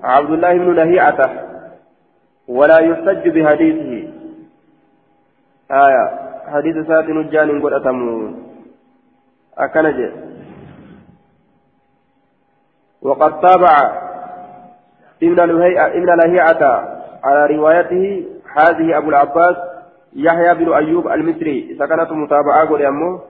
عبد 0.03 0.31
الله 0.31 0.53
بن 0.59 0.73
لهيعة 0.75 1.21
ولا 2.49 2.79
يحتج 2.79 3.29
بحديثه. 3.29 4.09
آية 5.71 6.05
حديث 6.47 6.87
سات 6.87 7.05
نجان 7.09 7.63
قد 7.63 7.73
أتموا 7.73 8.31
أكنج 9.59 10.11
وقد 13.03 13.41
تابع 13.41 14.06
ابن 15.23 15.41
ابن 15.41 16.09
على 17.25 17.57
روايته 17.57 18.27
هذه 18.57 18.99
أبو 18.99 19.09
العباس 19.09 19.57
يحيى 20.13 20.55
بن 20.55 20.73
أيوب 20.73 21.09
المصري. 21.09 21.77
سكنت 21.79 22.13
متابعة 22.13 22.69
قل 22.69 22.83
أمه 22.83 23.21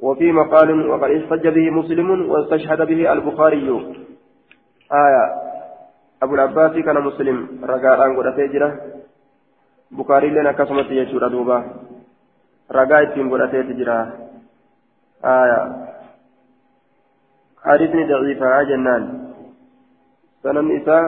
وفي 0.00 0.32
مقال 0.32 0.88
وقد 0.90 1.10
احتج 1.10 1.48
به 1.48 1.70
مسلم 1.70 2.30
واستشهد 2.30 2.82
به 2.82 3.12
البخاري. 3.12 3.68
آية. 4.92 5.24
أبو 6.22 6.34
العباس 6.34 6.72
كان 6.72 6.98
مسلم. 7.00 7.48
رجاء 7.64 8.06
أن 8.06 8.16
قد 8.16 8.36
تجرى 8.36 8.72
بخاري 9.90 10.30
لنا 10.30 10.52
كسمت 10.52 10.90
يجور 10.90 11.28
دوبا. 11.28 11.64
ragaa 12.72 13.02
ittiin 13.04 13.28
godhateeti 13.28 13.74
jira 13.74 13.96
aya 15.22 15.60
حديثني 17.62 18.04
ضعيفة 18.10 18.62
جنان. 18.62 19.21
سنن 20.42 20.82
إساء 20.82 21.02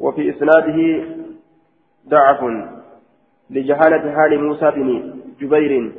وفي 0.00 0.30
إسناده 0.30 1.06
ضعف 2.08 2.44
لجهالة 3.50 4.14
حال 4.14 4.44
موسى 4.44 4.70
بن 4.70 5.14
جبير 5.40 5.92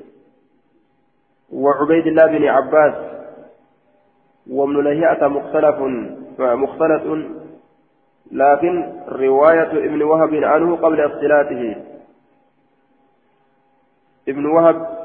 وعبيد 1.51 2.07
الله 2.07 2.25
بن 2.25 2.45
عباس 2.45 2.93
وابن 4.49 4.83
لهيئة 4.83 5.27
مختلف 5.27 5.79
مختلط 6.39 7.27
لكن 8.31 8.93
رواية 9.07 9.71
ابن 9.71 10.01
وهب 10.01 10.33
عنه 10.33 10.75
قبل 10.75 11.01
اختلاطه. 11.01 11.75
ابن 14.27 14.45
وهب 14.45 15.03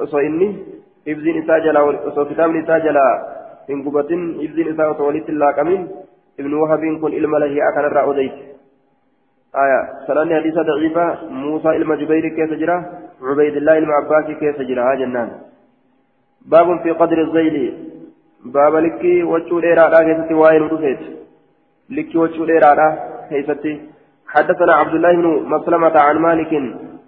osoo 0.00 0.20
inni 0.20 0.46
ibziin 1.06 1.42
isaa 1.42 1.60
jalaa 1.60 1.82
osoo 1.82 2.24
kitaabni 2.24 2.62
isaa 2.62 2.80
jalaa 2.80 3.12
hin 3.68 3.82
gubatin 3.84 4.22
laaqamin 6.40 6.46
ibnu 6.46 6.62
wahabiin 6.62 7.00
kun 7.00 7.12
ilma 7.12 7.38
lahi'aa 7.38 7.72
kanarraa 7.74 8.04
odeyse 8.04 8.50
aya 9.52 9.88
sananni 10.06 10.34
hadiisa 10.34 10.64
daciifa 10.64 11.18
muusaa 11.30 11.74
ilma 11.74 11.96
jubayri 11.96 12.30
keessa 12.30 12.56
jira 12.56 12.84
cubaydillaa 13.20 13.74
ilma 13.74 13.96
abbaasii 13.96 14.34
keessa 14.34 14.64
jira 14.64 14.84
haa 14.84 14.96
jennaan 14.96 15.30
baabun 16.48 16.78
fi 16.78 16.94
qadri 16.94 17.26
zayli 17.32 17.74
baaba 18.52 18.80
likkii 18.80 19.22
wachuu 19.22 19.60
dheeraadhaa 19.60 20.04
keessatti 20.04 20.34
waa'ee 20.34 20.58
nu 20.58 20.68
dhufeeti 20.68 21.16
likkii 21.88 22.18
wachuu 22.18 22.46
dheeraadhaa 22.46 22.92
keessatti 23.28 23.80
حدثنا 24.30 24.72
عبد 24.72 24.94
الله 24.94 25.12
بن 25.12 25.26
مسلمة 25.54 26.00
عن 26.00 26.18
مالك 26.18 26.52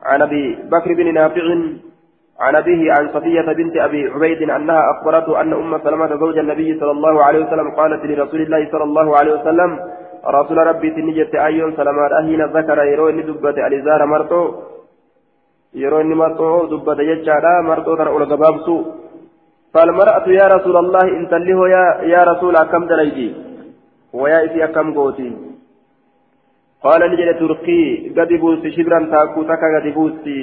عن 0.03 0.23
ابي 0.23 0.59
بكر 0.73 0.95
بن 0.95 1.15
نافع 1.15 1.43
عن 2.43 2.57
أبيه 2.57 2.93
عن 2.93 3.05
صفية 3.15 3.53
بنت 3.59 3.77
أبي 3.77 4.09
عبيد 4.15 4.51
أنها 4.51 4.83
أخبرته 4.93 5.41
أن 5.41 5.53
أم 5.53 5.79
سلمة 5.85 6.17
زوج 6.23 6.39
النبي 6.39 6.81
صلى 6.81 6.91
الله 6.91 7.25
عليه 7.25 7.41
وسلم 7.47 7.71
قالت 7.71 8.03
لرسول 8.05 8.41
الله 8.43 8.63
صلى 8.73 8.85
الله 8.85 9.17
عليه 9.19 9.33
وسلم 9.33 9.71
رسول 10.27 10.59
ربي 10.71 10.91
تنجت 10.91 11.35
أيون 11.35 11.71
سلمات 11.77 12.13
أهين 12.13 12.43
ذكر 12.57 12.79
يروي 12.93 13.23
دبة 13.23 13.57
الازار 13.67 14.07
مرتو 14.07 14.43
يروي 15.83 16.15
مرتو 16.23 16.67
دبة 16.73 16.99
يجعل 17.11 17.45
مرتو 17.71 17.95
ترى 17.99 18.11
أولى 18.11 18.27
قبابسو 18.33 18.77
فالمرأة 19.75 20.27
يا 20.41 20.47
رسول 20.57 20.77
الله 20.77 21.05
إن 21.17 21.29
تليه 21.33 21.61
يا 21.75 21.85
يا 22.15 22.23
رسول 22.31 22.55
كم 22.73 22.83
دريجي؟ 22.91 23.29
ويا 24.13 24.39
إسي 24.45 24.67
كم 24.75 24.95
قوتي؟ 24.95 25.31
قال 26.85 27.01
نجد 27.11 27.29
ترقي 27.41 27.83
قد 28.17 28.31
بوستي 28.43 28.71
شبرا 28.77 28.99
تاكو 29.13 29.43
تكا 29.43 29.69
قد 29.75 29.87
بوستي 29.97 30.43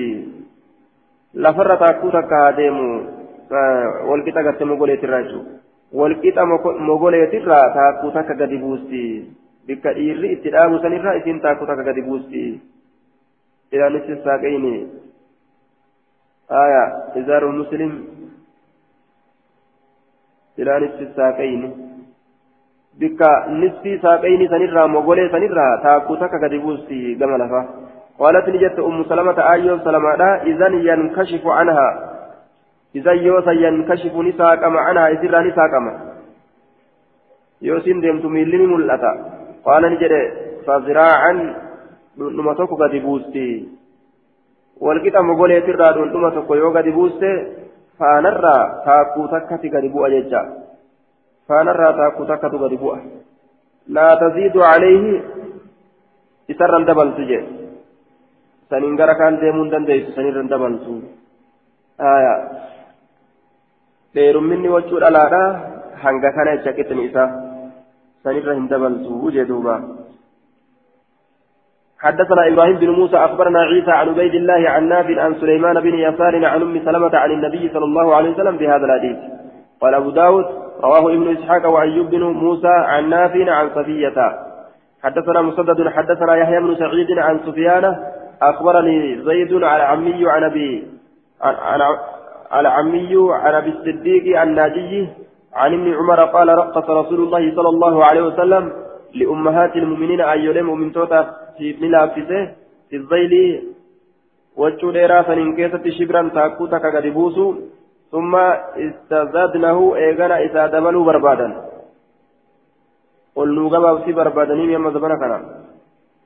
لفر 1.33 1.75
تاكو 1.75 2.09
تكا 2.09 2.51
ديمو 2.51 3.01
والكتا 4.09 4.41
قد 4.41 4.63
مغولي 4.63 4.97
تراجو 4.97 5.41
والكتا 5.93 6.43
مغولي 6.89 7.25
ترا 7.27 7.59
تاكو 7.75 8.09
تكا 8.09 8.33
قد 8.39 8.53
بوستي 8.53 9.05
بك 9.67 9.87
إيري 9.87 10.33
اتدام 10.33 10.77
سنرا 10.81 11.17
إسين 11.17 11.41
تاكو 11.41 11.65
تكا 11.65 11.83
قد 11.87 11.99
بوستي 11.99 12.59
إلى 13.73 13.85
نسي 13.89 14.13
الساقين 14.13 14.65
آية 16.51 16.83
إزار 17.19 17.49
المسلم 17.49 17.91
إلى 20.59 20.73
نسي 20.79 21.03
الساقين 21.03 21.89
bikka 22.99 23.27
nisfii 23.47 23.99
saaqayni 24.03 24.47
sanirraa 24.51 24.87
mogolee 24.93 25.29
sanirraa 25.31 25.77
taakkuu 25.83 26.17
takka 26.21 26.39
gadi 26.39 26.59
buusti 26.59 27.15
gama 27.15 27.37
lafa. 27.37 27.61
قالت 28.19 28.49
نجت 28.49 28.79
أم 28.79 29.03
سلمة 29.09 29.37
آيون 29.53 29.79
سلمة 29.79 30.23
إذن 30.49 30.73
ينكشف 30.89 31.47
عنها. 31.47 31.89
إذن 32.95 33.17
يوسا 33.17 33.51
ينكشف 33.51 34.13
نساكم 34.15 34.77
عنها 34.77 35.07
إذن 35.07 35.47
نساكم 35.47 35.85
يوسين 37.61 38.01
ديمت 38.01 38.25
ميلين 38.25 38.63
ملأتا. 38.73 39.11
قال 39.65 39.83
نجد 39.93 40.13
فزراعا 40.65 41.33
نمتوك 42.17 42.71
قد 42.81 42.95
بوستي. 43.05 43.49
والكتا 44.81 45.21
مقولي 45.21 45.61
ترى 45.61 45.87
نمتوك 46.13 46.49
يو 46.51 46.69
قد 46.75 46.87
بوستي. 46.97 47.33
فانرى 47.99 48.57
تاكو 48.85 49.25
تكتي 49.31 49.69
قد 49.69 49.85
بو 49.93 50.05
أججا 50.05 50.41
فانرى 51.47 51.87
تاكو 51.99 52.23
تكتو 52.23 52.57
قد 52.63 52.73
بو 52.81 52.95
لا 53.87 54.07
تزيد 54.21 54.57
عليه. 54.57 55.21
إسرا 56.51 56.79
دبل 56.89 57.09
تجي. 57.17 57.39
Saniin 58.69 58.95
gara 58.95 59.15
kaan 59.19 59.39
deemuun 59.41 59.71
dandeessu 59.73 60.11
sanirra 60.17 60.41
hin 60.41 60.49
dabaltu 60.53 60.95
dheerumminni 64.15 64.73
wachuu 64.75 64.99
dhalaadha 65.03 65.43
hanga 66.03 66.29
kana 66.37 66.57
jecha 66.57 66.77
qixni 66.77 67.07
isaa 67.09 67.29
sanirra 68.23 68.59
hin 68.59 68.67
حدثنا 71.99 72.47
إبراهيم 72.47 72.77
بن 72.79 72.89
موسى 72.89 73.17
أخبرنا 73.17 73.59
عيسى 73.59 73.91
عن 73.91 74.09
عبيد 74.09 74.33
الله 74.35 74.69
عن 74.69 74.83
نافع 74.89 75.21
عن 75.21 75.35
سليمان 75.35 75.79
بن 75.79 75.93
يسار 75.99 76.45
عن 76.45 76.61
أم 76.61 76.75
سلمة 76.85 77.13
عن 77.17 77.31
النبي 77.31 77.69
صلى 77.73 77.85
الله 77.85 78.15
عليه 78.15 78.29
وسلم 78.29 78.57
بهذا 78.57 78.85
الحديث. 78.85 79.17
قال 79.81 79.93
أبو 79.93 80.09
داود 80.09 80.45
رواه 80.83 81.13
ابن 81.13 81.27
إسحاق 81.37 81.63
وأيوب 81.69 82.09
بن 82.09 82.23
موسى 82.23 82.75
عن 82.91 83.09
نافع 83.09 83.51
عن 83.51 83.69
صفية. 83.75 84.17
حدثنا 85.03 85.41
مسدد 85.41 85.87
حدثنا 85.87 86.35
يحيى 86.35 86.59
بن 86.59 86.75
سعيد 86.75 87.19
عن 87.19 87.39
سفيان 87.45 87.85
أخبرني 88.41 89.21
زيد 89.23 89.53
عن 89.63 89.81
عمي 89.81 90.29
عن 90.29 90.43
أبي 90.43 90.87
العمي 92.53 93.13
عن 93.31 93.53
أبي 93.55 93.69
الصديق 93.69 94.41
الناجي 94.41 95.07
عن 95.53 95.73
ابن 95.73 95.93
عمر 95.93 96.25
قال 96.25 96.47
رقص 96.47 96.89
رسول 96.89 97.19
الله 97.23 97.55
صلى 97.55 97.69
الله 97.69 98.05
عليه 98.05 98.21
وسلم 98.21 98.73
لأمهات 99.13 99.75
المؤمنين 99.75 100.19
يلموا 100.19 100.75
من 100.75 100.91
توتا 100.91 101.21
في 101.57 101.71
ابن 101.71 101.91
لافسه 101.91 102.51
في 102.89 102.95
الظيل. 102.95 103.33
وجو 104.57 104.91
ديرا 104.91 105.21
سنين 105.23 105.55
كيسة 105.55 105.89
شبرا 105.97 106.29
تاكوتا 106.35 106.77
كغدبوسو 106.77 107.55
ثم 108.11 108.35
استزادنه 108.85 109.95
إيغانا 109.95 110.37
إذا 110.45 110.67
دبلوا 110.67 111.05
بربادا. 111.05 111.47
قلنوا 113.35 113.69
قبا 113.69 114.11
بربادني 114.17 114.77
مما 114.77 114.89
زبنا 114.91 115.15
كنا. 115.21 115.39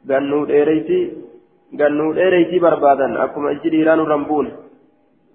gannuu 0.07 0.45
dheereyti 0.45 0.97
gannuu 1.79 2.13
dheereyti 2.17 2.59
barbaadan 2.65 3.17
akkuma 3.25 3.51
ijji 3.55 3.69
dhiiraa 3.73 3.95
nu 3.95 4.05
rambuun 4.13 4.47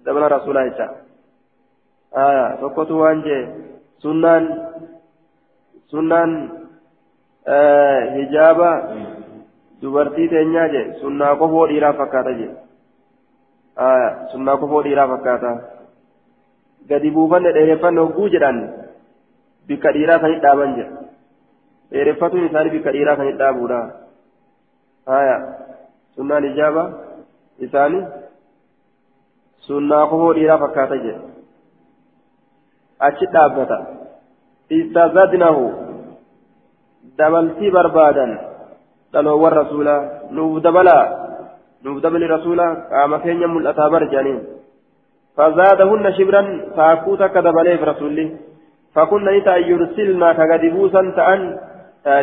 dabana 0.05 0.27
rasuulaa 0.35 0.65
jecha 0.69 0.87
aya 2.25 2.45
tokkotu 2.61 2.99
waan 3.01 3.23
jee 3.27 3.41
sunnaan 4.03 4.45
sunnaan 5.91 6.31
hijaaba 8.15 8.69
dubartii 9.81 10.27
teenyaa 10.33 10.67
je 10.75 10.81
sunnaa 11.01 11.35
kofoo 11.41 11.67
dhiiraa 11.71 11.93
fakkaata 11.99 12.33
je 12.39 12.47
aya 13.89 14.09
sunnaa 14.31 14.57
kofoo 14.63 14.83
dhiiraa 14.87 15.07
fakkaata 15.13 15.51
gadi 16.89 17.11
buufanne 17.11 17.51
dheereffanne 17.57 18.01
hogguu 18.01 18.27
jedhan 18.35 18.59
bikka 19.67 19.91
dhiiraa 19.97 20.19
sanit 20.23 20.41
dhaaban 20.45 20.75
je 20.79 20.85
dheereffatuun 21.91 22.45
isaanii 22.49 22.73
bikka 22.77 22.91
dhiiraa 22.95 23.15
sanit 23.21 23.37
dhaabuudha 23.41 23.79
haya 25.13 25.35
sunnaan 26.15 26.49
ijaaba 26.51 26.83
isaanii 27.67 28.03
sunnaa 29.67 30.07
kofoo 30.11 30.33
dhiiraa 30.37 30.61
fakkaata 30.63 31.01
jedhe 31.05 31.21
achi 33.07 33.31
dhaabbata 33.33 33.79
istazadnahu 34.79 35.63
dabaltii 37.17 37.71
barbaadan 37.77 38.31
dhaloowwan 39.13 39.57
rasuulaa 39.61 39.99
nuuf 40.37 40.63
dabalaa 40.63 41.03
nuuf 41.83 42.01
dabali 42.05 42.31
rasuulaa 42.35 42.71
qaama 42.93 43.19
keenya 43.25 43.53
mul'ataa 43.57 43.91
bar 43.95 44.05
jedhaniin 44.13 44.41
فزادهن 45.39 46.05
شبرا 46.17 46.41
فاكوتا 46.75 47.27
كذباليه 47.27 47.79
رسولي 47.91 48.25
فكنا 48.95 49.31
نتا 49.37 49.55
يرسلنا 49.71 50.29
كغدبوسا 50.37 51.01
تأن 51.17 51.41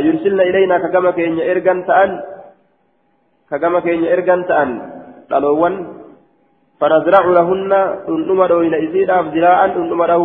يرسلنا 0.06 0.42
إلينا 0.50 0.76
كما 0.92 1.10
كين 1.16 1.40
إرغان 1.50 1.78
تأن 1.88 2.10
كما 3.50 3.80
كين 3.80 4.04
إرغان 4.04 4.46
تأن 4.46 4.70
قالوا 5.30 5.68
فنزرع 6.80 7.24
لهن 7.26 7.72
أنما 8.08 8.46
دوين 8.46 8.74
إزيدا 8.74 9.16
زراعا 9.34 9.66
أنما 9.66 10.04
له 10.04 10.22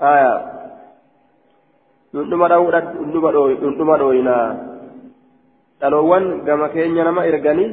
آية 0.00 0.34
أنما 2.14 2.46
له 2.46 2.60
أنما 3.68 3.96
دوين 3.96 4.28
قالوا 5.82 6.18
كما 6.46 6.66
كين 6.68 6.94
نما 6.94 7.22
إرغاني 7.28 7.66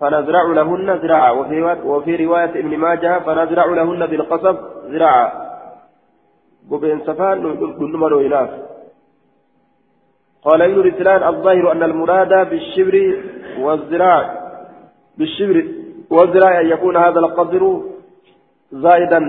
فنزرع 0.00 0.44
لهن 0.58 0.98
زراعا 1.02 1.30
وفي, 1.30 1.62
وفي 1.84 2.12
رواية 2.24 2.52
ابن 2.60 2.76
ماجه 2.78 3.18
فنزرع 3.18 3.66
لهن 3.66 4.06
بالقصب 4.06 4.56
زراعا 4.92 5.26
قبين 6.70 7.00
سفان 7.00 7.38
أنما 7.80 8.08
دويناف 8.08 8.50
قال 10.46 10.62
ابن 10.62 10.80
رسلان 10.80 11.22
الظاهر 11.34 11.72
أن 11.72 11.82
المراد 11.82 12.50
بالشبر 12.50 12.94
والزراع. 13.58 14.22
بالشبر 15.18 15.56
والزراع 16.10 16.60
أن 16.60 16.66
يكون 16.66 16.96
هذا 16.96 17.18
القدر 17.18 17.82
زائدا 18.72 19.20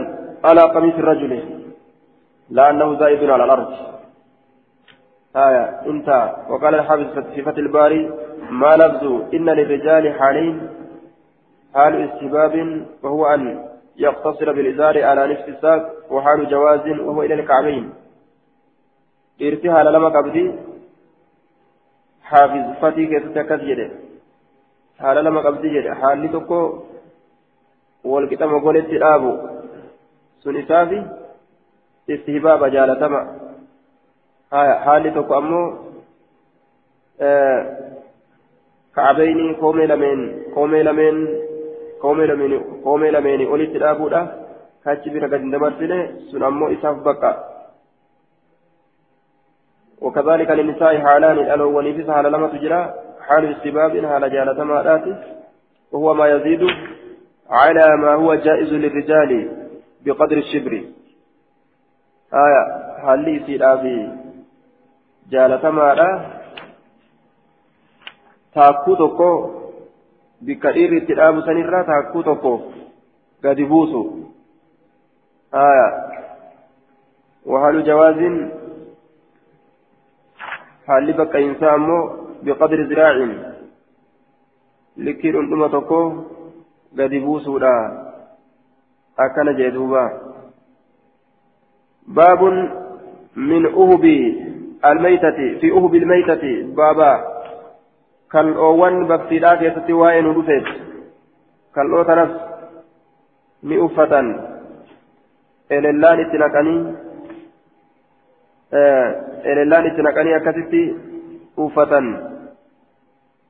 على 0.44 0.62
قميص 0.62 0.94
الرجل 0.94 1.44
لأنه 2.50 3.00
زائد 3.00 3.30
على 3.30 3.44
الأرض. 3.44 3.74
آية 5.36 5.82
انتهى. 5.86 6.36
وقال 6.50 6.76
الحافظ 6.76 7.20
في 7.36 7.42
فتح 7.42 7.58
الباري 7.58 8.12
ما 8.50 8.76
لفظ 8.76 9.04
إن 9.34 9.50
للرجال 9.50 10.20
حالين 10.20 10.70
حال 11.76 12.10
استباب 12.10 12.86
وهو 13.04 13.26
أن 13.26 13.66
يقتصر 13.98 14.54
بالإزار 14.54 15.04
على 15.04 15.34
نصف 15.34 15.48
الساق 15.48 15.82
وحال 16.10 16.50
جواز 16.50 16.88
وهو 17.00 17.22
إلى 17.22 17.34
الكعبين. 17.34 17.94
ارتهال 19.42 19.94
لما 19.94 20.10
قبدي 20.10 20.52
حافظ 22.30 22.66
فتي 22.82 23.04
كيف 23.12 23.26
تكذب 23.38 23.80
haala 25.02 25.22
lama 25.26 25.42
qabdi 25.46 25.70
jedhe 25.76 25.92
haalli 26.02 26.30
tokko 26.36 26.60
walqixama 28.12 28.60
goletti 28.66 29.02
dhaabu 29.04 29.32
sun 30.44 30.56
isaafi 30.62 31.00
istihbaaba 32.14 32.70
jaalatama 32.76 33.20
haalli 34.86 35.12
tokko 35.18 35.34
ammoo 35.42 35.66
kacbayni 38.98 39.46
koomee 39.62 39.88
lameen 39.92 40.22
koomee 40.56 40.84
lameen 40.90 41.18
koomee 42.02 42.28
lameen 42.32 42.54
koomee 42.86 43.12
lameeni 43.18 43.46
olitti 43.54 43.80
dhaabuudha 43.84 44.22
kachi 44.84 45.14
bira 45.14 45.28
gadi 45.34 45.54
dabarsine 45.56 46.00
sun 46.32 46.48
ammoo 46.50 46.74
isaaf 46.78 46.98
bakka 47.10 47.32
وكذلك 50.02 50.50
للنساء 50.50 51.00
حالان 51.00 51.40
الألوان 51.40 51.94
في 51.94 52.12
حال 52.12 52.26
لما 52.26 52.48
تجرى 52.48 52.94
حال 53.28 53.56
استباب 53.56 54.06
على 54.06 54.30
جالة 54.30 54.64
مالات 54.64 55.04
وهو 55.92 56.14
ما 56.14 56.28
يزيد 56.28 56.68
على 57.50 57.98
ما 57.98 58.14
هو 58.14 58.36
جائز 58.36 58.74
للرجال 58.74 59.52
بقدر 60.06 60.38
الشبر. 60.38 60.84
آية 62.34 62.64
هل 63.04 63.20
لي 63.20 63.40
في 63.40 63.58
جالة 65.30 65.70
مالا 65.72 66.38
تاكو 68.56 68.96
توكو 68.96 69.32
بكثير 70.42 70.98
اتلاب 70.98 71.42
سنرا 71.42 71.82
تاكو 71.84 72.22
توكو 72.22 72.60
قد 73.44 73.62
بوسو 73.62 74.02
آية 75.54 75.90
وهل 77.46 77.84
جواز 77.84 78.18
هل 80.88 81.14
بقى 81.14 81.44
إنسان 81.46 82.10
بقدر 82.44 82.82
ذراع 82.90 83.28
لكن 84.98 85.36
أنتم 85.40 85.68
تكو 85.68 86.02
قد 87.00 87.14
بوسودا 87.14 87.76
أكن 89.20 89.56
جدوبا 89.58 90.06
باب 92.08 92.42
من 93.36 93.66
أهب 93.66 94.06
الميتة 94.86 95.60
في 95.60 95.72
أهب 95.72 95.96
الميتة 95.96 96.44
بابا 96.76 97.12
كان 98.32 98.54
أوان 98.54 99.08
بكتيرا 99.08 99.56
كيستي 99.56 99.94
وين 99.94 100.26
ودفت 100.26 100.66
كان 101.76 101.94
أو 101.94 102.04
تنس 102.04 102.32
مئفة 103.64 104.14
إلالان 105.72 106.20
اتنقني 108.74 110.36
أكتتي 110.36 110.84
uffatan 111.58 112.08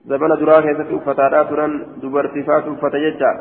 zabana 0.08 0.36
duraa 0.42 0.62
keessatti 0.66 0.96
uffataadhaa 0.98 1.46
turan 1.50 1.74
dubartii 2.02 2.44
faatu 2.50 2.72
uffata 2.74 3.02
jecha 3.04 3.32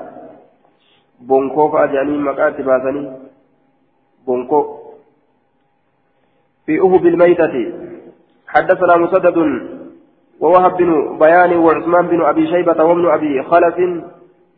bonkoo 1.29 1.69
fa'a 1.75 1.87
jedhanii 1.93 2.25
maqaa 2.29 2.51
itti 2.55 2.69
baasanii 2.71 3.07
bonkoo. 4.27 4.65
في 6.67 6.81
أهب 6.81 7.07
الميتة 7.07 7.73
حدثنا 8.49 8.97
مسدد 8.97 9.39
ووهب 10.41 10.77
بن 10.77 11.19
بيان 11.19 11.57
وعثمان 11.57 12.07
بن 12.07 12.23
أبي 12.23 12.47
شيبة 12.47 12.85
وابن 12.85 13.07
أبي 13.07 13.43
خلف 13.43 13.77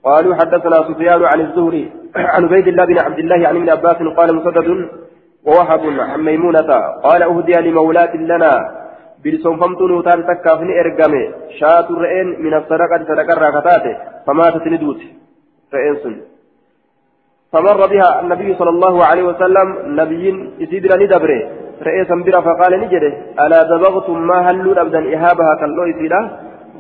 قالوا 0.05 0.35
حدثنا 0.35 0.89
سفيان 0.89 1.25
عن 1.25 1.41
الزهري 1.41 1.93
عن 2.17 2.45
عبيد 2.45 2.69
الله 2.69 2.85
بن 2.85 2.99
عبد 2.99 3.19
الله 3.19 3.49
عن 3.49 3.57
ابن 3.57 3.71
عباس 3.71 3.97
قال 3.97 4.37
مسدد 4.37 4.89
ووهب 5.49 5.83
عن 6.11 6.21
ميمونة 6.29 6.71
قال 7.07 7.21
أهدي 7.23 7.55
لمولاة 7.67 8.15
لنا. 8.17 8.55
takkaaf 10.31 10.61
ni 10.63 10.73
ergame 10.79 11.23
shaatu 11.59 11.99
re'een 11.99 12.39
mina 12.39 12.63
sadaqati 12.71 13.05
sadaqarraa 13.11 13.53
kataate 13.57 13.93
famaatat 14.27 14.65
ni 14.71 14.79
duute 14.79 15.07
re'een 15.73 15.97
sun 16.03 16.17
فمر 17.53 17.81
بها 17.87 18.21
النبي 18.21 18.55
صلى 18.61 18.71
الله 18.71 18.95
عليه 19.05 19.23
وسلم. 19.23 19.69
نبي 20.01 20.25
إسيدنا 20.63 20.97
ندبره. 21.01 21.41
رئيسا 21.81 22.15
برا 22.15 22.41
فقال 22.41 22.73
نجده. 22.81 23.13
ألا 23.41 23.61
دبغتم 23.73 24.17
ما 24.21 24.39
هلوا 24.47 24.81
أبدا 24.81 25.01
إهابها 25.17 25.53
كالله 25.61 25.85
إسيدا 25.91 26.21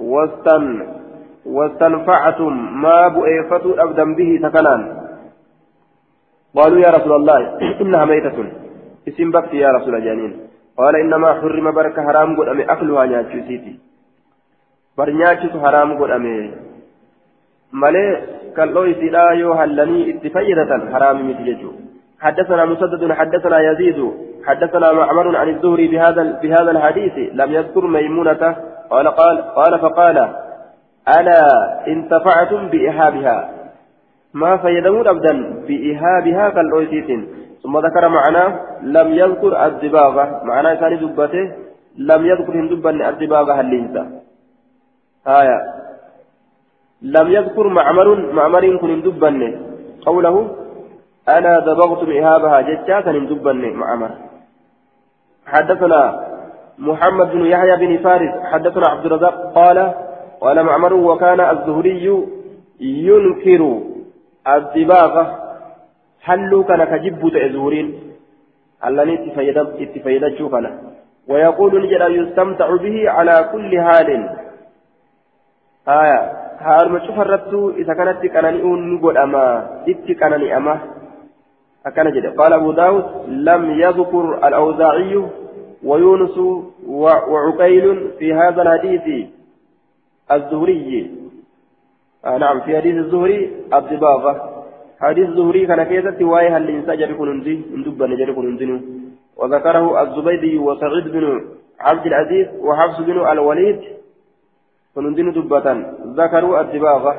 واستن 0.01 0.65
واستنفعتم 1.47 2.53
ما 2.85 3.09
بؤيفتوا 3.09 3.82
أبدا 3.82 4.05
به 4.15 4.31
سكنان 4.45 4.81
قالوا 6.56 6.80
يا 6.80 6.90
رسول 6.90 7.12
الله 7.12 7.58
إنها 7.82 8.04
ميتة. 8.04 8.38
اسم 9.08 9.30
بكت 9.30 9.52
يا 9.54 9.70
رسول 9.76 9.94
الجانين 9.94 10.32
قال 10.78 10.96
إنما 10.96 11.28
حرم 11.40 11.70
بركة 11.70 12.02
حرام 12.02 12.36
قد 12.38 12.48
أمي 12.48 12.64
أكلها 12.64 13.06
نياتشو 13.06 13.40
سيتي. 13.48 13.74
بر 14.98 15.10
نياتشو 15.10 15.60
حرام 15.64 15.88
قد 16.00 16.10
أمي. 16.10 16.50
مالي 17.72 18.04
كاللو 18.56 18.82
إسيدا 18.92 19.30
يو 19.40 19.52
هلني 19.52 20.00
اتفيدة 20.10 20.70
حرام 20.92 21.16
متججو 21.28 21.72
حدثنا 22.20 22.64
مسدد 22.64 23.12
حدثنا 23.12 23.58
يزيد 23.68 23.98
حدثنا 24.46 24.92
معمر 24.92 25.36
عن 25.36 25.48
الزهري 25.48 25.88
بهذا 25.88 26.22
بهذا 26.42 26.70
الحديث 26.70 27.16
لم 27.40 27.52
يذكر 27.52 27.86
ميمونة. 27.86 28.42
قال 28.90 29.08
قال 29.08 29.36
قال 29.58 29.78
فقال 29.78 30.18
ألا 31.08 31.42
انتفعتم 31.86 32.68
بإهابها 32.68 33.57
ما 34.34 34.56
فيدمون 34.56 35.09
أبدا 35.09 35.32
بإهابها 35.68 36.48
كالأويسيت 36.50 37.28
ثم 37.62 37.78
ذكر 37.78 38.09
معنا 38.09 38.60
لم 38.82 39.09
يذكر 39.14 39.66
الدباغة 39.66 40.40
معناه 40.44 40.74
كان 40.74 40.98
دبته 40.98 41.52
لم 41.98 42.26
يذكر 42.26 42.52
هندبا 42.52 43.09
الدباغة 43.09 43.52
هلينسا 43.52 44.05
آية. 45.26 45.59
لم 47.02 47.26
يذكر 47.32 47.68
معمر 47.68 48.32
معمر 48.32 48.76
كن 48.76 48.90
هندبا 48.90 49.30
قوله 50.06 50.56
أنا 51.28 51.59
دبغتم 51.59 52.10
إهابها 52.10 52.60
جتاتا 52.60 53.10
هندبا 53.10 53.52
معمر. 53.52 54.10
حدثنا 55.46 56.28
محمد 56.78 57.30
بن 57.30 57.46
يحيى 57.46 57.76
بن 57.76 58.02
فارس 58.05 58.30
حدثنا 58.52 58.88
عبد 58.88 59.06
الرزاق 59.06 59.52
قال 59.55 59.94
قال 60.40 60.62
معمر 60.64 60.94
وكان 60.94 61.40
الزهري 61.40 62.26
ينكر 62.80 63.80
الدباغة 64.56 65.24
حلوا 66.22 66.64
كان 66.64 66.84
كجب 66.84 67.28
تأزورين 67.34 67.86
اللني 68.86 69.14
اتفيدت 69.82 70.38
شوفنا 70.38 70.70
ويقول 71.28 71.72
نجد 71.82 72.02
يستمتع 72.10 72.76
به 72.76 73.10
على 73.10 73.48
كل 73.52 73.80
حال 73.80 74.08
آية 75.88 76.20
شوف 77.06 77.20
الرتو 77.20 77.70
إذا 77.70 77.94
كانت 77.94 78.26
كانني 78.26 78.62
نقول 78.94 79.18
أما 79.18 79.44
إتي 79.88 80.14
كانني 80.14 80.56
أما 80.56 80.78
أكان 81.86 82.12
جد 82.12 82.26
قال 82.38 82.52
أبو 82.52 82.72
داود 82.72 83.04
لم 83.28 83.70
يذكر 83.80 84.48
الأوزاعي 84.48 85.24
ويونس 85.84 86.38
وعقيل 86.88 88.10
في 88.18 88.34
هذا 88.34 88.62
الحديث 88.62 89.26
الزهري 90.32 91.10
آه 92.24 92.39
نعم 92.39 92.61
في 92.61 92.77
حديث 92.77 92.95
الزهري 92.95 93.51
الضباغة. 93.74 94.65
حديث 95.01 95.28
الزهري 95.28 95.66
كان 95.66 95.82
كيسة 95.82 96.24
واي 96.24 96.49
هل 96.49 96.62
الإنسان 96.62 96.97
جري 96.99 97.15
نندي 97.15 97.55
ندب 97.77 98.03
نجري 98.03 98.32
كنندي 98.35 98.69
وذكره 99.36 100.03
الزبيدي 100.03 100.59
وسعيد 100.59 101.07
بن 101.15 101.24
عبد 101.81 102.07
العزيز 102.07 102.47
وحفص 102.66 102.99
بن 103.01 103.19
الوليد 103.32 103.81
كنندي 104.95 105.23
دبة 105.36 105.66
ذكروا 106.19 106.61
الضباغة. 106.61 107.15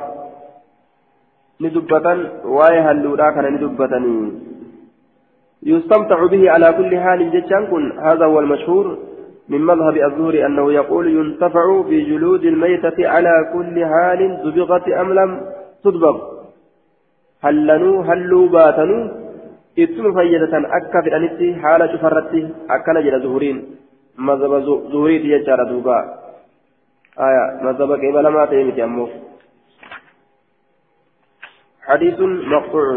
ندبة 1.60 2.06
واي 2.44 2.76
هل 2.86 3.16
كان 3.34 3.46
ندبتني 3.54 4.32
يستمتع 5.62 6.26
به 6.32 6.50
على 6.50 6.68
كل 6.78 6.92
حال 7.04 7.20
جتشان 7.34 7.92
هذا 8.06 8.24
هو 8.26 8.40
المشهور. 8.40 8.86
من 9.50 9.60
مذهب 9.60 9.96
الزهري 9.96 10.46
أنه 10.46 10.72
يقول 10.72 11.06
ينتفع 11.18 11.82
بجلود 11.88 12.44
الميتة 12.44 13.08
على 13.08 13.34
كل 13.52 13.84
حال 13.84 14.20
دبغت 14.44 14.88
أم 14.88 15.12
لم 15.12 15.30
تدبغ. 15.84 16.16
هلنوا 17.44 18.04
هلوا 18.04 18.48
باتنوا 18.48 19.08
إتم 19.78 20.04
فيدة 20.14 20.54
أكا 20.76 21.00
في 21.02 21.08
الأنتي 21.08 21.48
حالة 21.62 21.86
شفرتي 21.92 22.48
أكا 22.70 22.92
نجل 22.92 23.22
زهرين. 23.22 23.56
مذهب 24.18 24.52
زهري 24.92 25.18
تيجار 25.18 25.64
دوبا. 25.70 25.98
آية 27.18 27.44
مذهب 27.66 27.90
كيف 28.02 28.16
لما 28.16 28.46
تيمت 28.46 28.78
أمه 28.78 29.08
حديث 31.86 32.18
مقطوع. 32.54 32.88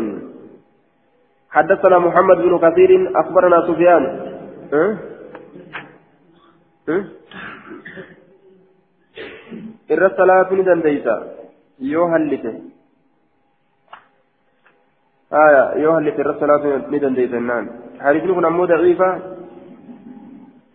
حدثنا 1.50 1.98
محمد 2.00 2.38
بن 2.38 2.54
كثير 2.58 2.92
أخبرنا 3.22 3.58
سفيان. 3.68 4.04
أه؟ 4.74 5.13
Irra 9.90 10.10
salaatu 10.18 10.56
ni 10.56 10.64
dandeeysa 10.70 11.14
yoo 11.80 12.08
hallite 12.14 12.52
haya 15.32 15.64
yoo 15.84 15.94
hallite 15.94 16.22
irra 16.26 16.36
salaatu 16.40 16.92
ni 16.92 17.00
dandeeysa 17.00 17.36
jennaan 17.38 17.70
hadiisni 18.04 18.34
kun 18.34 18.46
ammoo 18.52 18.68
daciifa 18.74 19.10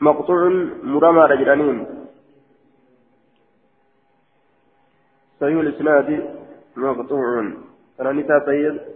maqtuucun 0.08 0.56
muramaadha 0.94 1.40
jedhaniin 1.44 1.80
صحيح 5.40 5.58
الإسناد 5.58 6.08
مقطوع 6.76 7.40
أنا 8.00 8.12
نتا 8.12 8.36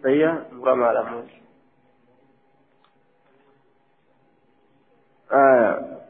سيئة 0.03 0.47
مرمى 0.53 1.23
آه 5.33 6.02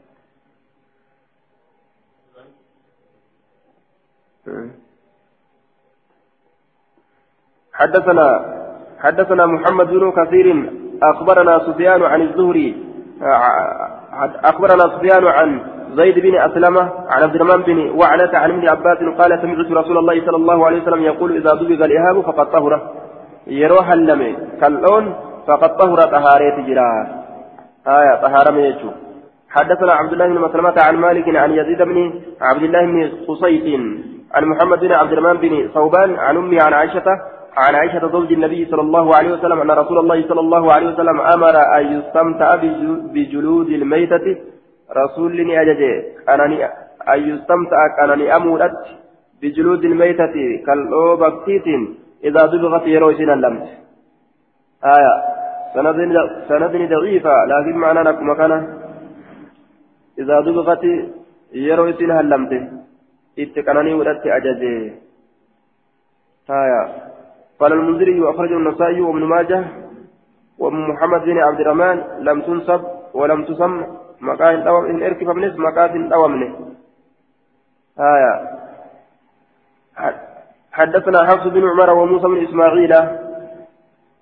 حدثنا 7.73 8.27
حدثنا 8.99 9.45
محمد 9.45 9.87
بن 9.87 10.11
كثير 10.11 10.69
أخبرنا 11.03 11.59
سفيان 11.59 12.03
عن 12.03 12.21
الزهري 12.21 12.83
أخبرنا 14.43 14.83
سفيان 14.97 15.27
عن 15.27 15.61
زيد 15.95 16.19
بن 16.19 16.35
أسلمة 16.35 16.81
عن 17.09 17.23
عبد 17.23 17.35
الرحمن 17.35 17.63
بن 17.63 17.89
وعنة 17.89 18.37
عن 18.37 18.51
ابن 18.51 18.67
عباس 18.67 18.97
قال 18.97 19.41
سمعت 19.41 19.71
رسول 19.71 19.97
الله 19.97 20.25
صلى 20.25 20.35
الله 20.35 20.65
عليه 20.65 20.81
وسلم 20.81 21.01
يقول 21.03 21.35
إذا 21.37 21.53
دبغ 21.53 21.85
الإهاب 21.85 22.21
فقد 22.21 22.51
طهر. 22.51 22.91
يروح 23.47 23.91
اللمي 23.91 24.37
كاللون 24.61 25.15
فقد 25.47 25.77
طهر 25.77 25.97
طهارة 25.97 26.61
جراه 26.67 27.07
آية 27.87 28.15
طهارة 28.21 28.51
ميجو 28.51 28.91
حدثنا 29.49 29.93
عبد 29.93 30.13
الله 30.13 30.27
بن 30.27 30.39
مسلمة 30.39 30.73
عن 30.77 30.95
مالك 30.95 31.35
عن 31.35 31.51
يزيد 31.51 31.81
بن 31.81 32.21
عبد 32.41 32.63
الله 32.63 32.85
بن 32.85 33.11
قصيت 33.27 33.81
عن 34.35 34.45
محمد 34.45 34.79
بن 34.79 34.91
عبد 34.91 35.11
الرحمن 35.11 35.37
بن 35.41 35.69
ثوبان 35.73 36.15
عن 36.15 36.37
أمي 36.37 36.59
عن 36.59 36.73
عائشة 36.73 37.05
عن 37.57 37.75
عائشة 37.75 38.07
زوج 38.11 38.31
النبي 38.33 38.65
صلى 38.65 38.81
الله 38.81 39.15
عليه 39.15 39.31
وسلم 39.33 39.61
أن 39.61 39.71
رسول 39.71 39.97
الله 39.99 40.27
صلى 40.27 40.39
الله 40.39 40.73
عليه 40.73 40.87
وسلم 40.87 41.21
أمر 41.21 41.55
أن 41.77 41.83
يستمتع 41.97 42.55
بجلود 43.13 43.69
الميتة. 43.69 44.37
رسول 44.97 45.35
لي 45.35 45.61
أججي 45.61 45.93
أنني 46.29 46.65
أن 47.13 47.19
يستمتع 47.29 47.79
أنني 48.03 48.35
أمولت 48.35 48.77
بجلود 49.41 49.85
الميتة 49.85 50.35
كالأوبكتيت 50.65 51.67
إذا 52.23 52.45
دبغت 52.45 52.87
يروسين 52.87 53.29
اللمت. 53.29 53.67
آية. 54.85 55.15
سند 56.49 56.89
ضعيفة 56.93 57.35
لكن 57.51 57.77
معنى 57.77 58.01
لكم 58.03 58.29
مكانه. 58.29 58.59
إذا 60.19 60.41
دبغت 60.41 60.83
يروسين 61.53 62.11
اللمت. 62.11 62.53
Itti 63.37 63.63
qananii 63.63 63.97
godhatti 63.97 64.31
ajaje. 64.31 65.03
آية 66.49 66.81
قال 67.59 67.73
المنذري 67.73 68.19
وأخرجه 68.19 68.53
النسائي 68.53 69.01
وابن 69.01 69.23
ماجه 69.23 69.63
ومحمد 70.59 71.21
بن 71.21 71.37
عبد 71.37 71.59
الرحمن 71.59 72.03
لم 72.19 72.41
تنسب 72.41 72.81
ولم 73.13 73.43
تسم 73.43 73.83
مكان 74.21 74.63
دوام 74.63 74.85
إن 74.85 75.03
إركب 75.03 75.29
ابنس 75.29 75.53
مكان 75.59 76.09
دوامنه 76.09 76.55
آية 77.99 78.33
حدثنا 80.71 81.25
حفص 81.27 81.47
بن 81.47 81.69
عمر 81.69 81.89
وموسى 81.89 82.27
بن 82.27 82.43
إسماعيل 82.43 82.93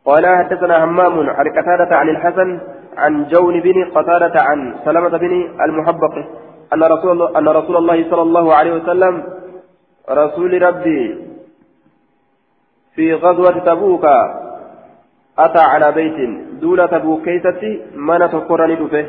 قال 0.06 0.26
حدثنا 0.26 0.84
همام 0.84 1.30
عن 1.30 1.48
قتادة 1.50 1.96
عن 1.96 2.10
الحسن 2.10 2.60
عن 2.98 3.28
جون 3.28 3.60
بن 3.60 3.92
قتادة 3.96 4.42
عن 4.42 4.76
سلمة 4.86 5.18
بن 5.18 5.32
المحبق 5.62 6.26
أن 6.74 6.84
رسول 6.84 7.12
الله 7.12 7.38
أن 7.40 7.48
رسول 7.48 7.78
الله 7.78 8.10
صلى 8.10 8.22
الله 8.22 8.54
عليه 8.54 8.74
وسلم 8.74 9.24
رسول 10.10 10.62
ربي 10.62 11.02
في 12.96 13.14
غزوة 13.14 13.60
تبوك 13.60 14.06
أتى 15.40 15.64
على 15.72 15.92
بيت 15.92 16.18
دولة 16.62 16.86
تبوك 16.86 17.24
كيستي 17.26 17.72
من 17.96 18.20
تقرني 18.20 18.76
به 18.76 19.06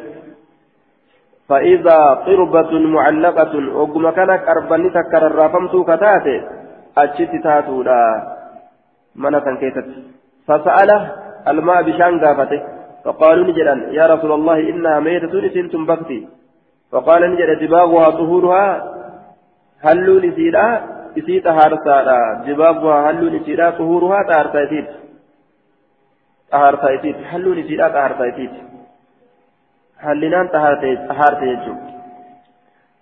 فإذا 1.49 1.99
قربة 2.27 2.73
معلقة 2.97 3.55
وقم 3.79 4.11
كانك 4.11 4.43
أربني 4.49 4.91
تكر 4.91 5.23
الرافمت 5.27 5.75
كتاتي 5.89 6.37
أجت 6.99 7.33
تاتو 7.45 7.83
لا 7.83 8.01
من 9.17 9.57
كيستي. 9.61 10.03
فسأله 10.49 11.01
الماء 11.49 11.83
بشان 11.83 12.13
قافته 12.25 12.61
فقالوا 13.05 13.47
نجدا 13.47 13.75
يا 13.99 14.07
رسول 14.13 14.33
الله 14.33 14.59
إنها 14.71 15.01
ميتة 15.01 15.35
إسنتم 15.47 15.87
بكتي. 15.87 16.19
فقال 16.93 17.23
نجد 17.33 17.51
دباغها 17.65 18.11
طهورها 18.11 18.67
هلو 19.81 20.19
نسيرا 20.19 20.67
isii 21.21 21.41
xahaarsaadha 21.47 22.19
dibaabuhaa 22.47 23.01
halluun 23.07 23.35
isiidha 23.39 23.73
xuhuuruhaa 23.79 24.25
xahaarsaa 24.29 24.63
isiiti 24.67 24.95
xahaarsaa 26.53 26.93
isiiti 26.99 27.25
halluun 27.33 27.59
isiidha 27.63 27.89
xahaarsaa 27.97 28.29
isiiti 28.33 28.61
hallinaan 30.07 30.53
xahaarte 30.55 31.51
jechuudha 31.55 31.91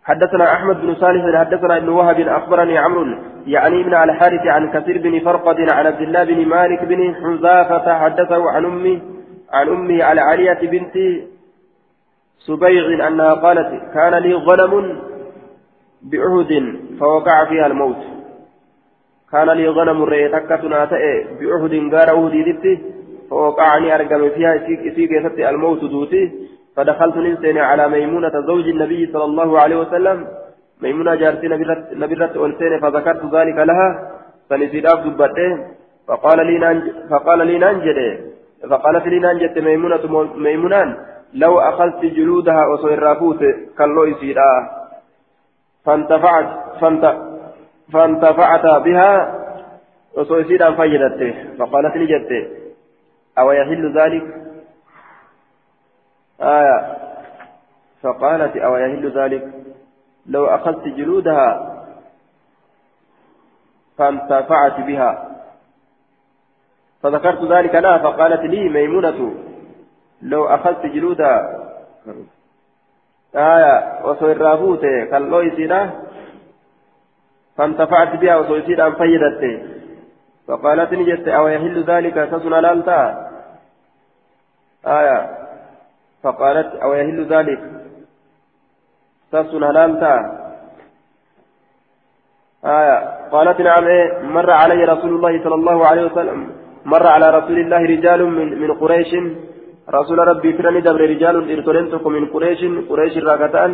حدثنا 0.09 0.53
أحمد 0.53 0.77
بن 0.81 0.95
صالح 0.95 1.25
حدثنا 1.41 1.77
ابن 1.77 1.89
وهب 1.89 2.21
أخبرني 2.21 2.79
عمرو 2.79 3.05
يعني 3.47 3.81
ابن 3.81 3.95
الحارث 3.95 4.47
عن 4.47 4.71
كثير 4.75 4.97
بن 4.99 5.15
فرقد 5.25 5.59
عن 5.77 5.87
عبد 5.87 6.01
الله 6.01 6.25
بن 6.25 6.49
مالك 6.49 6.85
بن 6.85 7.15
حذافة 7.15 7.99
حدثه 8.03 8.51
عن 8.51 8.65
أمي 8.65 9.03
عن 9.53 9.69
أمه 9.69 10.05
على 10.05 10.21
علية 10.21 10.61
بنت 10.73 10.97
سبيع 12.47 13.09
أنها 13.09 13.35
قالت 13.35 13.71
كان 13.95 14.15
لي 14.15 14.35
غنم 14.35 14.99
بأهد 16.03 16.53
فوقع 17.01 17.45
فيها 17.45 17.67
الموت. 17.67 18.03
كان 19.33 19.51
لي 19.51 19.69
غنم 19.69 20.03
ريتكة 20.03 20.69
ناتئ 20.69 21.25
بأهد 21.41 21.95
غار 21.95 22.11
أهدي 22.11 22.79
فوقعني 23.31 23.95
أرقم 23.95 24.31
فيها 24.31 24.57
إسيق 24.89 25.11
الموت 25.49 25.85
دوتي. 25.85 26.33
فدخلت 26.77 27.17
ننسين 27.17 27.59
على 27.59 27.89
ميمونة 27.89 28.35
زوج 28.47 28.69
النبي 28.69 29.07
صلى 29.13 29.25
الله 29.25 29.61
عليه 29.61 29.77
وسلم. 29.77 30.27
ميمونة 30.83 31.15
جارتي 31.15 31.49
نبرت 32.03 32.37
أنسين 32.37 32.81
فذكرت 32.81 33.35
ذلك 33.35 33.59
لها. 33.71 33.89
فنسيت 34.51 34.87
أبدو 34.87 35.11
فقال 36.09 36.47
لي 36.47 36.59
فقال 37.11 37.47
لي 37.47 37.59
نانجد 37.59 37.99
فقالت 38.71 39.07
لي 39.07 39.19
نانجد 39.19 39.59
ميمونة 39.59 40.05
ميمونان. 40.37 41.10
لو 41.35 41.61
أخذت 41.61 42.05
جلودها 42.05 42.67
وصير 42.67 42.99
رافوت 42.99 43.39
كاللو 43.79 44.05
يسيرا 44.05 44.71
فانتفعت 45.85 46.79
فانت 46.81 47.17
فانتفعت 47.93 48.83
بها 48.85 49.41
وصير 50.15 50.77
فيدته 50.77 51.55
فقالت 51.59 51.97
لي 51.97 52.07
جدت 52.07 52.61
أو 53.39 53.53
يحل 53.53 53.99
ذلك؟ 53.99 54.23
آية. 56.41 56.97
فقالت 58.03 58.57
أو 58.57 58.77
يهل 58.77 59.19
ذلك؟ 59.19 59.53
لو 60.27 60.47
أخذت 60.47 60.89
جلودها 60.89 61.77
فانتفعت 63.99 64.81
بها. 64.81 65.31
فذكرت 67.03 67.53
ذلك 67.53 67.75
لها 67.75 67.99
فقالت 67.99 68.41
لي 68.41 68.69
ميمونة 68.69 69.35
لو 70.23 70.45
أخذت 70.47 70.87
جلودها 70.87 71.37
آية 73.37 74.05
وصيرافوت 74.05 74.81
كاللويسينا 75.11 75.91
فانتفعت 77.57 78.17
بها 78.17 78.37
وصيرسينا 78.37 78.91
فيدت 78.91 79.43
فقالت 80.49 80.93
نجت 80.93 81.29
أو 81.29 81.49
يهل 81.49 81.85
ذلك 81.85 82.15
تسنى 82.15 82.61
لالتا 82.61 83.31
آية 84.87 85.31
فقالت 86.23 86.75
أو 86.75 86.95
يهل 86.95 87.27
ذلك 87.27 87.61
تسن 89.33 89.63
هلالتا 89.65 90.15
آية 92.65 92.97
قالت 93.33 93.61
نعم 93.61 93.85
إيه 93.87 94.19
مر 94.23 94.51
علي 94.51 94.85
رسول 94.85 95.15
الله 95.15 95.45
صلى 95.45 95.55
الله 95.55 95.87
عليه 95.87 96.05
وسلم 96.05 96.51
مر 96.85 97.07
على 97.07 97.31
رسول 97.31 97.59
الله 97.61 97.83
رجال 97.95 98.27
من 98.27 98.61
من 98.61 98.71
قريش. 98.75 99.13
رسول 99.99 100.19
ربي 100.19 100.53
ترني 100.53 100.81
دبر 100.81 101.01
رجال 101.13 101.37
ارتلنتكم 101.55 102.13
من 102.13 102.25
قريش 102.33 102.61
قريش 102.91 103.15
راكتان 103.29 103.73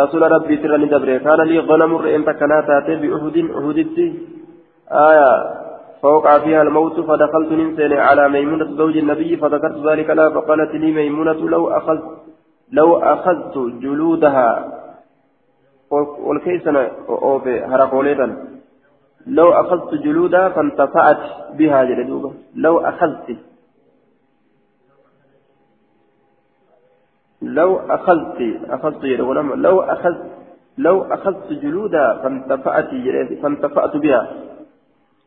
رسول 0.00 0.22
ربي 0.32 0.56
ترني 0.62 0.86
دبر 0.92 1.10
كان 1.24 1.40
لي 1.48 1.58
غنم 1.68 1.92
رئيم 2.04 2.22
تكنا 2.28 2.58
تاتي 2.68 2.94
بأهد 3.02 3.36
أهدتي 3.58 4.06
آية. 4.92 5.60
فوقع 6.02 6.38
فيها 6.38 6.62
الموت 6.62 7.00
فدخلت 7.00 7.52
ننسين 7.52 7.92
على 7.92 8.28
ميمونة 8.28 8.76
زوج 8.76 8.96
النبي 8.96 9.36
فذكرت 9.36 9.86
ذلك 9.86 10.10
لها 10.10 10.30
فقالت 10.30 10.74
لي 10.74 10.92
ميمونة 10.92 11.32
لو 11.32 11.68
أخذت 11.68 12.04
لو 12.72 12.96
أخذت 12.96 13.58
جلودها. 13.82 14.72
والكيسنا 16.26 16.90
أوفي 17.08 17.60
هرقوليتا 17.64 18.36
لو 19.26 19.52
أخذت 19.52 19.94
جلودها 19.94 20.48
فانتفعت 20.48 21.22
بها 21.58 21.84
جلدوبة. 21.84 22.32
لو 22.54 22.78
أخذت. 22.78 23.36
لو 27.42 27.76
أخذت 27.76 28.38
أخذت 28.70 29.04
لو 29.04 29.80
أخذت 29.80 30.40
لو 30.78 31.02
أخذت 31.02 31.52
جلودها 31.52 32.14
فانتفعت 32.22 32.90
فانتفعت 33.42 33.96
بها. 33.96 34.28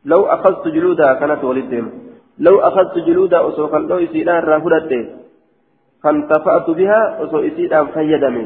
لو 0.06 0.26
أخذت 0.26 0.68
جلودها 0.68 1.14
كانت 1.14 1.44
ولدهم 1.44 1.92
لو 2.40 2.60
أخذت 2.60 2.98
جلودها 2.98 3.50
أسوك 3.50 3.74
لو 3.74 3.98
يسيدان 3.98 4.44
رافلت 4.44 5.10
فانتفعت 6.04 6.70
بها 6.70 7.24
أسو 7.24 7.40
يسيدان 7.40 7.88
فيدمي. 7.88 8.46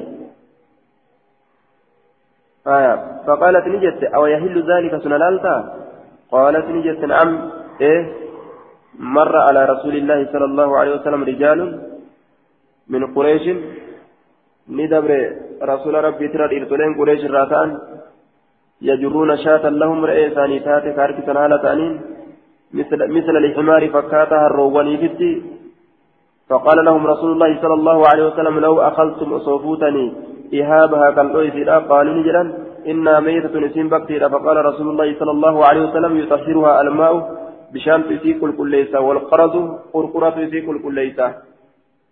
آية. 2.68 2.95
فقالت 3.27 3.68
نجت 3.68 4.03
أو 4.03 4.26
يهل 4.26 4.56
ذلك 4.72 5.03
سنلالتا 5.03 5.56
قالت 6.31 6.65
نجت 6.65 7.06
نعم. 7.06 7.49
إيه؟ 7.81 8.14
مر 8.99 9.38
على 9.38 9.65
رسول 9.65 9.95
الله 9.95 10.19
صلى 10.31 10.45
الله 10.45 10.77
عليه 10.77 10.95
وسلم 10.95 11.23
رجال. 11.23 11.60
من 12.89 13.01
قريش. 13.15 13.45
ندبر 14.69 15.11
رسول 15.64 15.93
ربي 16.07 16.27
ترى 16.27 16.45
إرتلين 16.57 16.91
قريش 16.99 17.22
الراتان 17.26 17.69
يجرون 18.81 19.38
شاة 19.38 19.69
لهم 19.69 20.05
رئي 20.05 20.30
ثاني 20.35 20.59
تاتي 20.59 20.91
كارك 20.97 21.18
سنالة 21.26 21.57
ثانين 21.65 21.93
مثل, 22.73 22.99
مثل 23.18 23.35
الحمار 23.38 23.89
فكاتها 23.89 24.47
الرواني 24.47 24.97
فتي 24.97 25.31
فقال 26.49 26.85
لهم 26.85 27.07
رسول 27.07 27.31
الله 27.31 27.61
صلى 27.61 27.73
الله 27.73 28.07
عليه 28.07 28.26
وسلم 28.27 28.59
لو 28.59 28.81
أخذتم 28.81 29.34
أصوفوتني 29.34 30.14
إهابها 30.53 31.11
كالأويسيرا 31.11 31.77
قالوا 31.80 32.14
نجرا 32.14 32.43
إنا 32.88 33.19
ميتة 33.19 33.59
نسيم 33.59 33.89
بكتيرا 33.89 34.27
فقال 34.27 34.65
رسول 34.65 34.88
الله 34.89 35.19
صلى 35.19 35.31
الله 35.31 35.65
عليه 35.65 35.81
وسلم 35.81 36.18
يطهرها 36.18 36.81
الماء 36.81 37.14
بشان 37.73 37.99
كل 38.57 38.72
ليس 38.72 38.95
والقرض 38.95 39.80
قرقرة 39.93 40.38
في 40.49 40.61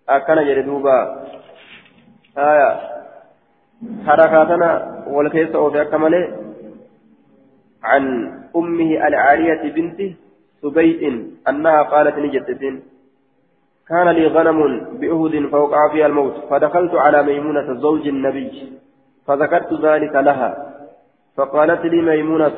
كل 0.10 0.20
كل 0.20 0.36
ليس 0.36 0.46
أكن 0.46 0.48
يردوبا 0.48 1.26
آية 2.38 2.80
حركاتنا 4.06 5.04
والكيس 5.08 5.56
أو 5.56 5.72
في 5.72 5.82
أكمله 5.82 6.38
عن 7.84 8.34
أمه 8.56 9.08
العالية 9.08 9.72
بنت 9.72 10.16
سبيء 10.62 11.32
أنها 11.50 11.82
قالت 11.82 12.18
لجدتين 12.18 12.84
كان 13.90 14.10
لي 14.10 14.28
غنم 14.28 14.80
بأهد 15.00 15.50
فوقع 15.52 15.92
فيها 15.92 16.06
الموت 16.06 16.34
فدخلت 16.50 16.96
على 16.96 17.24
ميمونة 17.24 17.74
زوج 17.74 18.08
النبي 18.08 18.74
فذكرت 19.28 19.74
ذلك 19.74 20.16
لها 20.16 20.76
فقالت 21.38 21.86
لي 21.86 22.02
ميمونة 22.02 22.52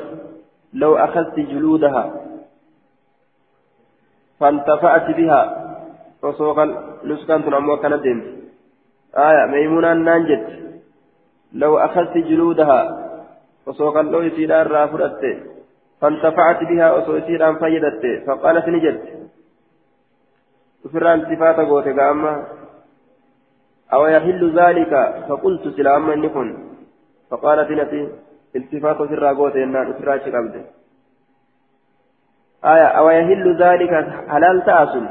لو 0.72 0.96
أخذت 0.96 1.40
جلودها 1.40 2.14
فانتفعت 4.40 5.10
بها 5.10 5.67
وسوق 6.22 6.58
نسكنت 7.04 7.46
أمو 7.58 7.76
كانت 7.76 8.04
آية 9.26 9.44
ميمونة 9.52 9.92
نانجت 9.92 10.46
لو 11.52 11.78
أخذت 11.78 12.14
جلودها 12.28 12.80
osoo 13.68 13.92
qal'oo 13.92 14.24
isiidhaan 14.28 14.66
irraa 14.66 14.88
fudhatte 14.92 15.30
فانتفعت 16.00 16.60
بها 16.70 16.86
osoo 16.98 17.16
isiidhaan 17.20 17.58
fayyadatte 17.62 18.10
فقالت 18.26 18.66
نجت 18.74 19.00
ofirraa 20.86 21.16
iltifaata 21.18 21.68
goote 21.70 21.92
gaama 22.00 22.32
أو 23.92 24.06
يحل 24.06 24.42
ذلك 24.60 24.92
فقلت 25.28 25.64
سلام 25.76 26.10
إني 26.10 26.28
كن 26.28 26.48
فقالت 27.30 27.70
نتي 27.70 28.00
التفات 28.56 28.98
سرا 29.10 29.32
قوت 29.32 29.56
إنان 29.56 29.86
أسرا 29.90 30.16
شقبت 30.24 30.54
آية 32.64 32.88
أو 32.98 33.06
يحل 33.10 33.46
ذلك 33.64 33.92
حلال 34.28 34.56
تأسل 34.68 35.04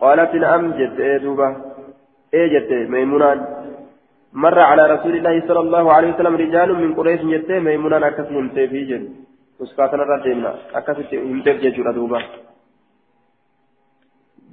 قالت 0.00 0.34
نعم 0.34 0.72
جد 0.78 1.00
إيه 1.00 1.16
دوبا 1.16 1.48
إيه 2.34 2.46
جد 2.52 2.70
ميمونان. 2.90 3.38
مر 4.32 4.58
على 4.58 4.82
رسول 4.94 5.16
الله 5.16 5.34
صلى 5.48 5.60
الله 5.60 5.92
عليه 5.92 6.14
وسلم 6.14 6.34
رجال 6.36 6.68
من 6.82 6.94
قريش 6.94 7.20
يتي 7.20 7.58
ميمونا 7.66 8.08
أكس 8.08 8.28
همتي 8.32 8.68
في 8.68 8.84
جن 8.84 9.02
وسكاتنا 9.60 10.02
ردينا 10.02 10.54
أكس 10.74 10.98
همتي 11.12 11.52
في 11.58 11.70
جن 11.70 11.92
دوبا 11.94 12.20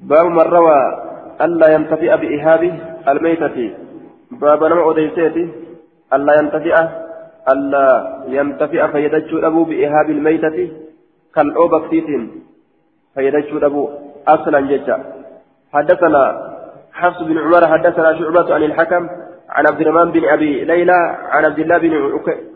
باب 0.10 0.26
من 0.26 0.48
روى 0.57 0.80
ألا 1.41 1.68
ينتفئ 1.76 2.11
بإهابه 2.22 2.74
الميتة. 3.11 3.57
باب 4.32 4.64
نمع 4.64 4.91
أديسيتي 4.91 5.44
ألا 6.14 6.34
ينتفئ 6.40 6.76
ألا 7.52 7.88
ينتفئ 8.28 8.82
فيدجو 8.91 9.38
أبو 9.48 9.64
بإهاب 9.69 10.07
الميتة. 10.10 10.57
كالأوبك 11.36 11.84
سيتين 11.90 12.24
فيدجو 13.15 13.57
أبو 13.68 13.90
أصلا 14.28 14.60
ججا 14.60 15.16
حدثنا 15.78 16.24
حفص 16.94 17.22
بن 17.22 17.38
عمر 17.38 17.68
حدثنا 17.68 18.10
شعبة 18.20 18.54
عن 18.56 18.64
الحكم 18.64 19.04
عن 19.49 19.68
عبد 19.68 19.82
الرحمن 19.82 20.12
بن 20.12 20.24
أبي 20.36 20.64
ليلى 20.64 20.99
عن 21.34 21.45
عبد 21.45 21.60
الله 21.60 21.78
بن 21.78 21.94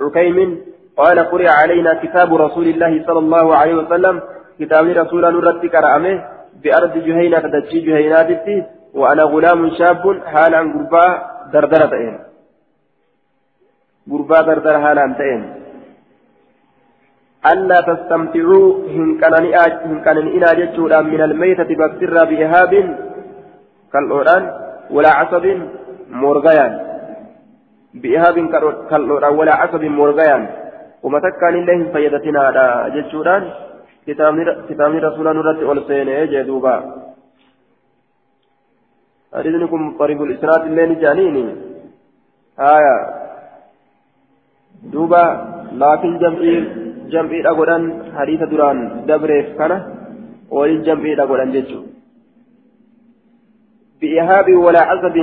عكيم 0.02 0.61
قال 0.98 1.19
قرئ 1.19 1.48
علينا 1.48 1.93
كتاب 2.03 2.35
رسول 2.35 2.68
الله 2.68 3.03
صلى 3.07 3.19
الله 3.19 3.56
عليه 3.56 3.76
وسلم 3.76 4.22
كتاب 4.60 4.85
رسول 5.02 5.22
نرد 5.22 5.65
كرامه 5.65 6.15
بأرض 6.64 6.93
جهينة 7.07 7.39
تدجي 7.39 7.80
جهينات 7.88 8.30
وأنا 8.93 9.23
غلام 9.23 9.69
شاب 9.77 10.03
حال 10.26 10.56
عن 10.56 10.68
قرباء 10.73 11.11
دردرة 11.53 11.93
قربا 14.11 14.41
دردر 14.41 14.76
هالان 14.85 15.11
تئن 15.19 15.41
ألا 17.52 17.80
تستمتعوا 17.89 18.68
هنكنن 18.95 20.27
إنا 20.35 20.52
جتشورا 20.60 21.02
من 21.02 21.22
الميتة 21.22 21.69
بكتر 21.80 22.15
بإهاب 22.30 22.73
كالأوران 23.93 24.43
ولا 24.95 25.11
عصب 25.19 25.45
مورغيان 26.09 26.72
بإهاب 27.93 28.38
كالأوران 28.89 29.34
ولا 29.39 29.53
عصب 29.61 29.84
مورغيان 29.84 30.41
وما 31.03 31.19
تكان 31.19 31.53
الله 31.55 31.80
فيدتنا 31.93 32.43
جتشورا 32.95 33.38
كتابني 34.69 34.99
رسولا 35.07 35.34
نرد 35.34 35.59
أولسين 35.63 36.09
جدوبا 36.34 36.76
أريدنكم 39.35 39.81
طريق 39.99 40.22
الإسناد 40.22 40.61
الليل 40.69 40.99
جانيني 40.99 41.45
آية 42.59 42.95
دوبا 44.93 45.23
لكن 45.73 46.11
جمعي 46.23 46.55
جمعي 47.13 47.47
أقولان 47.51 47.81
حديث 48.18 48.41
دبريف 49.07 49.47
كان 49.57 49.72
أقولان 51.19 51.51
بإهاب 54.02 54.48
ولا 54.65 54.82
عزب 54.82 55.18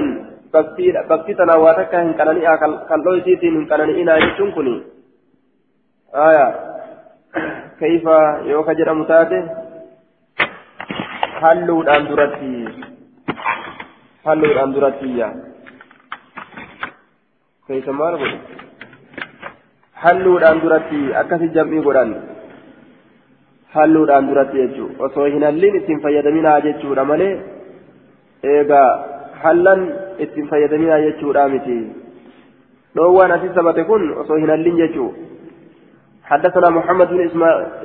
بكتي 1.11 1.35
تناواتك 1.35 1.95
هن 1.95 2.13
كانني 2.19 2.43
كاللو 2.89 3.15
يسيتين 3.15 3.57
هن 3.57 3.67
كانني 3.67 4.03
إنا 4.03 4.15
آية. 6.15 6.47
كيف 7.81 8.05
يوكا 8.51 8.73
جرى 8.73 8.93
الآن 11.83 12.03
درتي 12.09 12.55
حلوا 14.25 14.53
الآن 14.53 14.73
درتي 14.73 15.19
كيف 17.69 17.89
ما 17.89 18.11
نقول 18.11 18.33
halluudhaan 20.03 20.61
duratti 20.63 20.99
akkasi 21.21 21.49
jam'ii 21.55 21.83
godhan 21.87 22.11
halluudhaan 23.75 24.29
duratti 24.29 24.61
jechuudha 24.61 25.07
osoo 25.07 25.25
hin 25.33 25.47
halliin 25.47 25.79
ittiin 25.79 26.03
fayyadaminaa 26.05 26.61
jechuudha 26.67 27.05
malee 27.09 27.33
eegaa 28.43 28.90
hallan 29.43 29.93
ittiin 30.19 30.48
fayyadaminaa 30.48 31.01
jechuudha 31.06 31.48
miti. 31.48 31.78
Dhoowwaan 32.97 33.32
asii 33.32 33.55
sabate 33.55 33.85
kun 33.85 34.12
osoo 34.19 34.36
hin 34.36 34.51
halliin 34.51 34.77
jechuudha. 34.77 35.28
حدثنا 36.28 36.70
محمد 36.70 37.09
بن 37.09 37.20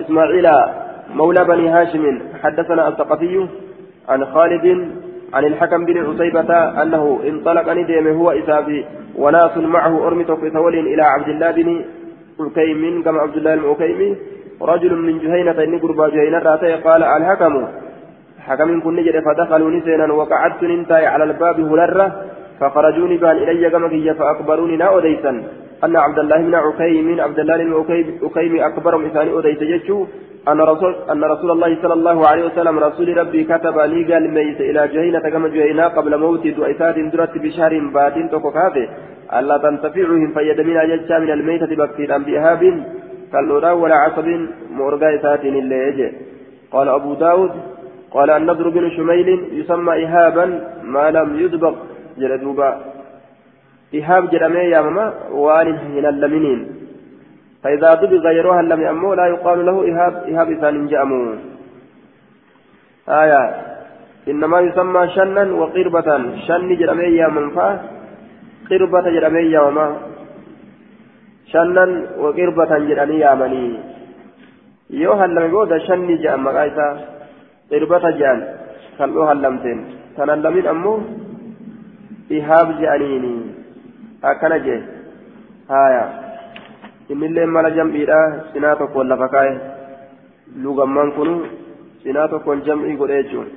إسماعيل 0.01 0.47
مولى 1.15 1.43
بني 1.43 1.69
هاشم 1.69 2.19
حدثنا 2.43 2.87
الثقفي 2.87 3.47
عن 4.09 4.25
خالد 4.25 4.65
عن 5.33 5.45
الحكم 5.45 5.85
بن 5.85 5.97
عتيبة 6.09 6.81
أنه 6.81 7.19
انطلق 7.23 7.73
ندم 7.73 8.07
هو 8.07 8.31
إسابي 8.31 8.85
وناس 9.15 9.57
معه 9.57 10.07
أرمت 10.07 10.31
في 10.31 10.49
ثول 10.49 10.75
إلى 10.75 11.01
عبد 11.01 11.29
الله 11.29 11.51
بن 11.51 11.81
عكيم 12.39 13.03
كما 13.03 13.19
عبد 13.19 13.37
الله 13.37 13.53
العكيمي 13.53 14.15
رجل 14.61 14.95
من 14.95 15.19
جهينة 15.19 15.63
إني 15.63 15.77
قربا 15.77 16.09
جهينة 16.09 16.39
قال 16.85 17.03
الحكم 17.03 17.67
حكم 18.47 18.81
كن 18.81 18.95
نجد 18.95 19.15
فدخلوا 19.25 19.71
نسينا 19.71 20.13
وقعدت 20.13 20.63
ننتهي 20.63 21.05
على 21.05 21.23
الباب 21.23 21.59
هلرة 21.59 22.07
فخرجوني 22.59 23.17
بان 23.17 23.37
إلي 23.37 23.69
كما 23.69 24.13
فأخبروني 24.13 24.75
نا 24.77 24.97
أديسا 24.97 25.43
أن 25.85 25.95
عبد 25.97 26.19
الله 26.19 26.37
بن 26.37 26.55
عكيم 26.55 27.21
عبد 27.21 27.39
الله 27.39 27.57
بن 27.63 27.73
عكيم 28.23 28.53
أكبر 28.69 28.97
مثاني 28.97 29.39
أديس 29.39 29.59
جتشو 29.71 30.05
أن 30.51 30.61
رسول 30.61 30.95
أن 31.11 31.23
رسول 31.23 31.51
الله 31.51 31.77
صلى 31.81 31.93
الله 31.93 32.27
عليه 32.27 32.45
وسلم 32.45 32.79
رسول 32.79 33.17
ربي 33.17 33.43
كتب 33.43 33.77
لي 33.79 34.13
قال 34.13 34.23
ميت 34.37 34.59
إلى 34.61 34.87
جهينة 34.93 35.19
كما 35.33 35.47
جهينة 35.47 35.87
قبل 35.87 36.17
موت 36.19 36.47
دعيسات 36.47 36.99
درت 37.13 37.37
بشهر 37.37 37.73
باتين 37.93 38.29
تكوكافه 38.29 38.87
ألا 39.37 39.57
تنتفعهم 39.57 40.33
فيدمين 40.35 40.77
جتشا 40.89 41.17
من 41.23 41.31
الميتة 41.31 41.71
بكتيرا 41.79 42.17
بإهاب. 42.17 42.63
كالأولى 43.33 43.71
ولا 43.71 43.95
عصب 43.95 44.27
إسات 45.03 45.43
إلا 45.45 45.87
يجي 45.87 46.11
قال 46.71 46.87
أبو 46.89 47.13
داود 47.13 47.51
قال 48.13 48.29
النضر 48.29 48.69
بن 48.69 48.89
شميل 48.95 49.29
يسمى 49.59 49.93
إهابا 50.05 50.45
ما 50.83 51.05
لم 51.11 51.39
يدبق 51.39 51.75
جلدوبا 52.17 52.69
إهاب 53.95 54.23
جرمي 54.31 54.63
يا 54.73 54.81
ماما 54.81 55.05
وان 55.31 55.77
هنا 55.93 56.09
اللمنين. 56.09 56.59
فإذا 57.63 57.89
دبغ 58.01 58.25
يروها 58.39 58.61
لم 58.61 58.81
يأمو 58.87 59.13
لا 59.13 59.25
يقال 59.33 59.59
له 59.65 59.77
إهاب 59.89 60.13
إهاب 60.29 60.47
إسان 60.51 60.87
جأمو 60.91 61.21
آية. 63.21 63.43
إنما 64.31 64.57
يسمى 64.67 65.01
شنا 65.15 65.43
وقربة. 65.59 66.09
شن 66.47 66.69
جرمي 66.79 67.09
يا 67.21 67.27
منفاه 67.35 67.75
قربة 68.69 69.05
جرمي 69.15 69.43
يوما 69.55 69.87
شنن 71.51 71.91
وقربة 72.23 72.71
جرمي 72.87 73.17
يامني 73.25 73.65
yoo 74.93 75.15
hallame 75.17 75.49
booda 75.49 75.79
shanni 75.87 76.17
jedhan 76.21 76.41
maqaa 76.45 77.22
isaa 77.73 77.79
qirbata 77.79 78.11
jedhan 78.11 78.39
kal'oo 78.97 79.25
hallamteen 79.25 79.79
kan 80.15 80.29
hallamin 80.29 80.67
ammoo 80.67 81.01
ihaab 82.29 82.67
jedhaniini 82.79 83.33
akkana 84.21 84.59
jee 84.59 84.81
haya 85.67 86.03
innillee 87.09 87.45
mala 87.45 87.71
jam'iidha 87.71 88.19
cinaa 88.53 88.75
tokkoon 88.75 89.07
lafa 89.09 89.27
kaa'e 89.27 89.53
lugamman 90.63 91.11
kunu 91.11 91.35
cinaa 92.03 92.27
tokkoon 92.27 92.61
jam'ii 92.67 92.97
godhe 92.97 93.23
jechuun 93.23 93.49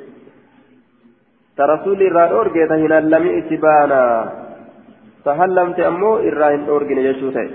ta 1.57 1.67
rasuulli 1.67 2.07
irraa 2.07 2.29
dhoorgee 2.33 2.67
ta 2.67 2.77
hin 2.83 2.93
hallami 2.93 3.39
itti 3.39 3.57
baana 3.59 4.03
تهلمت 5.27 5.81
أمو 5.81 6.17
إراهن 6.17 6.69
أورجن 6.69 6.99
يجوته 6.99 7.51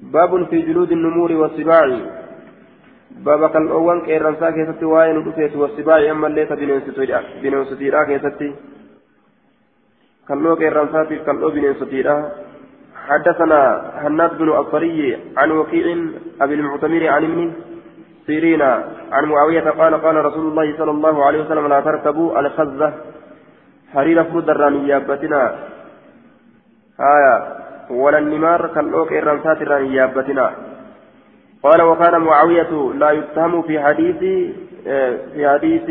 باب 0.00 0.32
في 0.50 0.62
جلود 0.62 0.92
النمور 0.92 1.30
والسباع 3.18 3.36
باب 3.36 3.50
كالأوان 3.50 4.00
كيرانسا 4.00 4.50
كيستي 4.50 4.84
واين 4.84 5.16
ودفيت 5.18 5.56
والسباع 5.56 6.10
أما 6.10 6.26
اللي 6.26 6.44
بنوستيرا 7.42 8.04
كيستي 8.04 8.54
كالو 10.28 10.56
كيرانسا 10.56 11.04
كالو 11.26 11.50
بنوستيرا 11.50 12.16
حدثنا 13.08 13.60
هناد 14.02 14.38
بن 14.38 14.48
الطري 14.48 15.18
عن 15.36 15.50
وكيع 15.50 15.86
أبي 16.40 16.54
المعتمر 16.54 17.06
عن 17.08 17.24
ابن 17.24 17.52
سيرين 18.26 18.62
عن 19.12 19.24
معاوية 19.24 19.70
قال 19.70 19.94
قال 20.04 20.16
رسول 20.24 20.46
الله 20.50 20.76
صلى 20.78 20.90
الله 20.90 21.24
عليه 21.24 21.40
وسلم 21.44 21.66
لا 21.66 21.80
تركبوا 21.80 22.40
الخزة 22.40 22.92
حرير 23.94 24.24
فرد 24.24 24.48
الرانيابتنا 24.50 25.42
آية 27.00 27.34
ولا 27.90 28.18
النمار 28.18 28.66
كالأوك 28.74 29.12
الرمسات 29.12 29.62
الرانيابتنا 29.62 30.46
قال 31.62 31.82
وكان 31.82 32.20
معاوية 32.20 32.92
لا 32.94 33.10
يتهم 33.10 33.62
في 33.62 33.80
حديث 33.80 34.18
في 35.34 35.48
حديث 35.48 35.86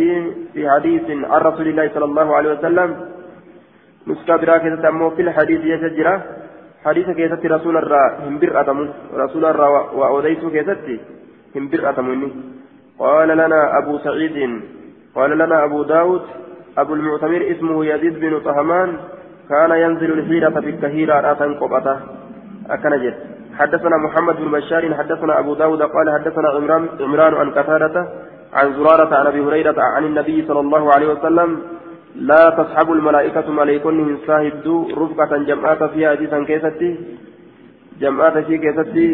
في 0.53 0.69
حديث 0.69 1.03
عن 1.09 1.41
رسول 1.41 1.67
الله 1.67 1.91
صلى 1.93 2.05
الله 2.05 2.35
عليه 2.35 2.51
وسلم. 2.53 2.89
نسكا 4.07 4.35
براكة 4.35 4.89
أمو 4.89 5.09
في 5.09 5.21
الحديث 5.21 5.61
يسجره 5.65 6.23
حديث 6.85 7.09
كيست 7.09 7.45
رسول 7.45 7.77
الرا 7.77 8.03
هم 8.27 8.39
برأتم 8.39 8.89
رسول 9.13 9.45
الرا 9.45 9.67
وأوديت 9.99 10.45
كيست 10.45 10.87
هم 11.55 11.69
برأتم 11.69 12.31
قال 12.99 13.29
لنا 13.29 13.77
أبو 13.77 13.97
سعيد 13.97 14.37
قال 15.15 15.31
لنا 15.37 15.63
أبو 15.65 15.83
داود 15.83 16.21
أبو 16.77 16.93
المعتمر 16.93 17.41
اسمه 17.51 17.85
يزيد 17.85 18.19
بن 18.19 18.39
طهمان 18.39 18.89
كان 19.49 19.71
ينزل 19.71 20.11
الحيرة 20.19 20.59
في 20.59 20.69
الكهيرة 20.69 21.31
آتان 21.31 21.53
قبطة. 21.53 21.99
أكنجت 22.69 23.17
حدثنا 23.59 23.97
محمد 24.05 24.35
بن 24.35 24.51
بشار 24.51 24.83
حدثنا 24.93 25.39
أبو 25.39 25.53
داود 25.53 25.81
قال 25.81 26.07
حدثنا 26.15 26.49
عمران, 26.49 26.83
عمران 26.99 27.33
عن 27.33 27.51
قتادة 27.51 28.07
عن 28.53 28.73
زرارة 28.73 29.15
عن 29.15 29.27
أبي 29.27 29.41
هريرة 29.41 29.75
عن 29.95 30.03
النبي 30.05 30.45
صلى 30.47 30.59
الله 30.59 30.93
عليه 30.93 31.07
وسلم 31.13 31.49
لا 32.15 32.49
تصحب 32.49 32.91
الملائكة 32.91 33.51
ملائكون 33.51 34.17
صاحب 34.27 34.65
رفقة 34.97 35.37
جمعات 35.37 35.83
فيها 35.83 36.09
حديثا 36.11 36.43
كيستي 36.43 36.89
جمعات 38.01 38.37
في 38.37 38.57
كيستي 38.57 39.07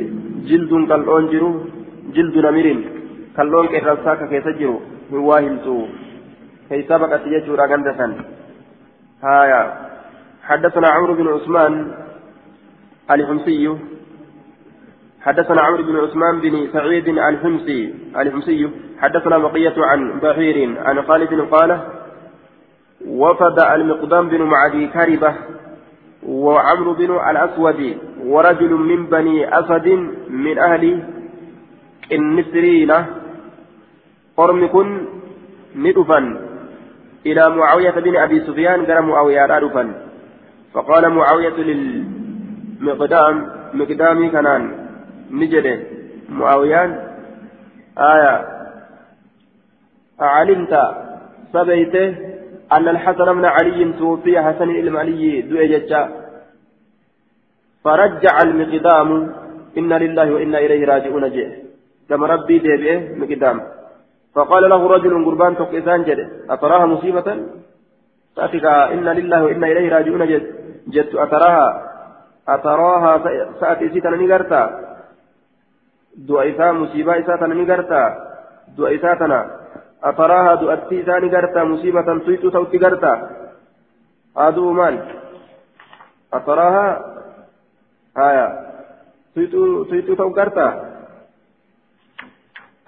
جلد 0.49 0.71
كالأون 0.89 1.25
جرو 1.31 1.51
جلد 2.15 2.35
نمير 2.45 2.67
كالأون 3.37 3.67
كيرساك 3.67 4.21
كيسجرو 4.31 4.75
هو 5.13 5.29
واهمتو 5.29 5.77
كي 6.69 6.81
سبقت 6.89 7.23
يجور 7.35 7.59
أغندسا 7.65 8.07
هايا. 9.23 9.61
حدثنا 10.49 10.87
عمرو 10.95 11.13
بن 11.13 11.27
عثمان 11.27 11.73
الحمصي 13.11 13.65
حدثنا 15.25 15.61
عمرو 15.61 15.83
بن 15.83 15.95
عثمان 15.95 16.39
بن 16.39 16.67
سعيد 16.73 17.07
الحمصي 17.07 17.93
الحمصي 18.17 18.69
حدثنا 18.99 19.37
بقية 19.37 19.73
عن 19.77 20.19
بحير 20.19 20.77
عن 20.79 21.01
خالد 21.01 21.41
قال 21.51 21.79
وفد 23.07 23.59
المقدام 23.59 24.29
بن 24.29 24.41
معدي 24.41 24.87
كربة 24.87 25.33
وعمرو 26.27 26.93
بن 26.93 27.11
الأسود 27.29 27.97
ورجل 28.25 28.73
من 28.73 29.05
بني 29.05 29.59
أسد 29.59 29.87
من 30.29 30.57
أهل 30.59 31.03
النسرين 32.11 32.91
قرم 34.37 34.67
كن 34.67 35.05
ندفا 35.75 36.19
إلى 37.25 37.49
معاوية 37.49 37.91
بن 37.91 38.15
أبي 38.17 38.39
سفيان 38.39 38.85
قال 38.85 39.01
معاوية 39.01 39.45
ندفا 39.45 39.93
فقال 40.73 41.09
معاوية 41.09 41.57
مقدام 42.79 43.49
مقدامي 43.73 44.29
كنان. 44.29 44.82
نجده 45.33 45.79
معاويان 46.29 46.89
آية 47.97 48.35
علمت 50.19 50.73
سبيته 51.53 52.15
أن 52.71 52.87
الحسن 52.87 53.25
بن 53.37 53.45
علي 53.45 53.93
توفي 53.99 54.41
حسن 54.41 54.69
المعلي 54.69 55.41
دويجتا 55.41 56.01
فرجع 57.83 58.35
المقدام 58.43 59.09
إن 59.77 59.93
لله 60.03 60.33
وإنا 60.33 60.57
إليه 60.57 60.85
راجعون 60.85 61.25
جئ 61.35 61.49
كما 62.09 62.27
ربي 62.27 62.59
ديبئه 62.59 62.99
مقدام 63.21 63.57
فقال 64.35 64.69
له 64.69 64.87
رجل 64.87 65.25
قربان 65.25 65.55
تقيسان 65.55 66.03
جد 66.03 66.19
أتراها 66.49 66.85
مصيبة 66.85 67.27
تأتيك 68.35 68.65
إن 68.65 69.05
لله 69.17 69.43
وإنا 69.43 69.67
إليه 69.71 69.89
راجعون 69.95 70.23
جد 70.31 70.45
جدت 70.93 71.15
أتراها 71.15 71.67
أتراها 72.47 73.11
سأتي 73.59 73.89
سيتنا 73.89 74.17
نقرتا 74.17 74.61
دعيسا 76.17 76.71
مصيبة 76.71 77.19
إساتنا 77.19 77.53
نقرتا 77.55 78.01
دعيساتنا 78.77 79.39
أتراها 80.03 80.55
دؤتي 80.55 81.01
إسا 81.01 81.19
نقرتا 81.19 81.63
مصيبة 81.63 82.19
تيتو 82.25 82.49
توتي 82.49 82.77
قرتا 82.77 83.13
هذا 84.37 84.61
مال 84.61 84.95
أتراها 86.33 86.87
آية 88.17 88.47
تيتو 89.35 89.83
تيتو 89.83 90.13
تو 90.13 90.29
قرتا 90.29 90.67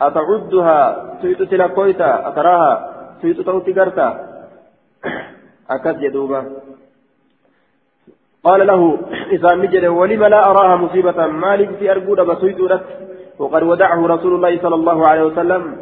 أتعدها 0.01 0.79
تيتو 1.21 1.43
تلقويتا 1.43 2.27
أتراها 2.27 2.71
تيتو 3.21 3.41
توتي 3.43 3.73
قرتا 3.73 4.07
أكد 5.69 6.01
يدوبا 6.01 6.41
قال 8.43 8.67
له 8.67 8.99
إذا 9.31 9.55
نجد 9.55 9.85
ولم 9.85 10.23
لا 10.23 10.51
أراها 10.51 10.75
مصيبة 10.75 11.27
مالك 11.27 11.69
في 11.79 11.91
أرجود 11.91 12.19
بسيط 12.21 12.59
لك 12.59 13.04
وقد 13.39 13.63
ودعه 13.63 14.07
رسول 14.07 14.35
الله 14.35 14.61
صلى 14.61 14.75
الله 14.75 15.07
عليه 15.07 15.23
وسلم. 15.23 15.77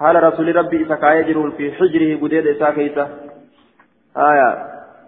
حال 0.00 0.22
رسول 0.22 0.56
ربي 0.56 0.76
إذا 0.82 0.94
كايجرون 0.94 1.50
في 1.50 1.72
حجره 1.72 2.20
بديد 2.20 2.46
إسا 2.46 2.70
كيسا. 2.70 3.04
آية 4.16 4.50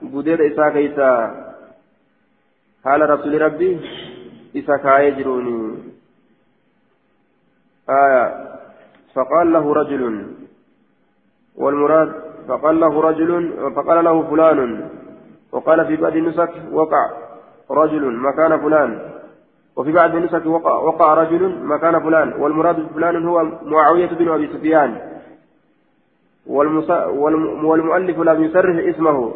بديد 0.02 0.40
إسا 0.40 0.68
كيسا. 0.68 1.10
حال 2.84 3.10
رسول 3.10 3.42
ربي 3.42 3.80
إذا 4.54 4.76
كايجرون 4.76 5.46
آية 7.90 8.24
فقال 9.14 9.52
له 9.52 9.74
رجل 9.74 10.26
والمراد 11.56 12.12
فقال 12.48 12.80
له 12.80 13.00
رجل 13.00 13.52
فقال 13.76 14.04
له 14.04 14.22
فلان. 14.30 14.90
وقال 15.52 15.86
في 15.86 15.96
بعض 15.96 16.16
النسك 16.16 16.52
وقع 16.72 17.10
رجل 17.70 18.04
مكان 18.16 18.60
فلان. 18.60 19.09
وفي 19.76 19.92
بعض 19.92 20.14
النسك 20.14 20.46
وقع, 20.46 20.74
وقع 20.74 21.14
رجل 21.14 21.64
مكان 21.64 22.00
فلان 22.00 22.32
والمراد 22.32 22.80
بفلان 22.80 23.26
هو 23.26 23.44
معاوية 23.62 24.06
بن 24.06 24.28
أبي 24.28 24.46
سفيان. 24.46 25.00
والمؤلف 26.46 28.18
لم 28.18 28.44
يسرح 28.44 28.76
اسمه 28.94 29.34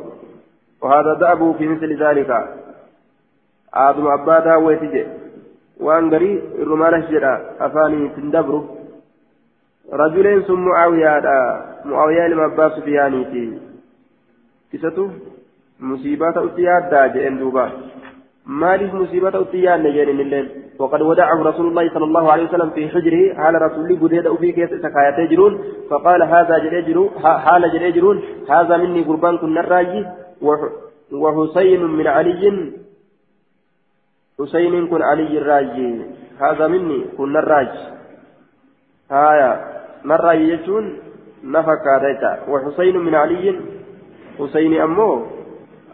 وهذا 0.82 1.14
دأبه 1.14 1.52
في 1.52 1.68
مثل 1.68 2.02
ذلك. 2.02 2.30
آدم 3.74 4.06
أبادا 4.06 4.56
ويتجي 4.56 5.06
وأن 5.80 6.14
قري 6.14 6.42
الرمال 6.62 6.94
الشجرة 6.94 7.50
أفاني 7.60 8.08
تندبره 8.08 8.76
رجلين 9.92 10.42
ثم 10.42 10.64
معاوية 10.64 11.20
معاوية 11.84 12.26
لما 12.28 12.44
أبا 12.44 12.68
سفيانيتي 12.68 13.58
كسته 14.72 15.10
مصيبات 15.80 16.36
أتيادا 16.36 17.06
جئن 17.06 17.38
دوبا. 17.38 17.72
مالف 18.46 18.94
مصيبة 18.94 19.40
أتيان 19.40 19.82
نجين 19.82 20.08
الليل 20.08 20.48
وقد 20.78 21.02
ودعه 21.02 21.42
رسول 21.42 21.66
الله 21.66 21.94
صلى 21.94 22.04
الله 22.04 22.32
عليه 22.32 22.44
وسلم 22.44 22.70
في 22.70 22.88
حجره 22.88 23.34
حال 23.34 23.62
رسول 23.62 23.96
بديد 23.96 24.34
في 24.34 24.52
كيس 24.52 24.70
سكايات 24.70 25.18
يجرون 25.18 25.58
فقال 25.90 26.22
هذا 26.22 26.58
جريجرون 26.58 27.10
حال 27.22 27.72
جريجرون 27.72 28.22
هذا 28.50 28.76
مني 28.76 29.02
قربان 29.02 29.38
كن 29.38 29.58
الراجي 29.58 30.06
وحسين 31.12 31.84
من 31.84 32.06
علي. 32.06 32.72
حسين 34.40 34.86
كن 34.86 35.02
علي 35.02 35.38
الراجي 35.38 36.02
هذا 36.40 36.66
مني 36.66 37.04
كن 37.18 37.36
الراجي 37.36 37.84
هايا 39.10 39.50
الراجي 40.04 40.48
يجون 40.52 40.98
نفكا 41.44 42.38
وحسين 42.48 42.96
من 42.96 43.14
علي. 43.14 43.60
حسين 44.38 44.80
أمه 44.80 45.33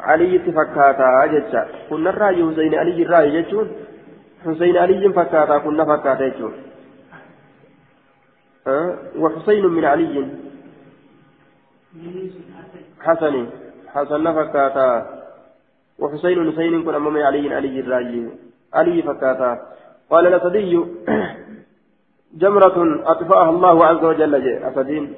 علي 0.03 0.39
فكاتا 0.39 1.27
جتشا 1.33 1.63
كنا 1.91 2.11
الرأي 2.11 2.41
حسين 2.51 2.75
علي 2.75 3.03
الرأي 3.03 3.43
جتشون 3.43 3.69
حسين 4.45 4.77
علي 4.77 5.13
فكاتا 5.13 5.59
كنا 5.59 5.85
فكاتا 5.85 6.29
جتشون 6.29 6.53
أه؟ 8.67 8.99
وحسين 9.17 9.67
من 9.67 9.85
علي 9.85 10.17
حسن 13.01 13.35
حسن 13.95 14.25
فكاتا 14.39 14.89
وحسين 15.99 16.53
حسين 16.53 16.83
كن 16.85 16.95
أمام 16.95 17.17
علي 17.17 17.55
علي 17.55 17.81
الرأي 17.81 18.29
علي 18.75 19.03
فكاتا 19.03 19.51
قال 20.11 20.27
الأسدي 20.27 20.73
جمرة 22.35 22.77
أطفأها 23.11 23.51
الله 23.51 23.87
عز 23.87 24.05
وجل 24.05 24.35
أسدين 24.69 25.15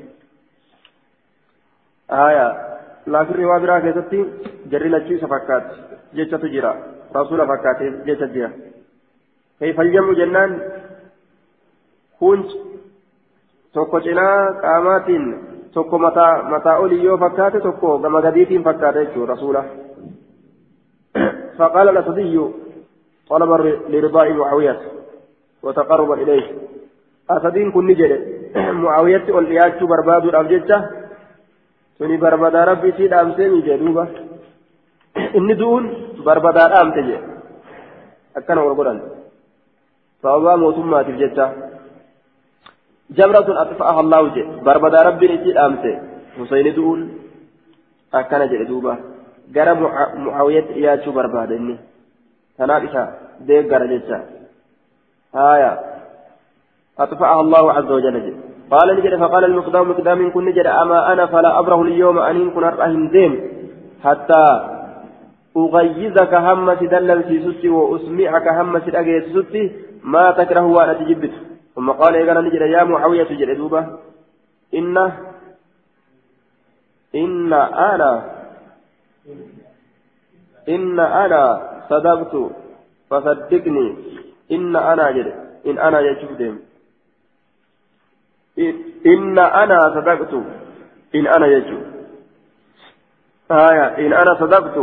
آية 2.10 2.71
riwaa 3.06 3.60
biraa 3.60 3.80
keessatti 3.80 4.24
jarri 4.70 4.90
lachuu 4.90 5.16
isa 5.16 5.28
fakkaatti 5.28 5.80
jechatu 6.14 6.48
jira 6.48 6.74
rasuula 7.14 7.46
fakkaatee 7.46 7.92
jecha 8.06 8.26
jira 8.26 8.50
kayfaljamu 9.60 10.14
jennaan 10.14 10.62
kun 12.18 12.44
tokko 13.72 14.00
cinaa 14.00 14.52
qaamaatiin 14.62 15.26
tokko 15.74 15.98
mataa 15.98 16.42
mataa 16.42 16.78
olii 16.78 17.04
yoo 17.04 17.18
fakkaate 17.18 17.60
tokko 17.60 17.98
gama 17.98 18.22
gadiitiin 18.22 18.64
fakkaate 18.64 19.04
jechuudha 19.04 19.34
rasuula 19.34 19.64
فقال 21.58 21.88
الأسدي 21.88 22.40
طلبا 23.28 23.56
لرضاء 23.88 24.32
معاوية 24.32 24.80
وتقربا 25.62 26.14
إليه 26.14 26.46
أسدين 27.30 27.72
كن 27.72 27.86
نجد 27.86 28.12
معاوية 28.56 29.24
والإياج 29.28 29.84
برباد 29.84 30.24
الأبجدة 30.24 30.90
suni 31.98 32.16
barbadaa 32.24 32.64
rabbi 32.70 32.88
isii 32.92 33.08
dhaamsee 33.12 33.48
miijee 33.52 33.78
duuba 33.82 34.04
inni 35.38 35.54
du'uun 35.60 35.84
barbadaa 36.26 36.68
dhaamte 36.72 37.02
jee 37.08 37.20
akkana 38.38 38.60
ol 38.66 38.74
godhan 38.80 39.00
sababaa 40.22 40.56
mootummaatiif 40.62 41.18
jecha 41.22 41.46
jamratun 43.18 43.56
atfa'aha 43.64 44.00
allahu 44.04 44.26
jee 44.36 44.46
barbadaa 44.68 45.06
rabbiin 45.08 45.32
isii 45.38 45.54
dhaamte 45.58 45.90
husayni 46.38 46.72
du'uun 46.76 47.00
akkana 48.20 48.46
jedhe 48.52 48.68
duuba 48.72 48.96
gara 49.56 49.74
mucaawiyatti 49.74 50.72
dhiyaachuu 50.76 51.12
barbaada 51.18 51.54
inni 51.60 51.76
tanaaf 52.56 52.84
isa 52.88 53.02
deeggara 53.48 53.86
jecha 53.92 54.18
haya 55.38 55.70
atfa'aha 57.04 57.40
allahu 57.44 57.68
azza 57.78 57.92
wajalla 57.98 58.20
jedhe 58.26 58.51
قال 58.72 58.96
نجد 58.96 59.16
فقال 59.20 59.44
المقدام 59.44 59.90
مقدام 59.90 60.32
كن 60.32 60.44
نجد 60.44 60.66
أما 60.66 61.12
أنا 61.12 61.26
فلا 61.26 61.58
أبره 61.58 61.82
اليوم 61.82 62.18
أن 62.18 62.50
كن 62.50 62.64
أرأهم 62.64 63.08
ديم 63.08 63.32
حتى 64.04 64.44
أغيزك 65.56 66.34
همة 66.34 66.80
دلل 66.94 67.22
في 67.28 67.36
ستي 67.44 67.68
وأسمعك 67.68 68.46
همة 68.48 68.82
أجيت 68.88 69.24
ستي 69.36 69.72
ما 70.04 70.30
تكره 70.30 70.66
وأنا 70.66 70.92
تجبت. 70.92 71.34
ثم 71.74 71.90
قال 71.90 72.16
إذا 72.16 72.40
نجد 72.40 72.60
يا 72.60 72.84
معاوية 72.84 73.24
تجد 73.24 73.56
دوبة. 73.56 73.86
إن 74.74 74.96
إن 77.14 77.52
أنا 77.92 78.12
إن 80.68 81.00
أنا 81.00 81.42
صدقت 81.90 82.34
فصدقني. 83.10 83.86
إن 84.52 84.76
أنا 84.76 85.10
جد 85.10 85.28
إن 85.66 85.78
أنا 85.78 86.00
يجب 86.00 86.36
ديم 86.36 86.71
إن 89.06 89.38
أنا 89.38 89.80
صدقت. 89.94 90.34
إن 91.14 91.26
أنا 91.26 91.46
يجو. 91.46 91.78
آية. 93.50 94.06
إن 94.06 94.12
أنا 94.12 94.34
صدقت. 94.40 94.76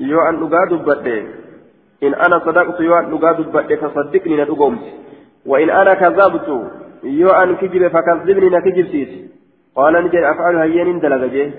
يو 0.00 0.20
أن 0.28 0.42
أقاد 0.42 0.72
بدي 0.74 1.20
إن 2.02 2.14
أنا 2.14 2.38
صدقت 2.38 2.80
يو 2.80 2.98
أن 2.98 3.12
أقاد 3.14 3.40
بدي 3.52 3.76
فصدقني 3.76 4.36
ندقومت 4.42 4.84
وإن 5.46 5.70
أنا 5.70 5.94
كذبت. 5.94 6.48
يو 7.04 7.28
أن 7.28 7.56
كجب 7.56 7.88
فكذبني 7.88 8.48
نكجب 8.48 8.86
سيس. 8.86 9.08
قال 9.76 10.04
نجد 10.04 10.14
أفعل 10.14 10.56
هيين 10.56 11.00
دلغجي 11.00 11.52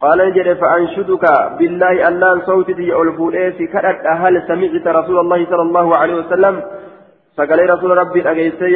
قال 0.00 0.18
نجد 0.28 0.52
فأنشدك 0.52 1.24
بالله 1.58 2.08
أن 2.08 2.20
لا 2.20 2.42
صوتي 2.46 3.02
ألفو 3.02 3.30
إيسي. 3.30 3.66
كأت 3.66 4.06
أهل 4.06 4.42
سمعت 4.48 4.86
رسول 4.86 5.18
الله 5.18 5.44
صلى 5.44 5.62
الله 5.62 5.96
عليه 5.96 6.14
وسلم. 6.14 6.62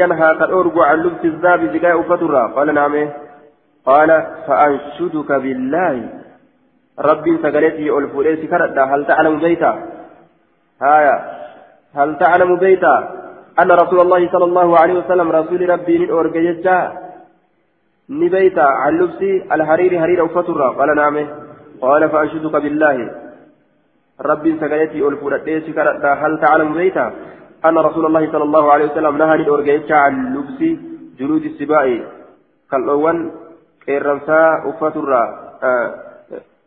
Yanhaa 0.00 0.32
ka 0.40 0.46
dhoorgu 0.52 0.80
an 0.90 1.02
lubti 1.04 1.34
zaabi 1.44 1.72
zigaa 1.74 1.98
uffaturraa 2.02 2.48
qaala 2.56 2.72
naame 2.80 3.02
qaala 3.90 4.16
fa'anshuduka 4.46 5.40
billaahi 5.44 6.02
rabbiin 7.10 7.38
sagalee 7.44 7.76
tiyya 7.76 7.94
ol 8.00 8.10
fuudhee 8.14 8.36
si 8.40 8.50
kadhadha 8.52 8.90
hal 8.90 9.06
ta'alamu 9.12 9.40
beeyta 9.46 9.72
haya 10.82 11.16
هل 11.94 12.18
تعلم 12.18 12.56
beeytaa 12.56 12.94
أن 13.62 13.70
رسول 13.70 14.00
الله 14.00 14.32
صلى 14.32 14.44
الله 14.44 14.78
عليه 14.78 14.94
وسلم 14.94 15.30
رسول 15.30 15.70
ربي 15.70 16.10
أورجيتا 16.10 16.92
نبيتا 18.10 18.60
عن 18.60 18.98
لبسي 18.98 19.32
الحرير 19.52 20.00
حرير 20.00 20.24
أفترة 20.24 20.68
قال 20.78 20.96
نعم 20.96 21.16
قال 21.80 22.10
فأنشدك 22.10 22.56
بالله 22.64 22.96
ربي 24.20 24.58
سقيتي 24.60 24.98
ألفورتيس 25.08 25.64
هل 26.22 26.40
تعلم 26.40 26.74
beeytaa 26.74 27.12
أن 27.64 27.78
رسول 27.78 28.06
الله 28.06 28.32
صلى 28.32 28.44
الله 28.44 28.72
عليه 28.72 28.84
وسلم 28.84 29.16
نهى 29.16 29.48
أورجيتا 29.48 29.92
عن 29.94 30.34
لبسي 30.34 30.78
جلود 31.18 31.44
السباع. 31.44 31.98
kal'oo 32.70 33.30
qeerransaa 33.86 34.62
أفترة 34.66 35.22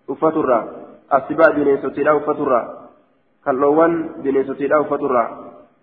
أفترة 0.09 0.59
السباع 1.13 1.49
بنيسوتي 1.55 2.11
أفترة 2.11 2.61
كالأول 3.45 4.09
بنيسوتي 4.23 4.67
أفترة 4.71 5.23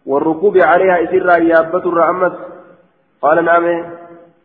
والركوب 0.06 0.59
عليها 0.59 1.05
إسرا 1.05 1.36
يابة 1.36 2.10
أمس. 2.10 2.32
قال 3.22 3.44
نعم. 3.44 3.66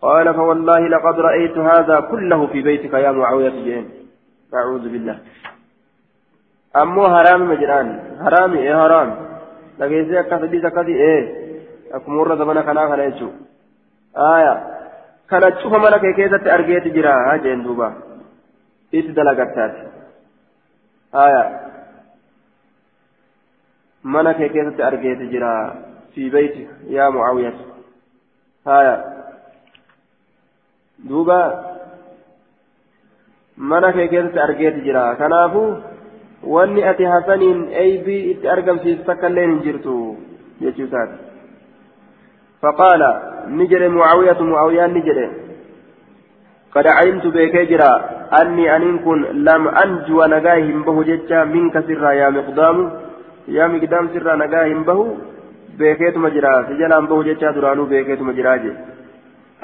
قال 0.02 0.34
فوالله 0.34 0.80
لقد 0.88 1.20
رأيت 1.20 1.58
هذا 1.58 2.00
كله 2.00 2.48
في 2.48 2.62
بيتك 2.62 2.94
يا 2.94 3.12
معاوية 3.12 3.50
جين. 3.50 3.90
أعوذ 4.54 4.90
بالله. 4.90 5.18
أمو 6.76 7.04
حرام 7.04 7.50
مجران. 7.50 7.88
حرام 8.26 8.54
إيه 8.54 8.76
حرام. 8.76 9.23
لكن 9.80 10.16
أكثر 10.16 10.68
أكثر 10.68 10.88
إيه 10.88 11.24
أكمل 11.92 12.38
زمانا 12.38 12.62
كنا 12.62 12.88
كنا 12.88 13.04
يجو 13.04 13.30
آية 14.18 14.54
كانت 15.30 15.60
شوف 15.60 15.74
ملك 15.74 16.16
كيسة 16.16 16.54
أرجيت 16.54 16.88
جرا 16.88 17.34
هاجين 17.34 17.64
دوبا 17.64 17.94
إيش 18.94 19.06
دلقتات 19.06 19.76
آية 21.16 21.64
mana 24.04 24.34
kee 24.34 24.50
keessatti 24.50 24.84
argeeti 24.84 25.30
jira 25.32 25.50
fi 26.14 26.30
beeyti 26.30 26.68
yaa 26.96 27.12
mucaawiyat 27.12 27.56
haya 28.66 28.96
duuba 31.10 31.38
mana 33.58 33.92
kee 33.94 34.08
keessatti 34.14 34.44
argeeti 34.46 34.84
jira 34.88 35.04
kanaafu 35.22 35.62
wanni 36.48 36.84
ati 36.84 37.04
hasaniin 37.04 37.70
eybii 37.84 38.32
itti 38.32 38.50
argamsiisu 38.56 39.04
takka 39.04 39.28
illee 39.28 39.46
hin 39.46 39.62
jirtu 39.68 40.18
jechuu 40.62 40.86
isaati 40.86 41.18
faqaala 42.62 43.10
ni 43.48 43.68
jedhe 43.68 43.90
mucaawiyatu 43.96 44.44
mucaawiyaan 44.52 44.94
ni 44.94 45.08
jedhe 45.10 45.30
قد 46.74 46.88
علمت 46.88 47.28
بك 47.28 47.56
جرا 47.70 47.94
أني 48.42 48.76
أن 48.76 49.00
كن 49.06 49.20
لم 49.48 49.68
أنجو 49.68 50.26
نجاه 50.26 50.68
به 50.86 51.04
جتا 51.04 51.44
منك 51.44 51.76
سرا 51.88 52.12
يا 52.12 52.30
مقدام 52.30 52.78
yaa 53.48 53.68
miqdaam 53.68 54.10
sirraa 54.14 54.36
nagaa 54.40 54.64
hin 54.64 54.84
bahu 54.88 55.04
beekeetuma 55.78 56.30
jira 56.36 56.52
si 56.68 56.78
jalaan 56.82 57.08
bahu 57.12 57.24
jechaa 57.28 57.52
duraanuu 57.56 57.86
beekeetuma 57.86 58.34
jiraa 58.38 58.58
je 58.66 58.72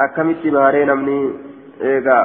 akkamitti 0.06 0.52
baharee 0.52 0.86
namni 0.86 1.16
eegaa 1.92 2.24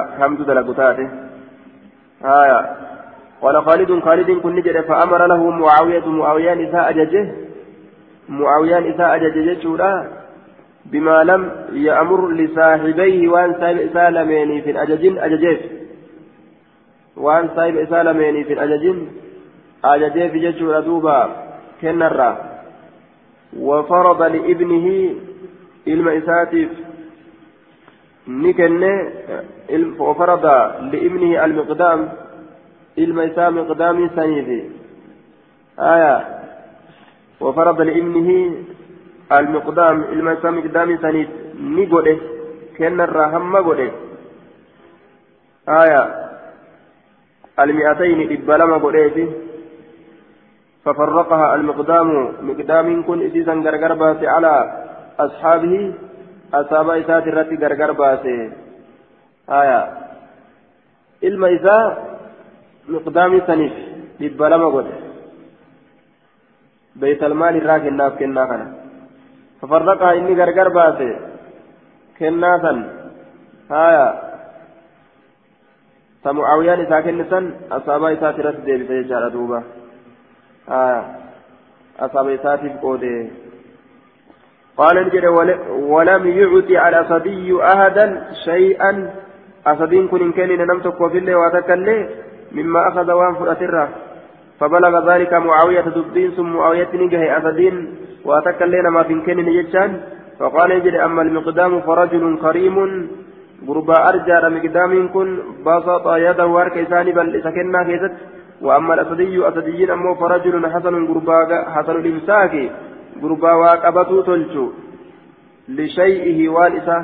قال 3.45 3.65
خالد 3.65 3.99
خالد 3.99 4.31
كن 4.31 4.55
جد 4.61 4.81
فأمر 4.81 5.25
له 5.25 5.49
معاوية 5.49 6.05
معاوية 6.05 6.69
إساء 6.69 6.89
أججه 6.89 7.25
معاوية 8.29 8.95
إساء 8.95 9.15
أججه 9.15 9.61
جودا 9.63 10.11
بما 10.85 11.23
لم 11.23 11.51
يأمر 11.73 12.31
لصاحبيه 12.31 13.29
وأن 13.29 13.53
سايب 13.59 13.77
إسالميني 13.77 14.61
في 14.61 14.71
الأججين 14.71 15.17
أججيف. 15.17 15.59
وأن 17.17 17.49
سايب 17.55 17.77
إسالميني 17.77 18.43
في 18.43 18.53
الأججين 18.53 19.11
أججيف 19.85 20.33
ججودا 20.33 20.79
دوبا 20.79 21.19
كنرا. 21.81 22.31
وفرض 23.59 24.21
لابنه 24.21 25.15
علم 25.87 26.07
إساتيف. 26.07 26.69
نكن 28.27 28.83
وفرض 29.99 30.45
لابنه 30.93 31.45
المقدام. 31.45 32.09
علم 32.97 33.19
إساء 33.19 33.51
مقدام 33.51 34.09
سنيفي 34.15 34.69
آية. 35.79 36.27
وفرض 37.41 37.81
لابنه 37.81 38.53
المقدام 39.31 40.03
علم 40.03 40.27
إساء 40.27 40.51
مقدام 40.51 40.97
سنيف 40.97 41.29
نقوله. 41.59 42.19
كنرا 42.77 43.25
هم 43.25 43.55
قوله. 43.57 43.91
آية. 45.69 46.29
المئتين 47.59 48.31
إبلما 48.31 48.77
قوله. 48.77 49.31
ففرقها 50.85 51.55
المقدام 51.55 52.33
مقدام 52.41 53.03
كن 53.03 53.21
إسيسا 53.25 53.53
غرغر 53.53 53.93
باسي 53.93 54.27
على 54.27 54.53
أصحابه. 55.19 55.93
أصحاب 56.53 56.89
إسات 56.89 57.27
الرتي 57.27 57.55
غرغر 57.55 57.91
باسي. 57.91 58.51
آية. 59.49 59.81
إساء 61.23 62.14
مقدام 62.89 63.41
سنيف 63.47 63.73
لبلما 64.19 64.67
قد 64.75 64.87
بيت 66.95 67.23
المال 67.23 67.55
الراك 67.57 67.85
الناف 67.87 68.13
كنا 68.19 68.45
كنا 68.49 68.67
ففرقها 69.61 70.13
إني 70.17 70.33
غرغر 70.39 70.69
باسي 70.77 71.11
كنا 72.19 72.51
سن 72.63 72.79
آية 73.71 74.07
فمعاويان 76.23 76.79
إساء 76.81 77.01
كنسا 77.01 77.39
أصحاب 77.71 78.03
إسات 78.03 78.39
الرتي 78.39 78.61
ديبسي 78.67 79.03
جارة 79.09 79.29
دوبا 79.35 79.59
أصاب 81.99 82.27
إساتف 82.29 82.73
قوده 82.81 83.27
قال 84.77 84.97
انجل 84.97 85.25
ولم 85.93 86.23
يعطي 86.27 86.77
على 86.77 86.99
صبي 87.09 87.63
أحدا 87.63 88.05
شيئا 88.45 88.91
أصدين 89.67 90.07
كن 90.07 90.21
إن 90.21 90.31
كان 90.31 90.49
نمتك 90.69 91.01
وفي 91.01 91.17
الله 91.17 91.35
واتكله 91.35 92.09
مما 92.51 92.87
أخذ 92.87 93.11
وان 93.11 93.33
فرأتره 93.35 93.89
فبلغ 94.59 95.13
ذلك 95.13 95.33
معاوية 95.33 95.81
دبين 95.81 96.31
ثم 96.31 96.53
معاوية 96.53 96.89
نجه 96.93 97.37
أسدين 97.37 97.75
واتكلنا 98.25 98.89
ما 98.89 99.03
في 99.03 99.21
كان 99.25 99.39
يجان 99.39 99.91
فقال 100.39 100.71
انجل 100.71 100.95
أما 100.95 101.21
المقدام 101.21 101.81
فرجل 101.81 102.37
كريم 102.41 103.07
غربا 103.67 104.09
أرجى 104.09 104.37
مقدام 104.55 105.07
كن 105.13 105.39
بسط 105.65 106.07
يده 106.07 106.47
وارك 106.47 106.77
إساني 106.77 107.11
بل 107.11 107.35
إسكنا 107.35 107.83
كيست. 107.83 108.13
وأما 108.61 108.93
الأسدي 108.93 109.47
أسديين 109.47 109.89
أمو 109.91 110.15
فرجل 110.15 110.53
حسن 110.73 111.07
قربا 111.07 111.69
حسن 111.75 111.95
الإمساك 111.95 112.71
قربا 113.21 113.51
واقبته 113.61 114.21
تلجو. 114.21 114.65
لشيئه 115.69 116.49
والإسا 116.49 116.97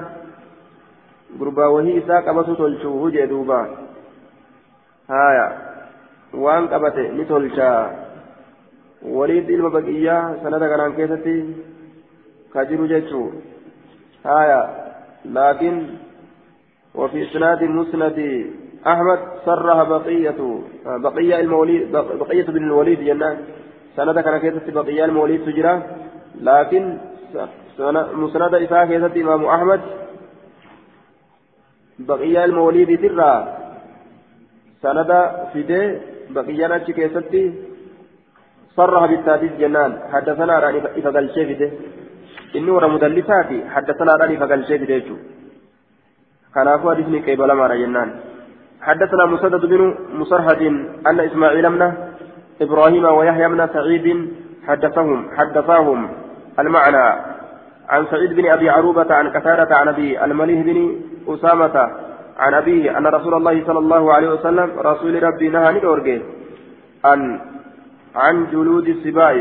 قربا 1.39 1.65
وهي 1.65 1.97
إسا 1.97 2.15
قبته 2.19 2.53
تلجو 2.55 3.07
هجي 3.07 3.25
دوبا. 3.25 3.61
هايا 5.11 5.47
وان 6.33 6.67
قبته 6.67 7.01
نتلجا 7.17 7.71
وليد 9.01 9.49
إلما 9.49 9.69
بقية 9.69 10.17
سنة 10.43 10.59
كان 10.59 10.93
كيستي 10.97 11.37
كجر 12.53 12.85
جيتشو 12.91 13.23
هايا 14.25 14.61
لكن 15.25 15.73
وفي 16.95 17.23
إسناد 17.23 17.63
مسند 17.63 18.19
أحمد 18.87 19.19
صرها 19.45 19.83
بقية 19.83 20.39
بقية 20.85 21.39
الموليد 21.39 21.91
بقية 21.91 22.43
بن 22.43 22.63
الوليد 22.63 22.99
جنان 22.99 23.37
سند 23.95 24.19
كان 24.19 24.37
كيست 24.37 24.69
بقية 24.69 25.05
الموليد 25.05 25.45
تجرى 25.45 25.81
لكن 26.41 26.97
مسند 28.13 28.53
إساء 28.55 28.85
كيست 28.85 29.17
إمام 29.17 29.45
أحمد 29.45 29.81
بقية 31.99 32.45
الموليد 32.45 33.01
ترى 33.01 33.60
سند 34.81 35.11
فدي 35.53 35.81
بقية 36.35 36.67
نتش 36.67 36.87
كيست 36.97 37.33
صرها 38.77 39.05
بالتاديد 39.07 39.53
جنان 39.61 39.91
حدثنا 40.13 40.59
راني 40.59 40.79
إفقال 40.99 41.25
شيفده 41.35 41.69
إنه 42.55 42.87
مدلساتي 42.95 43.57
حدثنا 43.73 44.11
راني 44.19 44.35
إفقال 44.37 44.61
شيفده 44.67 45.15
كان 46.55 46.67
أخوة 46.67 46.99
اسمي 46.99 47.19
كيبلا 47.25 47.53
مارا 47.53 47.75
جنان 47.75 48.09
حدثنا 48.81 49.25
مسدد 49.25 49.65
بن 49.65 49.81
مسرهد 50.19 50.61
أن 51.09 51.19
إسماعيل 51.19 51.69
بن 51.69 51.81
إبراهيم 52.61 53.05
ويحيى 53.05 53.47
بن 53.47 53.67
سعيد 53.75 54.07
حدثهم 54.67 55.29
حدثاهم 55.37 56.09
المعنى 56.59 57.05
عن 57.89 58.05
سعيد 58.11 58.33
بن 58.33 58.45
أبي 58.51 58.69
عروبة 58.69 59.13
عن 59.13 59.29
كثارة 59.29 59.75
عن 59.75 59.87
أبي 59.87 60.23
المليه 60.25 60.63
بن 60.63 60.77
أسامة 61.33 61.75
عن 62.41 62.53
أبيه 62.53 62.97
أن 62.97 63.05
رسول 63.07 63.33
الله 63.33 63.55
صلى 63.67 63.79
الله 63.79 64.13
عليه 64.13 64.29
وسلم 64.35 64.69
رسول 64.79 65.23
ربي 65.23 65.47
نهى 65.49 65.79
نورجي 65.83 66.17
عن 67.05 67.21
عن 68.15 68.35
جلود 68.51 68.87
السباع 68.87 69.33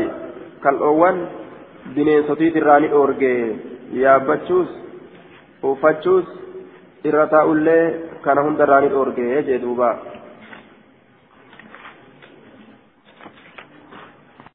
كالأول 0.63 1.15
بنين 1.95 2.23
ستيت 2.29 2.55
الراني 2.61 2.91
أورجي 2.91 3.35
يا 4.03 4.17
بتشوس 4.27 4.69
وفتشوس 5.63 6.27
إرتاء 7.05 7.45
الله 7.55 7.81
كان 8.25 8.37
هند 8.45 8.61
راني 8.61 8.89
أورجي 8.97 9.41
جدوبا 9.47 9.91